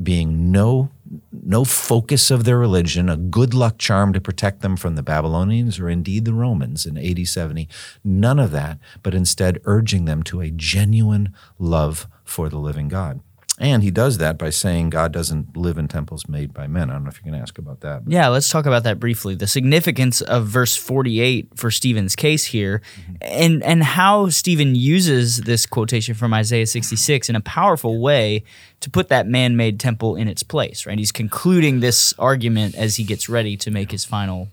being 0.04 0.52
no 0.52 0.90
no 1.32 1.66
focus 1.66 2.32
of 2.32 2.46
their 2.46 2.58
religion, 2.58 3.10
a 3.10 3.18
good 3.18 3.54
luck 3.54 3.78
charm 3.78 4.14
to 4.14 4.22
protect 4.22 4.62
them 4.62 4.78
from 4.78 4.96
the 4.96 5.04
Babylonians 5.04 5.80
or 5.80 5.90
indeed 5.90 6.24
the 6.24 6.34
Romans 6.34 6.86
in 6.86 6.98
AD 6.98 7.28
70. 7.28 7.68
None 8.04 8.40
of 8.40 8.52
that, 8.52 8.80
but 9.04 9.14
instead 9.14 9.60
urging 9.66 10.06
them 10.06 10.24
to 10.24 10.40
a 10.40 10.52
genuine 10.52 11.34
love 11.60 12.08
for 12.24 12.48
the 12.48 12.60
living 12.60 12.88
God. 12.88 13.20
And 13.62 13.84
he 13.84 13.92
does 13.92 14.18
that 14.18 14.40
by 14.40 14.50
saying 14.50 14.90
God 14.90 15.12
doesn't 15.12 15.56
live 15.56 15.78
in 15.78 15.88
temples 15.88 16.28
made 16.28 16.52
by 16.52 16.66
men. 16.66 16.90
I 16.90 16.94
don't 16.94 17.04
know 17.04 17.12
if 17.12 17.18
you 17.18 17.24
can 17.32 17.40
ask 17.40 17.60
about 17.60 17.82
that. 17.82 18.06
But. 18.06 18.12
Yeah, 18.12 18.28
let's 18.30 18.50
talk 18.50 18.66
about 18.66 18.84
that 18.86 19.00
briefly. 19.00 19.36
The 19.36 19.46
significance 19.46 20.20
of 20.20 20.48
verse 20.48 20.76
48 20.76 21.60
for 21.60 21.70
Stephen's 21.70 22.16
case 22.16 22.46
here 22.46 22.82
mm-hmm. 23.00 23.16
and 23.22 23.64
and 23.64 23.84
how 23.84 24.30
Stephen 24.30 24.74
uses 24.74 25.42
this 25.42 25.68
quotation 25.68 26.16
from 26.16 26.34
Isaiah 26.34 26.66
66 26.66 27.30
in 27.30 27.36
a 27.36 27.42
powerful 27.42 28.02
way 28.02 28.44
to 28.80 28.90
put 28.90 29.10
that 29.10 29.28
man-made 29.28 29.80
temple 29.80 30.16
in 30.16 30.28
its 30.28 30.42
place, 30.42 30.88
right? 30.88 30.98
He's 30.98 31.12
concluding 31.12 31.82
this 31.82 32.16
argument 32.18 32.74
as 32.74 32.96
he 32.96 33.04
gets 33.04 33.30
ready 33.30 33.56
to 33.58 33.70
make 33.70 33.92
his 33.92 34.04
final 34.04 34.48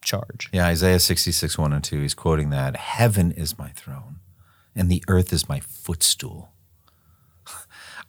charge. 0.00 0.48
Yeah, 0.50 0.64
Isaiah 0.66 0.98
66, 0.98 1.58
1 1.58 1.74
and 1.74 1.84
2, 1.84 2.00
he's 2.00 2.14
quoting 2.14 2.48
that. 2.50 2.74
Heaven 2.74 3.32
is 3.32 3.58
my 3.58 3.68
throne, 3.68 4.20
and 4.74 4.90
the 4.90 5.04
earth 5.08 5.30
is 5.30 5.46
my 5.46 5.60
footstool. 5.60 6.52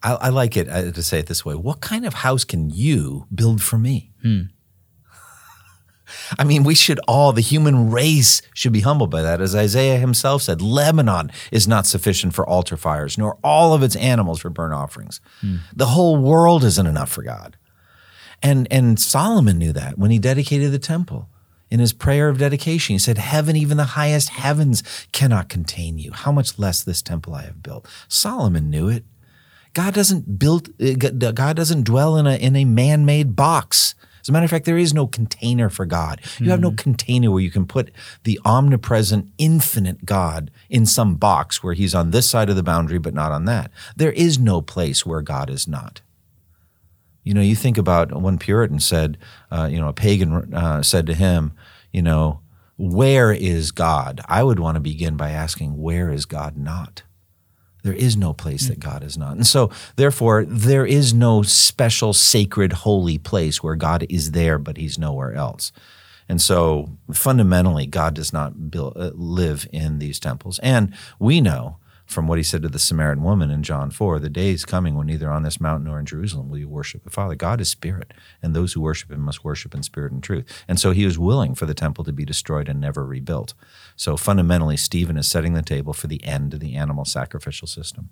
I, 0.04 0.14
I 0.14 0.30
like 0.30 0.58
it 0.58 0.68
uh, 0.70 0.92
to 0.92 1.04
say 1.04 1.20
it 1.20 1.28
this 1.28 1.46
way. 1.46 1.56
What 1.56 1.82
kind 1.82 2.06
of 2.06 2.16
house 2.16 2.44
can 2.44 2.70
you 2.70 3.28
build 3.34 3.62
for 3.62 3.78
me? 3.78 4.12
Hmm. 4.22 4.42
I 6.40 6.44
mean, 6.44 6.64
we 6.64 6.76
should 6.76 7.00
all, 7.08 7.32
the 7.32 7.42
human 7.42 7.92
race 7.92 8.42
should 8.54 8.74
be 8.74 8.82
humbled 8.82 9.12
by 9.12 9.22
that. 9.22 9.42
As 9.42 9.56
Isaiah 9.56 9.98
himself 9.98 10.42
said, 10.42 10.62
Lebanon 10.62 11.32
is 11.52 11.68
not 11.68 11.86
sufficient 11.86 12.34
for 12.34 12.48
altar 12.48 12.78
fires, 12.78 13.18
nor 13.18 13.38
all 13.44 13.74
of 13.74 13.84
its 13.84 13.96
animals 13.96 14.42
for 14.42 14.50
burnt 14.50 14.74
offerings. 14.74 15.22
Hmm. 15.42 15.58
The 15.76 15.88
whole 15.88 16.18
world 16.18 16.64
isn't 16.64 16.88
enough 16.88 17.12
for 17.12 17.24
God. 17.24 17.58
And, 18.44 18.68
and 18.72 19.00
Solomon 19.00 19.60
knew 19.60 19.72
that 19.74 19.98
when 20.00 20.12
he 20.12 20.20
dedicated 20.20 20.72
the 20.72 20.80
temple. 20.80 21.30
In 21.70 21.80
his 21.80 21.94
prayer 21.94 22.28
of 22.28 22.38
dedication, 22.38 22.96
he 22.96 23.00
said, 23.00 23.18
Heaven, 23.18 23.56
even 23.56 23.78
the 23.78 23.86
highest 23.86 24.28
heavens, 24.30 24.84
cannot 25.14 25.48
contain 25.48 25.98
you. 25.98 26.12
How 26.12 26.30
much 26.30 26.60
less 26.60 26.84
this 26.84 27.02
temple 27.02 27.34
I 27.34 27.44
have 27.44 27.64
built? 27.64 27.88
Solomon 28.10 28.70
knew 28.70 28.90
it. 28.90 29.06
God 29.74 29.94
doesn't 29.94 30.38
build, 30.38 30.70
uh, 30.82 31.32
God 31.32 31.56
doesn't 31.56 31.84
dwell 31.84 32.18
in 32.18 32.28
a, 32.28 32.36
in 32.36 32.56
a 32.56 32.66
man 32.66 33.06
made 33.06 33.36
box. 33.36 33.96
As 34.22 34.30
a 34.30 34.32
matter 34.32 34.46
of 34.46 34.52
fact, 34.52 34.66
there 34.66 34.78
is 34.78 34.94
no 34.94 35.08
container 35.08 35.70
for 35.70 35.86
God. 35.86 36.20
You 36.22 36.28
mm-hmm. 36.28 36.50
have 36.50 36.60
no 36.60 36.72
container 36.72 37.32
where 37.32 37.42
you 37.42 37.50
can 37.50 37.66
put 37.66 37.92
the 38.24 38.40
omnipresent, 38.46 39.30
infinite 39.38 40.06
God 40.06 40.52
in 40.70 40.86
some 40.86 41.16
box 41.16 41.64
where 41.64 41.74
he's 41.74 41.96
on 41.96 42.12
this 42.12 42.30
side 42.30 42.50
of 42.50 42.56
the 42.56 42.64
boundary 42.64 43.00
but 43.00 43.16
not 43.16 43.32
on 43.32 43.46
that. 43.46 43.72
There 43.96 44.12
is 44.12 44.38
no 44.38 44.62
place 44.62 45.06
where 45.06 45.22
God 45.22 45.50
is 45.50 45.68
not. 45.68 46.02
You 47.24 47.34
know, 47.34 47.42
you 47.42 47.56
think 47.56 47.78
about 47.78 48.12
one 48.14 48.38
Puritan 48.38 48.80
said, 48.80 49.18
uh, 49.52 49.68
you 49.72 49.80
know, 49.80 49.88
a 49.88 49.94
pagan 49.94 50.54
uh, 50.54 50.82
said 50.82 51.06
to 51.08 51.14
him, 51.14 51.54
you 51.92 52.02
know, 52.02 52.42
where 52.78 53.32
is 53.32 53.72
God? 53.72 54.22
I 54.28 54.44
would 54.44 54.60
want 54.60 54.76
to 54.76 54.82
begin 54.82 55.18
by 55.18 55.30
asking, 55.30 55.80
where 55.80 56.12
is 56.12 56.26
God 56.26 56.58
not? 56.58 57.04
There 57.84 57.94
is 57.94 58.16
no 58.16 58.34
place 58.34 58.68
that 58.68 58.80
God 58.80 59.04
is 59.04 59.18
not. 59.18 59.34
And 59.34 59.48
so, 59.48 59.72
therefore, 59.96 60.46
there 60.46 60.86
is 60.86 61.14
no 61.14 61.42
special, 61.42 62.14
sacred, 62.14 62.74
holy 62.74 63.18
place 63.18 63.64
where 63.64 63.76
God 63.76 64.06
is 64.10 64.32
there, 64.32 64.60
but 64.60 64.78
he's 64.78 65.00
nowhere 65.00 65.34
else. 65.34 65.72
And 66.30 66.42
so, 66.42 66.90
fundamentally, 67.12 67.88
God 67.88 68.14
does 68.14 68.32
not 68.32 68.70
build, 68.70 68.94
uh, 68.96 69.12
live 69.16 69.68
in 69.72 70.00
these 70.00 70.20
temples. 70.20 70.60
And 70.60 70.94
we 71.20 71.42
know 71.42 71.78
from 72.12 72.28
what 72.28 72.38
he 72.38 72.44
said 72.44 72.62
to 72.62 72.70
the 72.70 72.80
Samaritan 72.80 73.24
woman 73.24 73.50
in 73.50 73.64
John 73.64 73.90
4 73.90 74.20
the 74.20 74.30
day 74.30 74.52
is 74.52 74.66
coming 74.66 74.96
when 74.96 75.08
neither 75.08 75.32
on 75.32 75.44
this 75.44 75.62
mountain 75.62 75.86
nor 75.86 76.00
in 76.00 76.06
Jerusalem 76.06 76.50
will 76.50 76.58
you 76.58 76.68
worship 76.68 77.04
the 77.04 77.10
Father. 77.10 77.36
God 77.36 77.62
is 77.62 77.70
spirit, 77.70 78.14
and 78.42 78.56
those 78.56 78.74
who 78.74 78.82
worship 78.82 79.12
him 79.12 79.22
must 79.22 79.44
worship 79.44 79.74
in 79.74 79.84
spirit 79.84 80.12
and 80.12 80.22
truth. 80.22 80.46
And 80.68 80.80
so 80.80 80.92
he 80.92 81.06
was 81.06 81.18
willing 81.18 81.56
for 81.56 81.66
the 81.66 81.74
temple 81.74 82.04
to 82.04 82.14
be 82.14 82.26
destroyed 82.26 82.70
and 82.70 82.80
never 82.80 83.06
rebuilt. 83.06 83.54
So 83.96 84.18
fundamentally, 84.18 84.78
Stephen 84.78 85.18
is 85.18 85.30
setting 85.30 85.54
the 85.54 85.62
table 85.62 85.94
for 85.94 86.08
the 86.08 86.24
end 86.24 86.54
of 86.54 86.60
the 86.60 86.76
animal 86.76 87.06
sacrificial 87.06 87.68
system. 87.68 88.10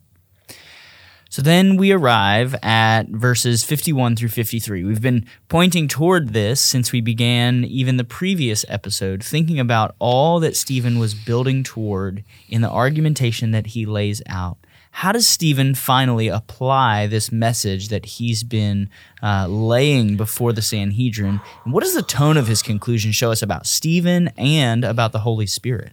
So 1.31 1.43
then 1.43 1.77
we 1.77 1.91
arrive 1.91 2.55
at 2.63 3.03
verses 3.03 3.63
51 3.63 4.15
through 4.15 4.29
53. 4.29 4.83
We've 4.83 4.99
been 4.99 5.27
pointing 5.47 5.87
toward 5.87 6.29
this 6.29 6.59
since 6.59 6.91
we 6.91 7.01
began 7.01 7.63
even 7.65 7.97
the 7.97 8.03
previous 8.03 8.65
episode, 8.67 9.23
thinking 9.23 9.59
about 9.59 9.95
all 9.99 10.39
that 10.39 10.57
Stephen 10.57 10.97
was 10.97 11.13
building 11.13 11.61
toward 11.61 12.23
in 12.47 12.61
the 12.61 12.69
argumentation 12.69 13.51
that 13.51 13.67
he 13.67 13.85
lays 13.85 14.23
out. 14.25 14.57
How 14.89 15.11
does 15.11 15.27
Stephen 15.27 15.75
finally 15.75 16.29
apply 16.29 17.05
this 17.05 17.31
message 17.31 17.89
that 17.89 18.07
he's 18.07 18.43
been 18.43 18.89
uh, 19.21 19.45
laying 19.47 20.17
before 20.17 20.51
the 20.51 20.63
Sanhedrin? 20.63 21.41
And 21.63 21.71
what 21.71 21.83
does 21.83 21.93
the 21.93 22.01
tone 22.01 22.37
of 22.37 22.47
his 22.47 22.63
conclusion 22.63 23.11
show 23.11 23.31
us 23.31 23.43
about 23.43 23.67
Stephen 23.67 24.29
and 24.35 24.83
about 24.83 25.11
the 25.11 25.19
Holy 25.19 25.45
Spirit? 25.45 25.91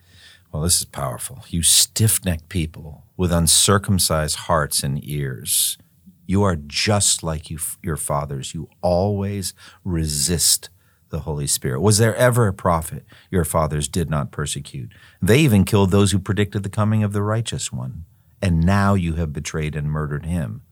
Well, 0.51 0.63
this 0.63 0.79
is 0.79 0.87
powerful. 0.87 1.45
You 1.51 1.63
stiff 1.63 2.25
necked 2.25 2.49
people 2.49 3.03
with 3.17 3.33
uncircumcised 3.33 4.37
hearts 4.37 4.83
and 4.83 5.03
ears. 5.03 5.79
You 6.27 6.43
are 6.43 6.57
just 6.57 7.23
like 7.23 7.51
you, 7.51 7.59
your 7.83 7.97
fathers. 7.97 8.53
You 8.53 8.69
always 8.83 9.55
resist 9.85 10.71
the 11.11 11.21
Holy 11.21 11.47
Spirit. 11.47 11.81
Was 11.81 11.99
there 11.99 12.17
ever 12.17 12.49
a 12.49 12.53
prophet 12.53 13.05
your 13.31 13.45
fathers 13.45 13.89
did 13.89 14.11
not 14.11 14.33
persecute? 14.33 14.91
They 15.23 15.39
even 15.39 15.65
killed 15.65 15.91
those 15.91 16.13
who 16.13 16.19
predicted 16.19 16.63
the 16.63 16.69
coming 16.69 17.03
of 17.03 17.13
the 17.13 17.23
righteous 17.23 17.73
one. 17.73 18.05
And 18.43 18.61
now 18.61 18.95
you 18.95 19.15
have 19.15 19.33
betrayed 19.33 19.77
and 19.77 19.91
murdered 19.91 20.27
him. 20.27 20.63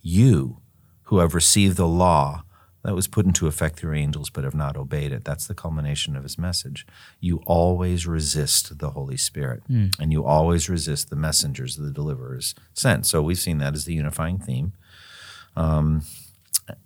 You, 0.00 0.60
who 1.04 1.18
have 1.18 1.34
received 1.34 1.76
the 1.76 1.88
law 1.88 2.44
that 2.88 2.94
was 2.94 3.06
put 3.06 3.26
into 3.26 3.46
effect 3.46 3.78
through 3.78 3.94
angels 3.94 4.30
but 4.30 4.44
have 4.44 4.54
not 4.54 4.74
obeyed 4.74 5.12
it. 5.12 5.22
That's 5.22 5.46
the 5.46 5.54
culmination 5.54 6.16
of 6.16 6.22
his 6.22 6.38
message. 6.38 6.86
You 7.20 7.42
always 7.44 8.06
resist 8.06 8.78
the 8.78 8.88
Holy 8.88 9.18
Spirit 9.18 9.62
mm. 9.68 9.92
and 10.00 10.10
you 10.10 10.24
always 10.24 10.70
resist 10.70 11.10
the 11.10 11.16
messengers 11.16 11.76
the 11.76 11.90
deliverers 11.90 12.54
sent. 12.72 13.04
So 13.04 13.20
we've 13.20 13.38
seen 13.38 13.58
that 13.58 13.74
as 13.74 13.84
the 13.84 13.92
unifying 13.92 14.38
theme. 14.38 14.72
Um, 15.54 16.00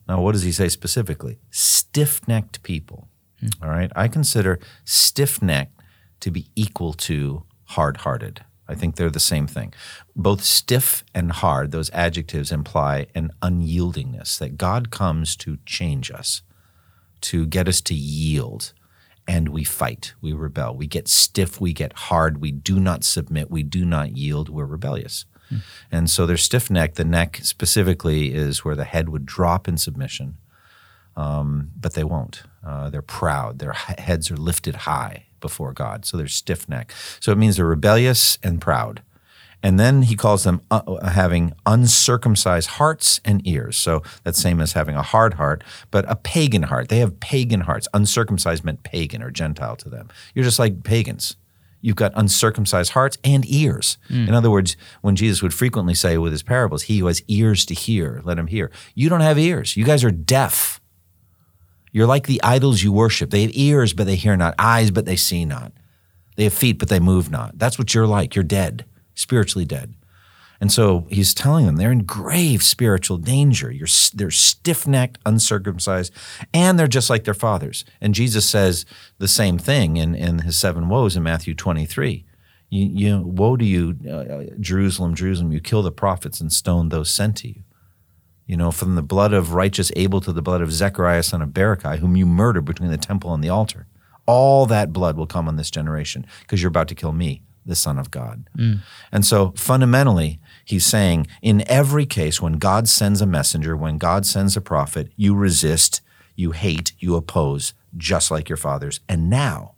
now, 0.08 0.20
what 0.20 0.32
does 0.32 0.42
he 0.42 0.50
say 0.50 0.68
specifically? 0.68 1.38
Stiff 1.52 2.26
necked 2.26 2.64
people. 2.64 3.06
Mm. 3.40 3.62
All 3.62 3.70
right. 3.70 3.92
I 3.94 4.08
consider 4.08 4.58
stiff 4.84 5.40
necked 5.40 5.78
to 6.18 6.32
be 6.32 6.48
equal 6.56 6.94
to 6.94 7.44
hard 7.66 7.98
hearted. 7.98 8.44
I 8.68 8.74
think 8.74 8.96
they're 8.96 9.10
the 9.10 9.20
same 9.20 9.46
thing. 9.46 9.74
Both 10.14 10.42
stiff 10.44 11.04
and 11.14 11.32
hard, 11.32 11.72
those 11.72 11.90
adjectives 11.90 12.52
imply 12.52 13.06
an 13.14 13.32
unyieldingness, 13.42 14.38
that 14.38 14.56
God 14.56 14.90
comes 14.90 15.36
to 15.36 15.58
change 15.66 16.10
us, 16.10 16.42
to 17.22 17.46
get 17.46 17.68
us 17.68 17.80
to 17.82 17.94
yield. 17.94 18.72
And 19.26 19.50
we 19.50 19.64
fight, 19.64 20.14
we 20.20 20.32
rebel. 20.32 20.74
We 20.74 20.86
get 20.86 21.08
stiff, 21.08 21.60
we 21.60 21.72
get 21.72 21.92
hard, 21.92 22.40
we 22.40 22.50
do 22.50 22.80
not 22.80 23.04
submit, 23.04 23.50
we 23.50 23.62
do 23.62 23.84
not 23.84 24.16
yield, 24.16 24.48
we're 24.48 24.64
rebellious. 24.64 25.26
Hmm. 25.48 25.56
And 25.90 26.10
so 26.10 26.26
they're 26.26 26.36
stiff 26.36 26.70
neck. 26.70 26.94
The 26.94 27.04
neck 27.04 27.40
specifically 27.42 28.34
is 28.34 28.64
where 28.64 28.74
the 28.74 28.84
head 28.84 29.08
would 29.08 29.26
drop 29.26 29.68
in 29.68 29.76
submission, 29.76 30.38
um, 31.16 31.70
but 31.78 31.94
they 31.94 32.04
won't. 32.04 32.42
Uh, 32.64 32.90
they're 32.90 33.02
proud, 33.02 33.58
their 33.58 33.72
heads 33.72 34.30
are 34.30 34.36
lifted 34.36 34.76
high 34.76 35.26
before 35.42 35.74
God. 35.74 36.06
So 36.06 36.16
they're 36.16 36.28
stiff 36.28 36.66
necked. 36.68 36.94
So 37.20 37.32
it 37.32 37.36
means 37.36 37.56
they're 37.56 37.66
rebellious 37.66 38.38
and 38.42 38.60
proud. 38.60 39.02
And 39.62 39.78
then 39.78 40.02
he 40.02 40.16
calls 40.16 40.44
them 40.44 40.60
uh, 40.70 40.80
uh, 40.86 41.08
having 41.10 41.52
uncircumcised 41.66 42.70
hearts 42.70 43.20
and 43.24 43.46
ears. 43.46 43.76
So 43.76 44.02
that's 44.24 44.40
same 44.40 44.60
as 44.60 44.72
having 44.72 44.96
a 44.96 45.02
hard 45.02 45.34
heart, 45.34 45.62
but 45.90 46.10
a 46.10 46.16
pagan 46.16 46.64
heart. 46.64 46.88
They 46.88 46.98
have 46.98 47.20
pagan 47.20 47.60
hearts. 47.60 47.86
Uncircumcised 47.94 48.64
meant 48.64 48.82
pagan 48.82 49.22
or 49.22 49.30
Gentile 49.30 49.76
to 49.76 49.88
them. 49.88 50.08
You're 50.34 50.44
just 50.44 50.58
like 50.58 50.82
pagans. 50.82 51.36
You've 51.80 51.96
got 51.96 52.12
uncircumcised 52.14 52.92
hearts 52.92 53.18
and 53.24 53.44
ears. 53.46 53.98
Mm. 54.08 54.28
In 54.28 54.34
other 54.34 54.50
words, 54.50 54.76
when 55.00 55.16
Jesus 55.16 55.42
would 55.42 55.52
frequently 55.52 55.94
say 55.94 56.16
with 56.16 56.32
his 56.32 56.42
parables, 56.42 56.84
He 56.84 56.98
who 56.98 57.06
has 57.06 57.22
ears 57.26 57.64
to 57.66 57.74
hear, 57.74 58.20
let 58.24 58.38
him 58.38 58.46
hear. 58.46 58.70
You 58.94 59.08
don't 59.08 59.20
have 59.20 59.38
ears. 59.38 59.76
You 59.76 59.84
guys 59.84 60.04
are 60.04 60.12
deaf. 60.12 60.80
You're 61.92 62.06
like 62.06 62.26
the 62.26 62.42
idols 62.42 62.82
you 62.82 62.90
worship. 62.90 63.30
They 63.30 63.42
have 63.42 63.50
ears, 63.54 63.92
but 63.92 64.06
they 64.06 64.16
hear 64.16 64.36
not, 64.36 64.54
eyes, 64.58 64.90
but 64.90 65.04
they 65.04 65.16
see 65.16 65.44
not. 65.44 65.72
They 66.36 66.44
have 66.44 66.54
feet, 66.54 66.78
but 66.78 66.88
they 66.88 67.00
move 67.00 67.30
not. 67.30 67.58
That's 67.58 67.78
what 67.78 67.94
you're 67.94 68.06
like. 68.06 68.34
You're 68.34 68.44
dead, 68.44 68.86
spiritually 69.14 69.66
dead. 69.66 69.94
And 70.58 70.72
so 70.72 71.06
he's 71.10 71.34
telling 71.34 71.66
them 71.66 71.76
they're 71.76 71.92
in 71.92 72.04
grave 72.04 72.62
spiritual 72.62 73.18
danger. 73.18 73.70
You're, 73.70 73.88
they're 74.14 74.30
stiff 74.30 74.86
necked, 74.86 75.18
uncircumcised, 75.26 76.12
and 76.54 76.78
they're 76.78 76.86
just 76.86 77.10
like 77.10 77.24
their 77.24 77.34
fathers. 77.34 77.84
And 78.00 78.14
Jesus 78.14 78.48
says 78.48 78.86
the 79.18 79.28
same 79.28 79.58
thing 79.58 79.96
in, 79.96 80.14
in 80.14 80.40
his 80.40 80.56
seven 80.56 80.88
woes 80.88 81.16
in 81.16 81.24
Matthew 81.24 81.54
23. 81.54 82.24
You, 82.70 82.86
you 82.86 83.20
woe 83.20 83.56
to 83.56 83.64
you, 83.64 83.96
uh, 84.08 84.54
Jerusalem, 84.60 85.14
Jerusalem, 85.14 85.52
you 85.52 85.60
kill 85.60 85.82
the 85.82 85.92
prophets 85.92 86.40
and 86.40 86.50
stone 86.50 86.88
those 86.88 87.10
sent 87.10 87.36
to 87.38 87.48
you 87.48 87.64
you 88.52 88.58
know, 88.58 88.70
from 88.70 88.96
the 88.96 89.02
blood 89.02 89.32
of 89.32 89.54
righteous 89.54 89.90
Abel 89.96 90.20
to 90.20 90.30
the 90.30 90.42
blood 90.42 90.60
of 90.60 90.70
Zechariah, 90.70 91.22
son 91.22 91.40
of 91.40 91.54
Berechiah, 91.54 92.00
whom 92.00 92.16
you 92.16 92.26
murdered 92.26 92.66
between 92.66 92.90
the 92.90 92.98
temple 92.98 93.32
and 93.32 93.42
the 93.42 93.48
altar. 93.48 93.86
All 94.26 94.66
that 94.66 94.92
blood 94.92 95.16
will 95.16 95.26
come 95.26 95.48
on 95.48 95.56
this 95.56 95.70
generation 95.70 96.26
because 96.42 96.60
you're 96.60 96.68
about 96.68 96.88
to 96.88 96.94
kill 96.94 97.12
me, 97.12 97.40
the 97.64 97.74
Son 97.74 97.98
of 97.98 98.10
God. 98.10 98.50
Mm. 98.58 98.80
And 99.10 99.24
so 99.24 99.54
fundamentally, 99.56 100.38
he's 100.66 100.84
saying 100.84 101.28
in 101.40 101.66
every 101.66 102.04
case, 102.04 102.42
when 102.42 102.58
God 102.58 102.88
sends 102.88 103.22
a 103.22 103.26
messenger, 103.26 103.74
when 103.74 103.96
God 103.96 104.26
sends 104.26 104.54
a 104.54 104.60
prophet, 104.60 105.10
you 105.16 105.34
resist, 105.34 106.02
you 106.36 106.50
hate, 106.50 106.92
you 106.98 107.16
oppose, 107.16 107.72
just 107.96 108.30
like 108.30 108.50
your 108.50 108.58
fathers. 108.58 109.00
And 109.08 109.30
now, 109.30 109.76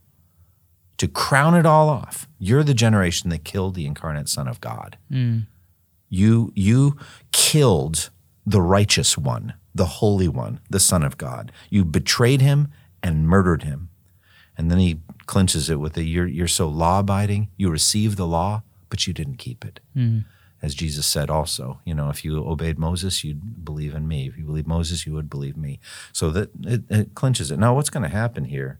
to 0.96 1.06
crown 1.06 1.54
it 1.54 1.64
all 1.64 1.88
off, 1.88 2.26
you're 2.40 2.64
the 2.64 2.74
generation 2.74 3.30
that 3.30 3.44
killed 3.44 3.76
the 3.76 3.86
incarnate 3.86 4.28
Son 4.28 4.48
of 4.48 4.60
God. 4.60 4.98
Mm. 5.12 5.46
You, 6.08 6.52
you 6.56 6.96
killed 7.30 8.10
the 8.46 8.62
righteous 8.62 9.16
one, 9.16 9.54
the 9.74 9.86
holy 9.86 10.28
one, 10.28 10.60
the 10.68 10.80
Son 10.80 11.02
of 11.02 11.16
God. 11.18 11.52
You 11.70 11.84
betrayed 11.84 12.40
him 12.40 12.68
and 13.02 13.26
murdered 13.26 13.62
him. 13.62 13.90
And 14.56 14.70
then 14.70 14.78
he 14.78 15.00
clinches 15.26 15.68
it 15.68 15.80
with 15.80 15.96
a 15.96 16.04
you're, 16.04 16.26
you're 16.26 16.46
so 16.46 16.68
law 16.68 17.00
abiding, 17.00 17.48
you 17.56 17.70
received 17.70 18.16
the 18.16 18.26
law, 18.26 18.62
but 18.88 19.06
you 19.06 19.12
didn't 19.12 19.38
keep 19.38 19.64
it. 19.64 19.80
Mm. 19.96 20.24
As 20.62 20.74
Jesus 20.74 21.04
said 21.06 21.28
also, 21.28 21.80
you 21.84 21.94
know, 21.94 22.08
if 22.08 22.24
you 22.24 22.38
obeyed 22.46 22.78
Moses, 22.78 23.24
you'd 23.24 23.64
believe 23.64 23.94
in 23.94 24.08
me. 24.08 24.28
If 24.28 24.38
you 24.38 24.44
believe 24.44 24.66
Moses, 24.66 25.04
you 25.04 25.12
would 25.12 25.28
believe 25.28 25.56
me. 25.56 25.80
So 26.12 26.30
that 26.30 26.50
it, 26.62 26.82
it 26.88 27.14
clinches 27.14 27.50
it. 27.50 27.58
Now, 27.58 27.74
what's 27.74 27.90
going 27.90 28.04
to 28.04 28.08
happen 28.08 28.44
here? 28.44 28.78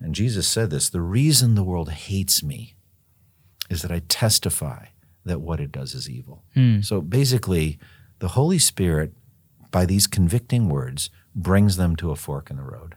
And 0.00 0.14
Jesus 0.14 0.46
said 0.46 0.70
this 0.70 0.90
the 0.90 1.00
reason 1.00 1.54
the 1.54 1.64
world 1.64 1.90
hates 1.90 2.42
me 2.42 2.74
is 3.70 3.82
that 3.82 3.90
I 3.90 4.02
testify 4.08 4.86
that 5.24 5.40
what 5.40 5.60
it 5.60 5.72
does 5.72 5.94
is 5.94 6.10
evil. 6.10 6.44
Mm. 6.56 6.84
So 6.84 7.00
basically, 7.00 7.78
the 8.18 8.28
Holy 8.28 8.58
Spirit, 8.58 9.12
by 9.70 9.86
these 9.86 10.06
convicting 10.06 10.68
words, 10.68 11.10
brings 11.34 11.76
them 11.76 11.96
to 11.96 12.10
a 12.10 12.16
fork 12.16 12.50
in 12.50 12.56
the 12.56 12.62
road. 12.62 12.96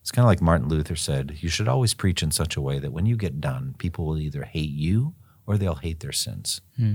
It's 0.00 0.10
kind 0.10 0.24
of 0.24 0.28
like 0.28 0.42
Martin 0.42 0.68
Luther 0.68 0.96
said 0.96 1.38
you 1.40 1.48
should 1.48 1.68
always 1.68 1.94
preach 1.94 2.22
in 2.22 2.32
such 2.32 2.56
a 2.56 2.60
way 2.60 2.78
that 2.80 2.92
when 2.92 3.06
you 3.06 3.16
get 3.16 3.40
done, 3.40 3.74
people 3.78 4.04
will 4.04 4.18
either 4.18 4.42
hate 4.42 4.70
you 4.70 5.14
or 5.46 5.56
they'll 5.56 5.76
hate 5.76 6.00
their 6.00 6.12
sins. 6.12 6.60
Hmm. 6.76 6.94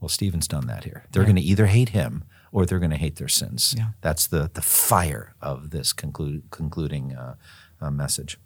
Well, 0.00 0.08
Stephen's 0.08 0.48
done 0.48 0.66
that 0.66 0.84
here. 0.84 1.04
They're 1.10 1.24
going 1.24 1.36
to 1.36 1.42
either 1.42 1.66
hate 1.66 1.90
him 1.90 2.24
or 2.52 2.66
they're 2.66 2.78
going 2.78 2.90
to 2.90 2.96
hate 2.96 3.16
their 3.16 3.28
sins. 3.28 3.74
Yeah. 3.76 3.90
That's 4.00 4.26
the 4.26 4.50
the 4.52 4.62
fire 4.62 5.34
of 5.40 5.70
this 5.70 5.92
conclude, 5.92 6.44
concluding 6.50 7.14
uh, 7.14 7.34
uh, 7.80 7.90
message. 7.90 8.38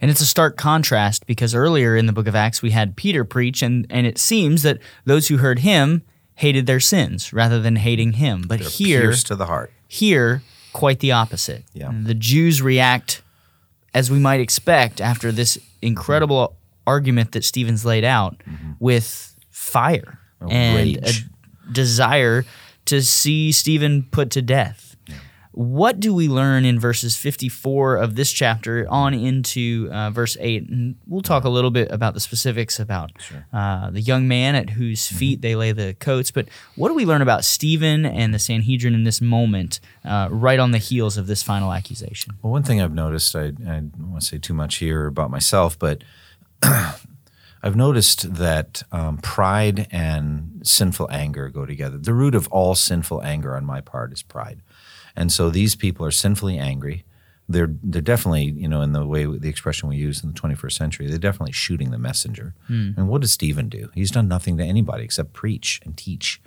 And 0.00 0.10
it's 0.10 0.20
a 0.20 0.26
stark 0.26 0.56
contrast 0.56 1.26
because 1.26 1.54
earlier 1.54 1.96
in 1.96 2.06
the 2.06 2.12
book 2.12 2.26
of 2.26 2.34
Acts 2.34 2.62
we 2.62 2.70
had 2.70 2.96
Peter 2.96 3.24
preach, 3.24 3.62
and, 3.62 3.86
and 3.90 4.06
it 4.06 4.18
seems 4.18 4.62
that 4.62 4.78
those 5.04 5.28
who 5.28 5.38
heard 5.38 5.60
him 5.60 6.02
hated 6.40 6.66
their 6.66 6.80
sins 6.80 7.32
rather 7.32 7.60
than 7.60 7.76
hating 7.76 8.12
him. 8.14 8.44
But 8.48 8.60
They're 8.60 8.68
here, 8.68 9.12
to 9.12 9.34
the 9.36 9.46
heart. 9.46 9.70
here, 9.86 10.42
quite 10.72 11.00
the 11.00 11.12
opposite. 11.12 11.64
Yeah. 11.74 11.90
The 12.02 12.14
Jews 12.14 12.62
react 12.62 13.22
as 13.92 14.10
we 14.10 14.18
might 14.18 14.40
expect 14.40 15.00
after 15.00 15.30
this 15.32 15.58
incredible 15.82 16.56
argument 16.86 17.32
that 17.32 17.44
Stephen's 17.44 17.84
laid 17.84 18.04
out 18.04 18.40
with 18.78 19.34
fire 19.50 20.18
and 20.40 20.50
Mm-hmm. 20.88 21.04
rage. 21.04 21.26
a 21.68 21.72
desire 21.72 22.44
to 22.86 23.02
see 23.02 23.52
Stephen 23.52 24.04
put 24.10 24.30
to 24.30 24.42
death. 24.42 24.89
What 25.52 25.98
do 25.98 26.14
we 26.14 26.28
learn 26.28 26.64
in 26.64 26.78
verses 26.78 27.16
54 27.16 27.96
of 27.96 28.14
this 28.14 28.30
chapter 28.30 28.86
on 28.88 29.14
into 29.14 29.88
uh, 29.92 30.10
verse 30.10 30.36
8? 30.38 30.68
And 30.68 30.94
we'll 31.08 31.22
talk 31.22 31.42
a 31.44 31.48
little 31.48 31.70
bit 31.72 31.90
about 31.90 32.14
the 32.14 32.20
specifics 32.20 32.78
about 32.78 33.10
uh, 33.52 33.90
the 33.90 34.00
young 34.00 34.28
man 34.28 34.54
at 34.54 34.70
whose 34.70 35.00
Mm-hmm. 35.08 35.16
feet 35.16 35.40
they 35.42 35.56
lay 35.56 35.72
the 35.72 35.94
coats. 35.98 36.30
But 36.30 36.48
what 36.76 36.88
do 36.88 36.94
we 36.94 37.04
learn 37.04 37.20
about 37.22 37.44
Stephen 37.44 38.06
and 38.06 38.32
the 38.32 38.38
Sanhedrin 38.38 38.94
in 38.94 39.02
this 39.04 39.20
moment, 39.20 39.80
uh, 40.04 40.28
right 40.30 40.58
on 40.60 40.70
the 40.70 40.78
heels 40.78 41.16
of 41.16 41.26
this 41.26 41.42
final 41.42 41.72
accusation? 41.72 42.34
Well, 42.42 42.52
one 42.52 42.62
thing 42.62 42.80
I've 42.80 42.94
noticed, 42.94 43.34
I, 43.34 43.46
I 43.46 43.50
don't 43.80 44.10
want 44.10 44.20
to 44.22 44.26
say 44.28 44.38
too 44.38 44.54
much 44.54 44.76
here 44.76 45.06
about 45.06 45.30
myself, 45.30 45.76
but 45.78 46.04
I've 47.62 47.76
noticed 47.76 48.34
that 48.36 48.82
um, 48.90 49.18
pride 49.18 49.86
and 49.90 50.60
sinful 50.62 51.08
anger 51.10 51.48
go 51.50 51.66
together. 51.66 51.98
The 51.98 52.14
root 52.14 52.34
of 52.34 52.48
all 52.48 52.74
sinful 52.74 53.22
anger 53.22 53.54
on 53.56 53.66
my 53.66 53.80
part 53.82 54.12
is 54.12 54.22
pride. 54.22 54.62
And 55.20 55.30
so 55.30 55.50
these 55.50 55.76
people 55.76 56.06
are 56.06 56.10
sinfully 56.10 56.56
angry. 56.56 57.04
They're, 57.46 57.74
they're 57.82 58.00
definitely, 58.00 58.44
you 58.44 58.66
know, 58.66 58.80
in 58.80 58.92
the 58.92 59.04
way, 59.04 59.26
the 59.26 59.50
expression 59.50 59.90
we 59.90 59.96
use 59.96 60.24
in 60.24 60.32
the 60.32 60.40
21st 60.40 60.72
century, 60.72 61.08
they're 61.08 61.18
definitely 61.18 61.52
shooting 61.52 61.90
the 61.90 61.98
messenger. 61.98 62.54
Hmm. 62.68 62.92
And 62.96 63.06
what 63.06 63.20
does 63.20 63.30
Stephen 63.30 63.68
do? 63.68 63.90
He's 63.92 64.10
done 64.10 64.28
nothing 64.28 64.56
to 64.56 64.64
anybody 64.64 65.04
except 65.04 65.34
preach 65.34 65.78
and 65.84 65.94
teach 65.94 66.40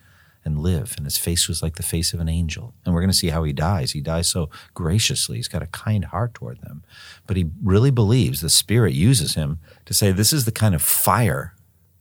and 0.43 0.57
live. 0.57 0.95
And 0.97 1.05
his 1.05 1.19
face 1.19 1.47
was 1.47 1.61
like 1.61 1.75
the 1.75 1.83
face 1.83 2.13
of 2.13 2.19
an 2.19 2.27
angel. 2.27 2.73
And 2.83 2.95
we're 2.95 3.01
going 3.01 3.11
to 3.11 3.15
see 3.15 3.29
how 3.29 3.43
he 3.43 3.53
dies. 3.53 3.91
He 3.91 4.01
dies 4.01 4.27
so 4.27 4.49
graciously. 4.73 5.37
He's 5.37 5.47
got 5.47 5.61
a 5.61 5.67
kind 5.67 6.05
heart 6.05 6.33
toward 6.33 6.61
them. 6.61 6.83
But 7.27 7.37
he 7.37 7.51
really 7.61 7.91
believes 7.91 8.41
the 8.41 8.49
Spirit 8.49 8.93
uses 8.93 9.35
him 9.35 9.59
to 9.85 9.93
say, 9.93 10.11
this 10.11 10.33
is 10.33 10.45
the 10.45 10.51
kind 10.51 10.73
of 10.73 10.81
fire 10.81 11.53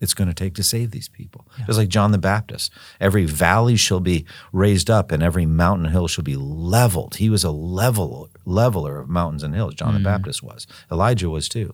it's 0.03 0.14
going 0.14 0.26
to 0.26 0.34
take 0.34 0.55
to 0.55 0.64
save 0.64 0.90
these 0.90 1.09
people. 1.09 1.46
Just 1.64 1.78
like 1.78 1.88
John 1.88 2.11
the 2.11 2.18
Baptist. 2.18 2.72
Every 3.00 3.24
valley 3.24 3.76
shall 3.76 4.00
be 4.00 4.26
raised 4.53 4.90
up 4.90 5.12
and 5.12 5.22
every 5.22 5.46
mountain 5.46 5.86
and 5.86 5.92
hill 5.92 6.09
shall 6.09 6.24
be 6.24 6.34
leveled. 6.36 7.16
He 7.16 7.30
was 7.30 7.44
a 7.44 7.53
level, 7.53 8.28
leveler 8.44 8.98
of 8.98 9.09
mountains 9.09 9.44
and 9.44 9.55
hills. 9.55 9.74
John 9.74 9.94
the 9.94 10.00
mm. 10.00 10.05
Baptist 10.05 10.42
was. 10.42 10.66
Elijah 10.90 11.30
was 11.30 11.48
too. 11.48 11.72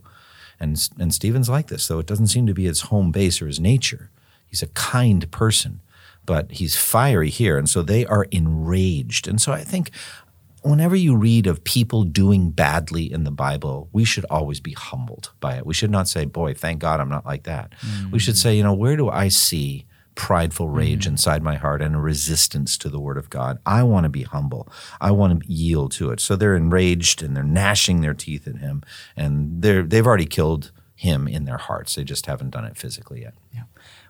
And, 0.60 0.88
and 0.98 1.14
Stephen's 1.14 1.48
like 1.48 1.68
this, 1.68 1.88
though 1.88 2.00
it 2.00 2.06
doesn't 2.06 2.26
seem 2.26 2.46
to 2.46 2.54
be 2.54 2.64
his 2.64 2.82
home 2.82 3.12
base 3.12 3.40
or 3.40 3.46
his 3.46 3.58
nature. 3.58 4.10
He's 4.46 4.62
a 4.62 4.68
kind 4.68 5.30
person, 5.30 5.80
but 6.26 6.52
he's 6.52 6.76
fiery 6.76 7.30
here. 7.30 7.56
And 7.56 7.68
so 7.68 7.80
they 7.80 8.04
are 8.04 8.24
enraged. 8.24 9.26
And 9.26 9.40
so 9.40 9.52
I 9.52 9.64
think 9.64 9.90
whenever 10.68 10.94
you 10.94 11.16
read 11.16 11.46
of 11.46 11.64
people 11.64 12.04
doing 12.04 12.50
badly 12.50 13.10
in 13.10 13.24
the 13.24 13.30
Bible, 13.30 13.88
we 13.92 14.04
should 14.04 14.26
always 14.28 14.60
be 14.60 14.72
humbled 14.72 15.32
by 15.40 15.56
it. 15.56 15.66
We 15.66 15.74
should 15.74 15.90
not 15.90 16.08
say, 16.08 16.24
boy, 16.24 16.54
thank 16.54 16.80
God 16.80 17.00
I'm 17.00 17.08
not 17.08 17.24
like 17.24 17.44
that. 17.44 17.72
We 18.10 18.18
should 18.18 18.36
say, 18.36 18.56
you 18.56 18.62
know, 18.62 18.74
where 18.74 18.96
do 18.96 19.08
I 19.08 19.28
see 19.28 19.86
prideful 20.14 20.68
rage 20.68 21.04
mm-hmm. 21.04 21.12
inside 21.12 21.42
my 21.42 21.54
heart 21.54 21.80
and 21.80 21.94
a 21.94 21.98
resistance 21.98 22.76
to 22.78 22.88
the 22.88 23.00
word 23.00 23.16
of 23.16 23.30
God? 23.30 23.58
I 23.64 23.82
want 23.82 24.04
to 24.04 24.10
be 24.10 24.24
humble. 24.24 24.68
I 25.00 25.10
want 25.10 25.42
to 25.42 25.52
yield 25.52 25.92
to 25.92 26.10
it. 26.10 26.20
So 26.20 26.36
they're 26.36 26.56
enraged 26.56 27.22
and 27.22 27.36
they're 27.36 27.44
gnashing 27.44 28.00
their 28.00 28.14
teeth 28.14 28.46
at 28.46 28.56
him 28.56 28.82
and 29.16 29.62
they're 29.62 29.82
they've 29.82 30.06
already 30.06 30.26
killed 30.26 30.72
him 30.94 31.28
in 31.28 31.44
their 31.44 31.58
hearts. 31.58 31.94
They 31.94 32.04
just 32.04 32.26
haven't 32.26 32.50
done 32.50 32.64
it 32.64 32.76
physically 32.76 33.22
yet. 33.22 33.34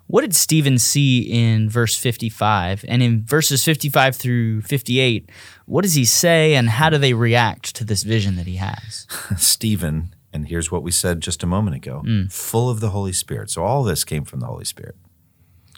What 0.08 0.22
did 0.22 0.34
Stephen 0.34 0.78
see 0.78 1.20
in 1.20 1.68
verse 1.68 1.96
55? 1.96 2.84
And 2.88 3.02
in 3.02 3.24
verses 3.24 3.62
55 3.62 4.16
through 4.16 4.62
58, 4.62 5.30
what 5.66 5.82
does 5.82 5.94
he 5.94 6.06
say 6.06 6.54
and 6.54 6.70
how 6.70 6.88
do 6.88 6.96
they 6.96 7.12
react 7.12 7.76
to 7.76 7.84
this 7.84 8.02
vision 8.02 8.36
that 8.36 8.46
he 8.46 8.56
has? 8.56 9.06
Stephen, 9.36 10.14
and 10.32 10.48
here's 10.48 10.72
what 10.72 10.82
we 10.82 10.90
said 10.90 11.20
just 11.20 11.42
a 11.42 11.46
moment 11.46 11.76
ago 11.76 12.02
mm. 12.06 12.32
full 12.32 12.70
of 12.70 12.80
the 12.80 12.90
Holy 12.90 13.12
Spirit. 13.12 13.50
So 13.50 13.62
all 13.64 13.84
this 13.84 14.02
came 14.02 14.24
from 14.24 14.40
the 14.40 14.46
Holy 14.46 14.64
Spirit. 14.64 14.96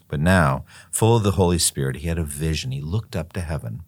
But 0.07 0.21
now, 0.21 0.65
full 0.93 1.17
of 1.17 1.25
the 1.25 1.33
Holy 1.33 1.59
Spirit, 1.59 1.97
he 1.97 2.09
had 2.09 2.19
a 2.19 2.25
vision. 2.25 2.71
He 2.71 2.81
looked 2.81 3.17
up 3.17 3.33
to 3.33 3.41
heaven 3.41 3.83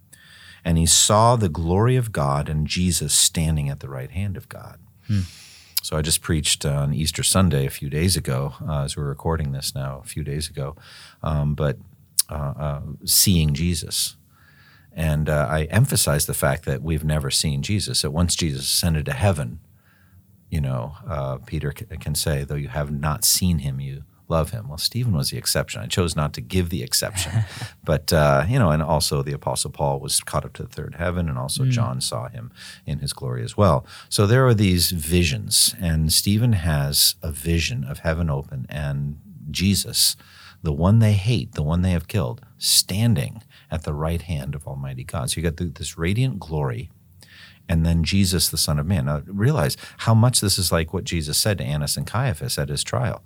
and 0.64 0.76
he 0.76 0.86
saw 0.86 1.36
the 1.36 1.48
glory 1.48 1.94
of 1.94 2.10
God 2.10 2.48
and 2.48 2.66
Jesus 2.66 3.14
standing 3.14 3.68
at 3.68 3.78
the 3.78 3.88
right 3.88 4.10
hand 4.10 4.36
of 4.36 4.48
God. 4.48 4.80
Hmm. 5.06 5.20
So 5.82 5.96
I 5.96 6.02
just 6.02 6.22
preached 6.22 6.64
on 6.64 6.94
Easter 6.94 7.24
Sunday 7.24 7.66
a 7.66 7.70
few 7.70 7.90
days 7.90 8.16
ago, 8.16 8.54
uh, 8.66 8.84
as 8.84 8.96
we're 8.96 9.08
recording 9.08 9.50
this 9.50 9.74
now, 9.74 10.00
a 10.02 10.06
few 10.06 10.22
days 10.22 10.48
ago, 10.48 10.76
um, 11.24 11.54
but 11.54 11.76
uh, 12.30 12.54
uh, 12.56 12.80
seeing 13.04 13.52
Jesus. 13.52 14.16
And 14.92 15.28
uh, 15.28 15.48
I 15.50 15.64
emphasize 15.64 16.26
the 16.26 16.34
fact 16.34 16.66
that 16.66 16.82
we've 16.82 17.04
never 17.04 17.30
seen 17.30 17.62
Jesus. 17.62 18.02
That 18.02 18.12
once 18.12 18.36
Jesus 18.36 18.62
ascended 18.62 19.06
to 19.06 19.12
heaven, 19.12 19.58
you 20.50 20.60
know, 20.60 20.94
uh, 21.08 21.38
Peter 21.38 21.74
c- 21.76 21.86
can 21.98 22.14
say, 22.14 22.44
though 22.44 22.54
you 22.54 22.68
have 22.68 22.92
not 22.92 23.24
seen 23.24 23.58
him, 23.58 23.80
you 23.80 24.04
love 24.28 24.50
him. 24.50 24.68
Well, 24.68 24.78
Stephen 24.78 25.12
was 25.12 25.30
the 25.30 25.38
exception. 25.38 25.82
I 25.82 25.86
chose 25.86 26.16
not 26.16 26.32
to 26.34 26.40
give 26.40 26.70
the 26.70 26.82
exception. 26.82 27.44
but, 27.84 28.12
uh, 28.12 28.44
you 28.48 28.58
know, 28.58 28.70
and 28.70 28.82
also 28.82 29.22
the 29.22 29.32
Apostle 29.32 29.70
Paul 29.70 30.00
was 30.00 30.20
caught 30.20 30.44
up 30.44 30.52
to 30.54 30.62
the 30.62 30.68
third 30.68 30.96
heaven, 30.96 31.28
and 31.28 31.38
also 31.38 31.64
John 31.64 32.00
saw 32.00 32.28
him 32.28 32.52
in 32.86 33.00
his 33.00 33.12
glory 33.12 33.42
as 33.42 33.56
well. 33.56 33.86
So 34.08 34.26
there 34.26 34.46
are 34.46 34.54
these 34.54 34.90
visions, 34.90 35.74
and 35.80 36.12
Stephen 36.12 36.52
has 36.54 37.16
a 37.22 37.30
vision 37.30 37.84
of 37.84 38.00
heaven 38.00 38.30
open 38.30 38.66
and 38.68 39.18
Jesus, 39.50 40.16
the 40.62 40.72
one 40.72 41.00
they 41.00 41.14
hate, 41.14 41.52
the 41.52 41.62
one 41.62 41.82
they 41.82 41.90
have 41.90 42.08
killed, 42.08 42.40
standing 42.58 43.42
at 43.70 43.82
the 43.82 43.94
right 43.94 44.22
hand 44.22 44.54
of 44.54 44.66
Almighty 44.66 45.04
God. 45.04 45.30
So 45.30 45.40
you 45.40 45.50
got 45.50 45.56
this 45.74 45.98
radiant 45.98 46.38
glory 46.38 46.90
and 47.68 47.86
then 47.86 48.04
Jesus, 48.04 48.48
the 48.48 48.58
Son 48.58 48.78
of 48.78 48.86
Man. 48.86 49.06
Now, 49.06 49.22
realize 49.26 49.76
how 49.98 50.14
much 50.14 50.40
this 50.40 50.58
is 50.58 50.72
like 50.72 50.92
what 50.92 51.04
Jesus 51.04 51.38
said 51.38 51.58
to 51.58 51.64
Annas 51.64 51.96
and 51.96 52.06
Caiaphas 52.06 52.58
at 52.58 52.68
his 52.68 52.84
trial. 52.84 53.22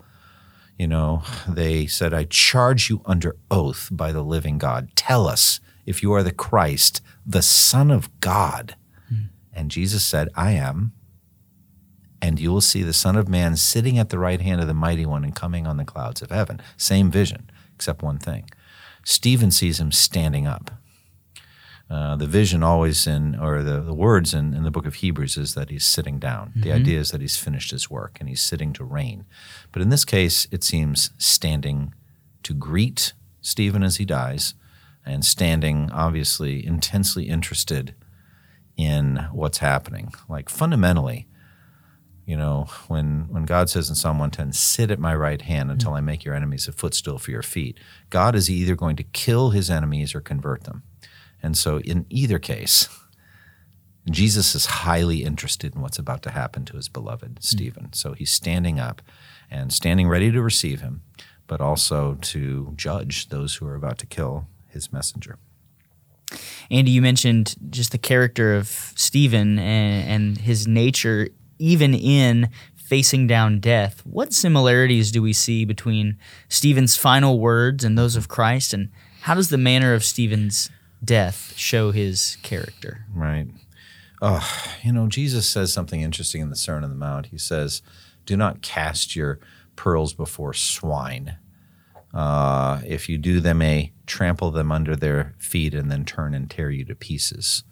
You 0.78 0.86
know, 0.86 1.22
they 1.48 1.86
said, 1.86 2.12
I 2.12 2.24
charge 2.24 2.90
you 2.90 3.00
under 3.06 3.36
oath 3.50 3.88
by 3.90 4.12
the 4.12 4.22
living 4.22 4.58
God. 4.58 4.90
Tell 4.94 5.26
us 5.26 5.58
if 5.86 6.02
you 6.02 6.12
are 6.12 6.22
the 6.22 6.32
Christ, 6.32 7.00
the 7.24 7.42
Son 7.42 7.90
of 7.90 8.10
God. 8.20 8.76
Hmm. 9.08 9.16
And 9.54 9.70
Jesus 9.70 10.04
said, 10.04 10.28
I 10.34 10.52
am. 10.52 10.92
And 12.20 12.38
you 12.40 12.50
will 12.50 12.60
see 12.60 12.82
the 12.82 12.92
Son 12.92 13.16
of 13.16 13.28
Man 13.28 13.56
sitting 13.56 13.98
at 13.98 14.10
the 14.10 14.18
right 14.18 14.40
hand 14.40 14.60
of 14.60 14.66
the 14.66 14.74
Mighty 14.74 15.06
One 15.06 15.24
and 15.24 15.34
coming 15.34 15.66
on 15.66 15.76
the 15.76 15.84
clouds 15.84 16.22
of 16.22 16.30
heaven. 16.30 16.60
Same 16.76 17.10
vision, 17.10 17.50
except 17.74 18.02
one 18.02 18.18
thing. 18.18 18.50
Stephen 19.04 19.50
sees 19.50 19.80
him 19.80 19.92
standing 19.92 20.46
up. 20.46 20.72
Uh, 21.88 22.16
the 22.16 22.26
vision 22.26 22.64
always 22.64 23.06
in, 23.06 23.38
or 23.38 23.62
the, 23.62 23.80
the 23.80 23.94
words 23.94 24.34
in, 24.34 24.54
in 24.54 24.64
the 24.64 24.72
book 24.72 24.86
of 24.86 24.96
Hebrews 24.96 25.36
is 25.36 25.54
that 25.54 25.70
he's 25.70 25.86
sitting 25.86 26.18
down. 26.18 26.52
The 26.56 26.72
idea 26.72 26.98
is 26.98 27.12
that 27.12 27.20
he's 27.20 27.36
finished 27.36 27.70
his 27.70 27.88
work 27.88 28.16
and 28.18 28.28
he's 28.28 28.42
sitting 28.42 28.72
to 28.72 28.84
reign. 28.84 29.24
But 29.70 29.82
in 29.82 29.90
this 29.90 30.04
case, 30.04 30.48
it 30.50 30.64
seems 30.64 31.10
standing 31.16 31.94
to 32.42 32.54
greet 32.54 33.12
Stephen 33.40 33.84
as 33.84 33.98
he 33.98 34.04
dies 34.04 34.54
and 35.04 35.24
standing, 35.24 35.88
obviously, 35.92 36.66
intensely 36.66 37.28
interested 37.28 37.94
in 38.76 39.28
what's 39.30 39.58
happening. 39.58 40.12
Like 40.28 40.48
fundamentally, 40.48 41.28
you 42.26 42.36
know, 42.36 42.66
when, 42.88 43.28
when 43.28 43.44
God 43.44 43.70
says 43.70 43.88
in 43.88 43.94
Psalm 43.94 44.18
110, 44.18 44.52
sit 44.52 44.90
at 44.90 44.98
my 44.98 45.14
right 45.14 45.40
hand 45.40 45.70
until 45.70 45.94
I 45.94 46.00
make 46.00 46.24
your 46.24 46.34
enemies 46.34 46.66
a 46.66 46.72
footstool 46.72 47.18
for 47.20 47.30
your 47.30 47.42
feet, 47.42 47.78
God 48.10 48.34
is 48.34 48.50
either 48.50 48.74
going 48.74 48.96
to 48.96 49.04
kill 49.04 49.50
his 49.50 49.70
enemies 49.70 50.12
or 50.12 50.20
convert 50.20 50.64
them. 50.64 50.82
And 51.46 51.56
so, 51.56 51.78
in 51.78 52.06
either 52.10 52.40
case, 52.40 52.88
Jesus 54.10 54.56
is 54.56 54.66
highly 54.66 55.22
interested 55.22 55.76
in 55.76 55.80
what's 55.80 55.96
about 55.96 56.22
to 56.22 56.30
happen 56.30 56.64
to 56.64 56.76
his 56.76 56.88
beloved 56.88 57.36
mm. 57.36 57.42
Stephen. 57.42 57.92
So 57.92 58.14
he's 58.14 58.32
standing 58.32 58.80
up 58.80 59.00
and 59.48 59.72
standing 59.72 60.08
ready 60.08 60.32
to 60.32 60.42
receive 60.42 60.80
him, 60.80 61.02
but 61.46 61.60
also 61.60 62.14
to 62.14 62.72
judge 62.74 63.28
those 63.28 63.54
who 63.54 63.66
are 63.68 63.76
about 63.76 63.98
to 63.98 64.06
kill 64.06 64.48
his 64.66 64.92
messenger. 64.92 65.38
Andy, 66.68 66.90
you 66.90 67.00
mentioned 67.00 67.54
just 67.70 67.92
the 67.92 67.98
character 67.98 68.56
of 68.56 68.66
Stephen 68.96 69.56
and, 69.60 70.10
and 70.10 70.38
his 70.38 70.66
nature, 70.66 71.28
even 71.60 71.94
in 71.94 72.48
facing 72.74 73.28
down 73.28 73.60
death. 73.60 74.04
What 74.04 74.32
similarities 74.32 75.12
do 75.12 75.22
we 75.22 75.32
see 75.32 75.64
between 75.64 76.18
Stephen's 76.48 76.96
final 76.96 77.38
words 77.38 77.84
and 77.84 77.96
those 77.96 78.16
of 78.16 78.26
Christ? 78.26 78.74
And 78.74 78.90
how 79.20 79.34
does 79.34 79.50
the 79.50 79.58
manner 79.58 79.94
of 79.94 80.04
Stephen's 80.04 80.70
death 81.04 81.54
show 81.56 81.90
his 81.90 82.36
character? 82.42 83.06
Right. 83.14 83.48
Oh, 84.22 84.48
you 84.82 84.92
know, 84.92 85.08
Jesus 85.08 85.48
says 85.48 85.72
something 85.72 86.00
interesting 86.00 86.40
in 86.40 86.50
the 86.50 86.56
Sermon 86.56 86.84
on 86.84 86.90
the 86.90 86.96
Mount. 86.96 87.26
He 87.26 87.38
says, 87.38 87.82
Do 88.24 88.36
not 88.36 88.62
cast 88.62 89.14
your 89.14 89.38
pearls 89.76 90.14
before 90.14 90.54
swine. 90.54 91.36
Uh, 92.14 92.80
if 92.86 93.08
you 93.08 93.18
do, 93.18 93.40
they 93.40 93.52
may 93.52 93.92
trample 94.06 94.50
them 94.50 94.72
under 94.72 94.96
their 94.96 95.34
feet 95.38 95.74
and 95.74 95.90
then 95.90 96.04
turn 96.04 96.34
and 96.34 96.50
tear 96.50 96.70
you 96.70 96.84
to 96.86 96.94
pieces. 96.94 97.62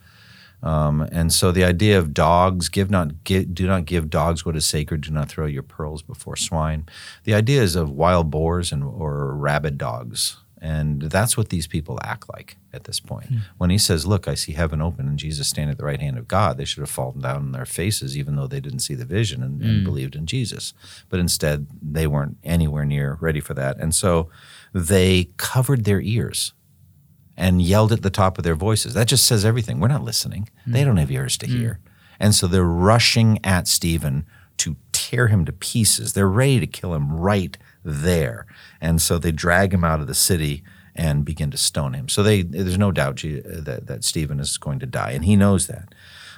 Um, 0.62 1.02
and 1.12 1.32
so 1.32 1.52
the 1.52 1.64
idea 1.64 1.98
of 1.98 2.14
dogs, 2.14 2.68
give 2.68 2.90
not, 2.90 3.24
give, 3.24 3.54
do 3.54 3.66
not 3.66 3.84
give 3.84 4.08
dogs 4.08 4.46
what 4.46 4.56
is 4.56 4.64
sacred. 4.64 5.02
Do 5.02 5.10
not 5.10 5.28
throw 5.28 5.46
your 5.46 5.62
pearls 5.62 6.02
before 6.02 6.36
swine. 6.36 6.86
The 7.24 7.34
idea 7.34 7.62
is 7.62 7.76
of 7.76 7.90
wild 7.90 8.30
boars 8.30 8.72
and 8.72 8.82
or 8.82 9.34
rabid 9.34 9.76
dogs, 9.76 10.38
and 10.64 11.02
that's 11.02 11.36
what 11.36 11.50
these 11.50 11.66
people 11.66 11.98
act 12.02 12.26
like 12.32 12.56
at 12.72 12.84
this 12.84 12.98
point. 12.98 13.30
Mm. 13.30 13.40
When 13.58 13.68
he 13.68 13.76
says, 13.76 14.06
"Look, 14.06 14.26
I 14.26 14.34
see 14.34 14.52
heaven 14.52 14.80
open 14.80 15.06
and 15.06 15.18
Jesus 15.18 15.46
standing 15.46 15.72
at 15.72 15.76
the 15.76 15.84
right 15.84 16.00
hand 16.00 16.16
of 16.16 16.26
God," 16.26 16.56
they 16.56 16.64
should 16.64 16.80
have 16.80 16.88
fallen 16.88 17.20
down 17.20 17.36
on 17.36 17.52
their 17.52 17.66
faces, 17.66 18.16
even 18.16 18.36
though 18.36 18.46
they 18.46 18.60
didn't 18.60 18.78
see 18.78 18.94
the 18.94 19.04
vision 19.04 19.42
and, 19.42 19.60
mm. 19.60 19.64
and 19.68 19.78
hmm. 19.80 19.84
believed 19.84 20.16
in 20.16 20.24
Jesus. 20.24 20.72
But 21.10 21.20
instead, 21.20 21.66
they 21.82 22.06
weren't 22.06 22.38
anywhere 22.42 22.86
near 22.86 23.18
ready 23.20 23.40
for 23.40 23.52
that, 23.52 23.76
and 23.78 23.94
so 23.94 24.30
they 24.72 25.28
covered 25.36 25.84
their 25.84 26.00
ears 26.00 26.54
and 27.36 27.60
yelled 27.60 27.92
at 27.92 28.00
the 28.00 28.08
top 28.08 28.38
of 28.38 28.44
their 28.44 28.54
voices. 28.54 28.94
That 28.94 29.08
just 29.08 29.26
says 29.26 29.44
everything. 29.44 29.80
We're 29.80 29.88
not 29.88 30.02
listening. 30.02 30.48
Mm. 30.66 30.72
They 30.72 30.84
don't 30.84 30.96
have 30.96 31.10
ears 31.10 31.36
to 31.38 31.46
mm. 31.46 31.58
hear. 31.58 31.80
And 32.18 32.34
so 32.34 32.46
they're 32.46 32.64
rushing 32.64 33.38
at 33.44 33.68
Stephen 33.68 34.24
to 34.58 34.76
tear 34.92 35.26
him 35.26 35.44
to 35.44 35.52
pieces. 35.52 36.12
They're 36.12 36.28
ready 36.28 36.60
to 36.60 36.66
kill 36.66 36.94
him 36.94 37.12
right 37.12 37.58
there. 37.84 38.46
And 38.80 39.00
so 39.00 39.18
they 39.18 39.32
drag 39.32 39.72
him 39.72 39.84
out 39.84 40.00
of 40.00 40.06
the 40.06 40.14
city 40.14 40.62
and 40.94 41.24
begin 41.24 41.50
to 41.50 41.58
stone 41.58 41.94
him. 41.94 42.08
So 42.08 42.22
they, 42.22 42.42
there's 42.42 42.78
no 42.78 42.92
doubt 42.92 43.16
that, 43.16 43.82
that 43.86 44.04
Stephen 44.04 44.38
is 44.38 44.56
going 44.58 44.78
to 44.78 44.86
die, 44.86 45.10
and 45.10 45.24
he 45.24 45.36
knows 45.36 45.66
that. 45.66 45.94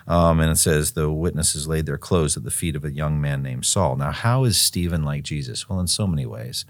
Um, 0.09 0.41
and 0.41 0.51
it 0.53 0.57
says 0.57 0.93
the 0.93 1.11
witnesses 1.11 1.67
laid 1.67 1.87
their 1.87 1.99
clothes 1.99 2.37
at 2.37 2.45
the 2.45 2.51
feet 2.51 2.77
of 2.77 2.85
a 2.85 2.93
young 2.93 3.21
man 3.21 3.43
named 3.43 3.67
Saul. 3.67 3.97
Now, 3.97 4.13
how 4.13 4.45
is 4.45 4.61
Stephen 4.61 5.03
like 5.03 5.25
Jesus? 5.25 5.69
Well, 5.69 5.81
in 5.81 5.89
so 5.89 6.07
many 6.07 6.25
ways. 6.25 6.65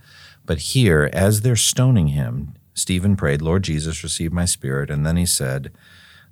But 0.46 0.58
here, 0.58 1.10
as 1.12 1.42
they're 1.42 1.54
stoning 1.54 2.08
him, 2.08 2.54
Stephen 2.72 3.14
prayed, 3.14 3.42
Lord 3.42 3.62
Jesus, 3.64 4.02
receive 4.02 4.32
my 4.32 4.46
spirit. 4.46 4.90
And 4.90 5.04
then 5.04 5.16
he 5.16 5.26
said, 5.26 5.70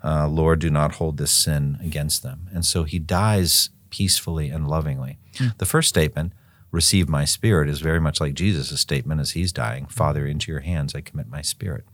uh, 0.02 0.28
Lord, 0.28 0.60
do 0.60 0.70
not 0.70 0.94
hold 0.94 1.16
this 1.16 1.30
sin 1.30 1.78
against 1.82 2.22
them. 2.22 2.48
And 2.52 2.64
so 2.64 2.84
he 2.84 2.98
dies 2.98 3.70
peacefully 3.90 4.48
and 4.48 4.68
lovingly. 4.68 5.18
Mm. 5.34 5.56
The 5.58 5.66
first 5.66 5.88
statement, 5.88 6.32
receive 6.74 7.08
my 7.08 7.24
spirit, 7.24 7.68
is 7.68 7.80
very 7.80 8.00
much 8.00 8.20
like 8.20 8.34
Jesus' 8.34 8.80
statement 8.80 9.20
as 9.20 9.30
he's 9.30 9.52
dying 9.52 9.86
Father, 9.86 10.26
into 10.26 10.50
your 10.50 10.60
hands 10.60 10.94
I 10.94 11.00
commit 11.00 11.28
my 11.28 11.40
spirit. 11.40 11.84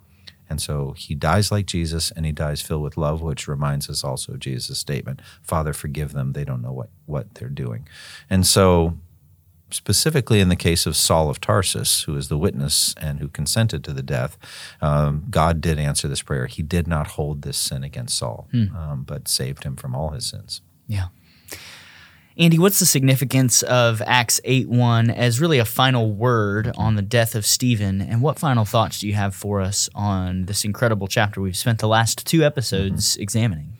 And 0.49 0.61
so 0.61 0.93
he 0.97 1.14
dies 1.14 1.53
like 1.53 1.66
Jesus 1.66 2.11
and 2.11 2.26
he 2.26 2.33
dies 2.33 2.61
filled 2.62 2.83
with 2.83 2.97
love, 2.97 3.22
which 3.22 3.47
reminds 3.47 3.89
us 3.89 4.03
also 4.03 4.33
of 4.33 4.41
Jesus' 4.41 4.78
statement 4.78 5.20
Father, 5.43 5.72
forgive 5.72 6.12
them. 6.12 6.33
They 6.33 6.45
don't 6.45 6.62
know 6.62 6.72
what, 6.72 6.89
what 7.07 7.35
they're 7.35 7.49
doing. 7.49 7.87
And 8.28 8.47
so 8.47 8.99
specifically 9.72 10.41
in 10.41 10.49
the 10.49 10.57
case 10.57 10.87
of 10.87 10.97
Saul 10.97 11.31
of 11.31 11.41
Tarsus, 11.41 12.03
who 12.03 12.16
is 12.16 12.28
the 12.28 12.39
witness 12.39 12.95
and 13.01 13.20
who 13.20 13.28
consented 13.28 13.85
to 13.85 13.93
the 13.93 14.03
death, 14.03 14.37
um, 14.81 15.26
God 15.31 15.61
did 15.61 15.78
answer 15.78 16.09
this 16.09 16.22
prayer. 16.22 16.47
He 16.47 16.62
did 16.62 16.89
not 16.89 17.09
hold 17.09 17.43
this 17.43 17.57
sin 17.57 17.85
against 17.85 18.18
Saul, 18.18 18.49
hmm. 18.51 18.74
um, 18.74 19.03
but 19.05 19.28
saved 19.28 19.62
him 19.64 19.76
from 19.76 19.95
all 19.95 20.11
his 20.11 20.26
sins. 20.26 20.62
Yeah. 20.89 21.09
Andy, 22.41 22.59
what's 22.59 22.78
the 22.78 22.86
significance 22.86 23.62
of 23.64 24.01
Acts 24.07 24.41
8 24.45 24.66
1 24.66 25.11
as 25.11 25.43
really 25.43 25.59
a 25.59 25.64
final 25.66 26.11
word 26.11 26.72
on 26.74 26.95
the 26.95 27.03
death 27.03 27.34
of 27.34 27.45
Stephen? 27.45 28.01
And 28.01 28.22
what 28.22 28.38
final 28.38 28.64
thoughts 28.64 29.01
do 29.01 29.07
you 29.07 29.12
have 29.12 29.34
for 29.34 29.61
us 29.61 29.91
on 29.95 30.47
this 30.47 30.64
incredible 30.64 31.07
chapter 31.07 31.43
we've 31.43 31.55
spent 31.55 31.80
the 31.80 31.86
last 31.86 32.26
two 32.26 32.43
episodes 32.43 33.12
mm-hmm. 33.12 33.22
examining? 33.22 33.72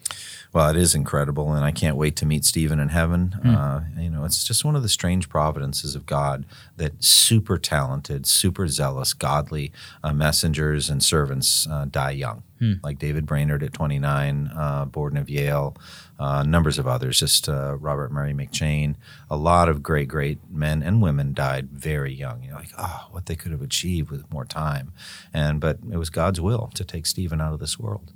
Well, 0.53 0.69
it 0.69 0.77
is 0.77 0.95
incredible, 0.95 1.53
and 1.53 1.65
I 1.65 1.71
can't 1.71 1.97
wait 1.97 2.17
to 2.17 2.27
meet 2.27 2.45
Stephen 2.45 2.81
in 2.81 2.89
heaven. 2.89 3.37
Mm. 3.43 3.57
Uh, 3.57 4.01
you 4.01 4.11
know, 4.11 4.25
it's 4.25 4.43
just 4.43 4.65
one 4.65 4.75
of 4.75 4.83
the 4.83 4.89
strange 4.89 5.29
providences 5.29 5.95
of 5.95 6.07
God 6.07 6.45
that 6.77 7.03
super 7.03 7.57
talented, 7.57 8.27
super 8.27 8.67
zealous, 8.67 9.15
godly 9.15 9.73
uh, 10.03 10.13
messengers 10.13 10.91
and 10.91 11.03
servants 11.03 11.69
uh, 11.71 11.87
die 11.89 12.11
young, 12.11 12.43
mm. 12.61 12.83
like 12.83 12.99
David 12.99 13.27
Brainerd 13.27 13.63
at 13.63 13.73
29, 13.73 14.51
uh, 14.55 14.87
Borden 14.87 15.19
of 15.19 15.31
Yale, 15.31 15.77
uh, 16.21 16.43
numbers 16.43 16.79
of 16.79 16.87
others, 16.87 17.19
just 17.19 17.49
uh, 17.49 17.77
Robert 17.81 18.13
Murray 18.13 18.35
McCheyne. 18.35 18.95
A 19.31 19.37
lot 19.37 19.71
of 19.71 19.83
great, 19.83 20.07
great 20.07 20.39
men 20.51 20.83
and 20.83 21.01
women 21.01 21.33
died 21.33 21.71
very 21.71 22.13
young. 22.13 22.43
You 22.43 22.51
know, 22.51 22.57
like, 22.57 22.73
oh, 22.79 23.09
what 23.11 23.25
they 23.25 23.35
could 23.35 23.53
have 23.53 23.63
achieved 23.63 24.11
with 24.11 24.31
more 24.31 24.45
time, 24.45 24.93
and 25.33 25.61
but 25.61 25.79
it 25.91 25.97
was 25.97 26.11
God's 26.11 26.41
will 26.41 26.71
to 26.75 26.85
take 26.85 27.07
Stephen 27.07 27.41
out 27.41 27.55
of 27.55 27.59
this 27.59 27.79
world, 27.79 28.13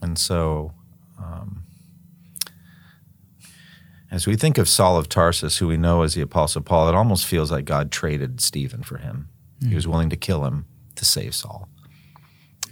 and 0.00 0.16
so 0.16 0.72
um, 1.18 1.64
as 4.10 4.26
we 4.26 4.36
think 4.36 4.56
of 4.56 4.68
Saul 4.68 4.96
of 4.96 5.08
Tarsus, 5.08 5.58
who 5.58 5.66
we 5.66 5.76
know 5.76 6.02
as 6.02 6.14
the 6.14 6.20
Apostle 6.20 6.62
Paul, 6.62 6.88
it 6.88 6.94
almost 6.94 7.26
feels 7.26 7.50
like 7.50 7.64
God 7.64 7.90
traded 7.90 8.40
Stephen 8.40 8.84
for 8.84 8.98
him. 8.98 9.28
Mm. 9.60 9.70
He 9.70 9.74
was 9.74 9.88
willing 9.88 10.10
to 10.10 10.16
kill 10.16 10.44
him 10.44 10.66
to 10.94 11.04
save 11.04 11.34
Saul. 11.34 11.68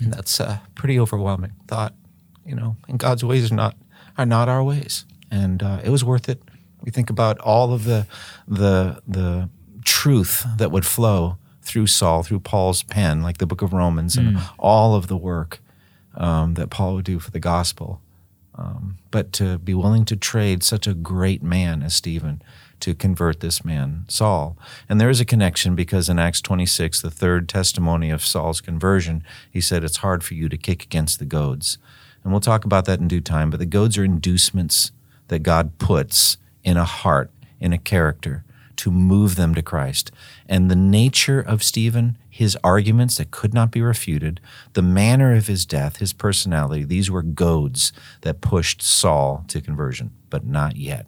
And 0.01 0.13
that's 0.13 0.39
a 0.41 0.63
pretty 0.75 0.99
overwhelming 0.99 1.53
thought, 1.67 1.95
you 2.47 2.55
know. 2.55 2.77
And 2.89 2.99
God's 2.99 3.25
ways 3.25 3.51
are 3.51 3.55
not 3.55 3.77
are 4.17 4.27
not 4.27 4.49
our 4.49 4.63
ways, 4.63 5.05
and 5.31 5.63
uh, 5.63 5.81
it 5.85 5.91
was 5.91 6.05
worth 6.05 6.29
it. 6.29 6.43
We 6.81 6.91
think 6.91 7.11
about 7.11 7.39
all 7.39 7.73
of 7.73 7.85
the 7.85 8.07
the 8.47 9.01
the 9.07 9.49
truth 9.85 10.47
that 10.57 10.71
would 10.71 10.87
flow 10.87 11.39
through 11.63 11.87
Saul, 11.87 12.23
through 12.23 12.41
Paul's 12.41 12.83
pen, 12.83 13.23
like 13.23 13.39
the 13.39 13.47
Book 13.47 13.63
of 13.63 13.73
Romans, 13.73 14.17
and 14.17 14.37
mm. 14.37 14.51
all 14.59 14.95
of 14.95 15.07
the 15.07 15.17
work 15.17 15.61
um, 16.15 16.55
that 16.55 16.71
Paul 16.71 16.95
would 16.97 17.05
do 17.05 17.19
for 17.19 17.31
the 17.31 17.41
gospel. 17.41 18.01
Um, 18.57 18.99
but 19.11 19.33
to 19.35 19.59
be 19.59 19.75
willing 19.75 20.05
to 20.05 20.17
trade 20.17 20.63
such 20.63 20.87
a 20.87 20.95
great 20.95 21.43
man 21.43 21.83
as 21.83 21.95
Stephen 21.95 22.41
to 22.81 22.95
convert 22.95 23.41
this 23.41 23.65
man, 23.65 24.05
Saul. 24.09 24.57
And 24.89 25.01
there 25.01 25.11
is 25.11 25.21
a 25.21 25.25
connection 25.25 25.75
because 25.75 26.09
in 26.09 26.19
Acts 26.19 26.41
26, 26.41 27.03
the 27.03 27.11
third 27.11 27.49
testimony 27.49 28.11
of 28.11 28.25
Saul's 28.25 28.61
conversion, 28.61 29.25
he 29.51 29.61
said, 29.61 29.83
It's 29.83 29.99
hard 29.99 30.23
for 30.23 30.35
you 30.35 30.49
to 30.49 30.57
kick 30.57 30.85
against 30.85 31.19
the 31.19 31.25
goads. 31.25 31.79
And 32.25 32.33
we'll 32.33 32.41
talk 32.41 32.65
about 32.65 32.87
that 32.87 32.99
in 32.99 33.07
due 33.07 33.21
time, 33.21 33.51
but 33.51 33.61
the 33.61 33.67
goads 33.67 33.99
are 33.99 34.05
inducements 34.05 34.91
that 35.29 35.41
God 35.41 35.79
puts 35.79 36.39
in 36.65 36.77
a 36.77 36.85
heart, 36.85 37.31
in 37.61 37.73
a 37.73 37.79
character, 37.79 38.45
to 38.77 38.91
move 38.91 39.37
them 39.37 39.55
to 39.55 39.63
Christ. 39.63 40.11
And 40.49 40.71
the 40.71 40.77
nature 40.77 41.41
of 41.41 41.63
Stephen, 41.63 42.19
his 42.29 42.57
arguments 42.65 43.19
that 43.19 43.31
could 43.31 43.55
not 43.55 43.71
be 43.71 43.83
refuted, 43.83 44.41
the 44.73 44.83
manner 44.83 45.35
of 45.35 45.47
his 45.47 45.65
death, 45.65 45.99
his 45.99 46.13
personality, 46.13 46.85
these 46.85 47.11
were 47.11 47.23
goads 47.23 47.93
that 48.23 48.41
pushed 48.41 48.83
Saul 48.83 49.45
to 49.49 49.61
conversion, 49.61 50.11
but 50.31 50.45
not 50.45 50.77
yet. 50.77 51.07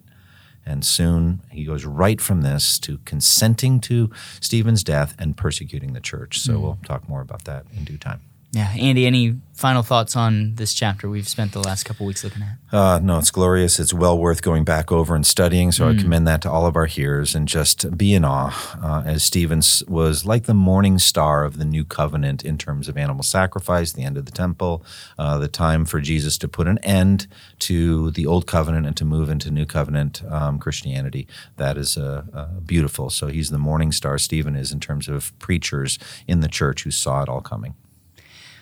And 0.65 0.85
soon 0.85 1.41
he 1.49 1.63
goes 1.63 1.85
right 1.85 2.19
from 2.19 2.41
this 2.41 2.77
to 2.79 2.99
consenting 3.05 3.79
to 3.81 4.11
Stephen's 4.41 4.83
death 4.83 5.15
and 5.17 5.35
persecuting 5.35 5.93
the 5.93 6.01
church. 6.01 6.39
So 6.39 6.53
mm. 6.53 6.61
we'll 6.61 6.79
talk 6.85 7.07
more 7.07 7.21
about 7.21 7.45
that 7.45 7.65
in 7.75 7.85
due 7.85 7.97
time. 7.97 8.21
Yeah, 8.51 8.69
Andy, 8.79 9.05
any 9.05 9.35
final 9.53 9.83
thoughts 9.83 10.15
on 10.15 10.55
this 10.55 10.73
chapter 10.73 11.09
we've 11.09 11.27
spent 11.27 11.51
the 11.51 11.59
last 11.59 11.83
couple 11.83 12.05
weeks 12.05 12.23
looking 12.23 12.43
at? 12.43 12.57
Uh, 12.71 12.99
no, 12.99 13.19
it's 13.19 13.29
glorious. 13.29 13.77
It's 13.77 13.93
well 13.93 14.17
worth 14.17 14.41
going 14.41 14.63
back 14.63 14.89
over 14.89 15.15
and 15.15 15.25
studying. 15.25 15.73
So 15.73 15.85
mm. 15.85 15.97
I 15.97 16.01
commend 16.01 16.27
that 16.27 16.41
to 16.43 16.51
all 16.51 16.65
of 16.65 16.77
our 16.77 16.85
hearers 16.85 17.35
and 17.35 17.45
just 17.45 17.97
be 17.97 18.13
in 18.13 18.23
awe 18.23 18.79
uh, 18.81 19.03
as 19.05 19.23
Stevens 19.23 19.83
was 19.87 20.25
like 20.25 20.45
the 20.45 20.53
morning 20.53 20.97
star 20.97 21.43
of 21.43 21.57
the 21.57 21.65
new 21.65 21.83
covenant 21.83 22.45
in 22.45 22.57
terms 22.57 22.87
of 22.87 22.97
animal 22.97 23.21
sacrifice, 23.21 23.91
the 23.91 24.03
end 24.03 24.17
of 24.17 24.25
the 24.25 24.31
temple, 24.31 24.83
uh, 25.19 25.37
the 25.37 25.49
time 25.49 25.83
for 25.83 25.99
Jesus 25.99 26.37
to 26.37 26.47
put 26.47 26.67
an 26.67 26.77
end 26.79 27.27
to 27.59 28.11
the 28.11 28.25
old 28.25 28.47
covenant 28.47 28.85
and 28.85 28.95
to 28.95 29.03
move 29.03 29.29
into 29.29 29.51
new 29.51 29.65
covenant 29.65 30.23
um, 30.29 30.57
Christianity. 30.57 31.27
That 31.57 31.77
is 31.77 31.97
uh, 31.97 32.23
uh, 32.33 32.45
beautiful. 32.65 33.09
So 33.09 33.27
he's 33.27 33.49
the 33.49 33.57
morning 33.57 33.91
star, 33.91 34.17
Stephen 34.17 34.55
is, 34.55 34.71
in 34.71 34.79
terms 34.79 35.09
of 35.09 35.37
preachers 35.37 35.99
in 36.27 36.39
the 36.39 36.47
church 36.47 36.83
who 36.83 36.91
saw 36.91 37.23
it 37.23 37.29
all 37.29 37.41
coming. 37.41 37.75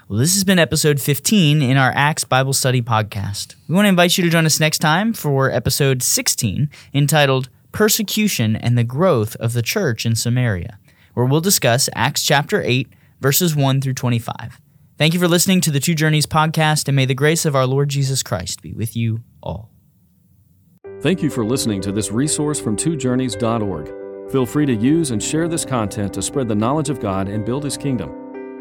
Well, 0.08 0.20
this 0.20 0.36
has 0.36 0.44
been 0.44 0.60
episode 0.60 1.02
15 1.02 1.64
in 1.64 1.78
our 1.78 1.92
Acts 1.96 2.26
Bible 2.26 2.54
Study 2.54 2.80
podcast. 2.80 3.56
We 3.68 3.74
want 3.74 3.86
to 3.86 3.90
invite 3.90 4.20
you 4.20 4.24
to 4.24 4.30
join 4.30 4.46
us 4.46 4.60
next 4.60 4.78
time 4.78 5.14
for 5.14 5.50
episode 5.50 6.04
16 6.04 6.70
entitled 6.94 7.50
Persecution 7.72 8.56
and 8.56 8.78
the 8.78 8.84
Growth 8.84 9.36
of 9.38 9.54
the 9.54 9.64
Church 9.64 10.06
in 10.06 10.16
Samaria, 10.16 10.78
where 11.16 11.26
we'll 11.26 11.42
discuss 11.42 11.90
Acts 11.96 12.24
chapter 12.24 12.62
8, 12.62 12.88
verses 13.20 13.56
1 13.56 13.82
through 13.82 13.96
25. 13.96 14.62
Thank 14.96 15.16
you 15.16 15.20
for 15.20 15.28
listening 15.28 15.60
to 15.62 15.72
the 15.72 15.80
Two 15.80 15.96
Journeys 15.96 16.28
podcast, 16.28 16.88
and 16.88 16.96
may 16.96 17.06
the 17.06 17.16
grace 17.16 17.44
of 17.44 17.56
our 17.56 17.66
Lord 17.66 17.90
Jesus 17.90 18.22
Christ 18.22 18.62
be 18.62 18.74
with 18.74 18.96
you 18.96 19.24
all. 19.42 19.72
Thank 21.02 21.24
you 21.24 21.32
for 21.32 21.44
listening 21.44 21.82
to 21.82 21.92
this 21.92 22.12
resource 22.12 22.60
from 22.60 22.78
twojourneys.org. 22.78 24.32
Feel 24.32 24.46
free 24.46 24.68
to 24.68 24.76
use 24.76 25.10
and 25.10 25.22
share 25.22 25.48
this 25.48 25.66
content 25.66 26.14
to 26.14 26.22
spread 26.22 26.48
the 26.48 26.54
knowledge 26.54 26.92
of 26.92 27.00
God 27.00 27.28
and 27.28 27.44
build 27.44 27.64
His 27.64 27.76
kingdom. 27.76 28.25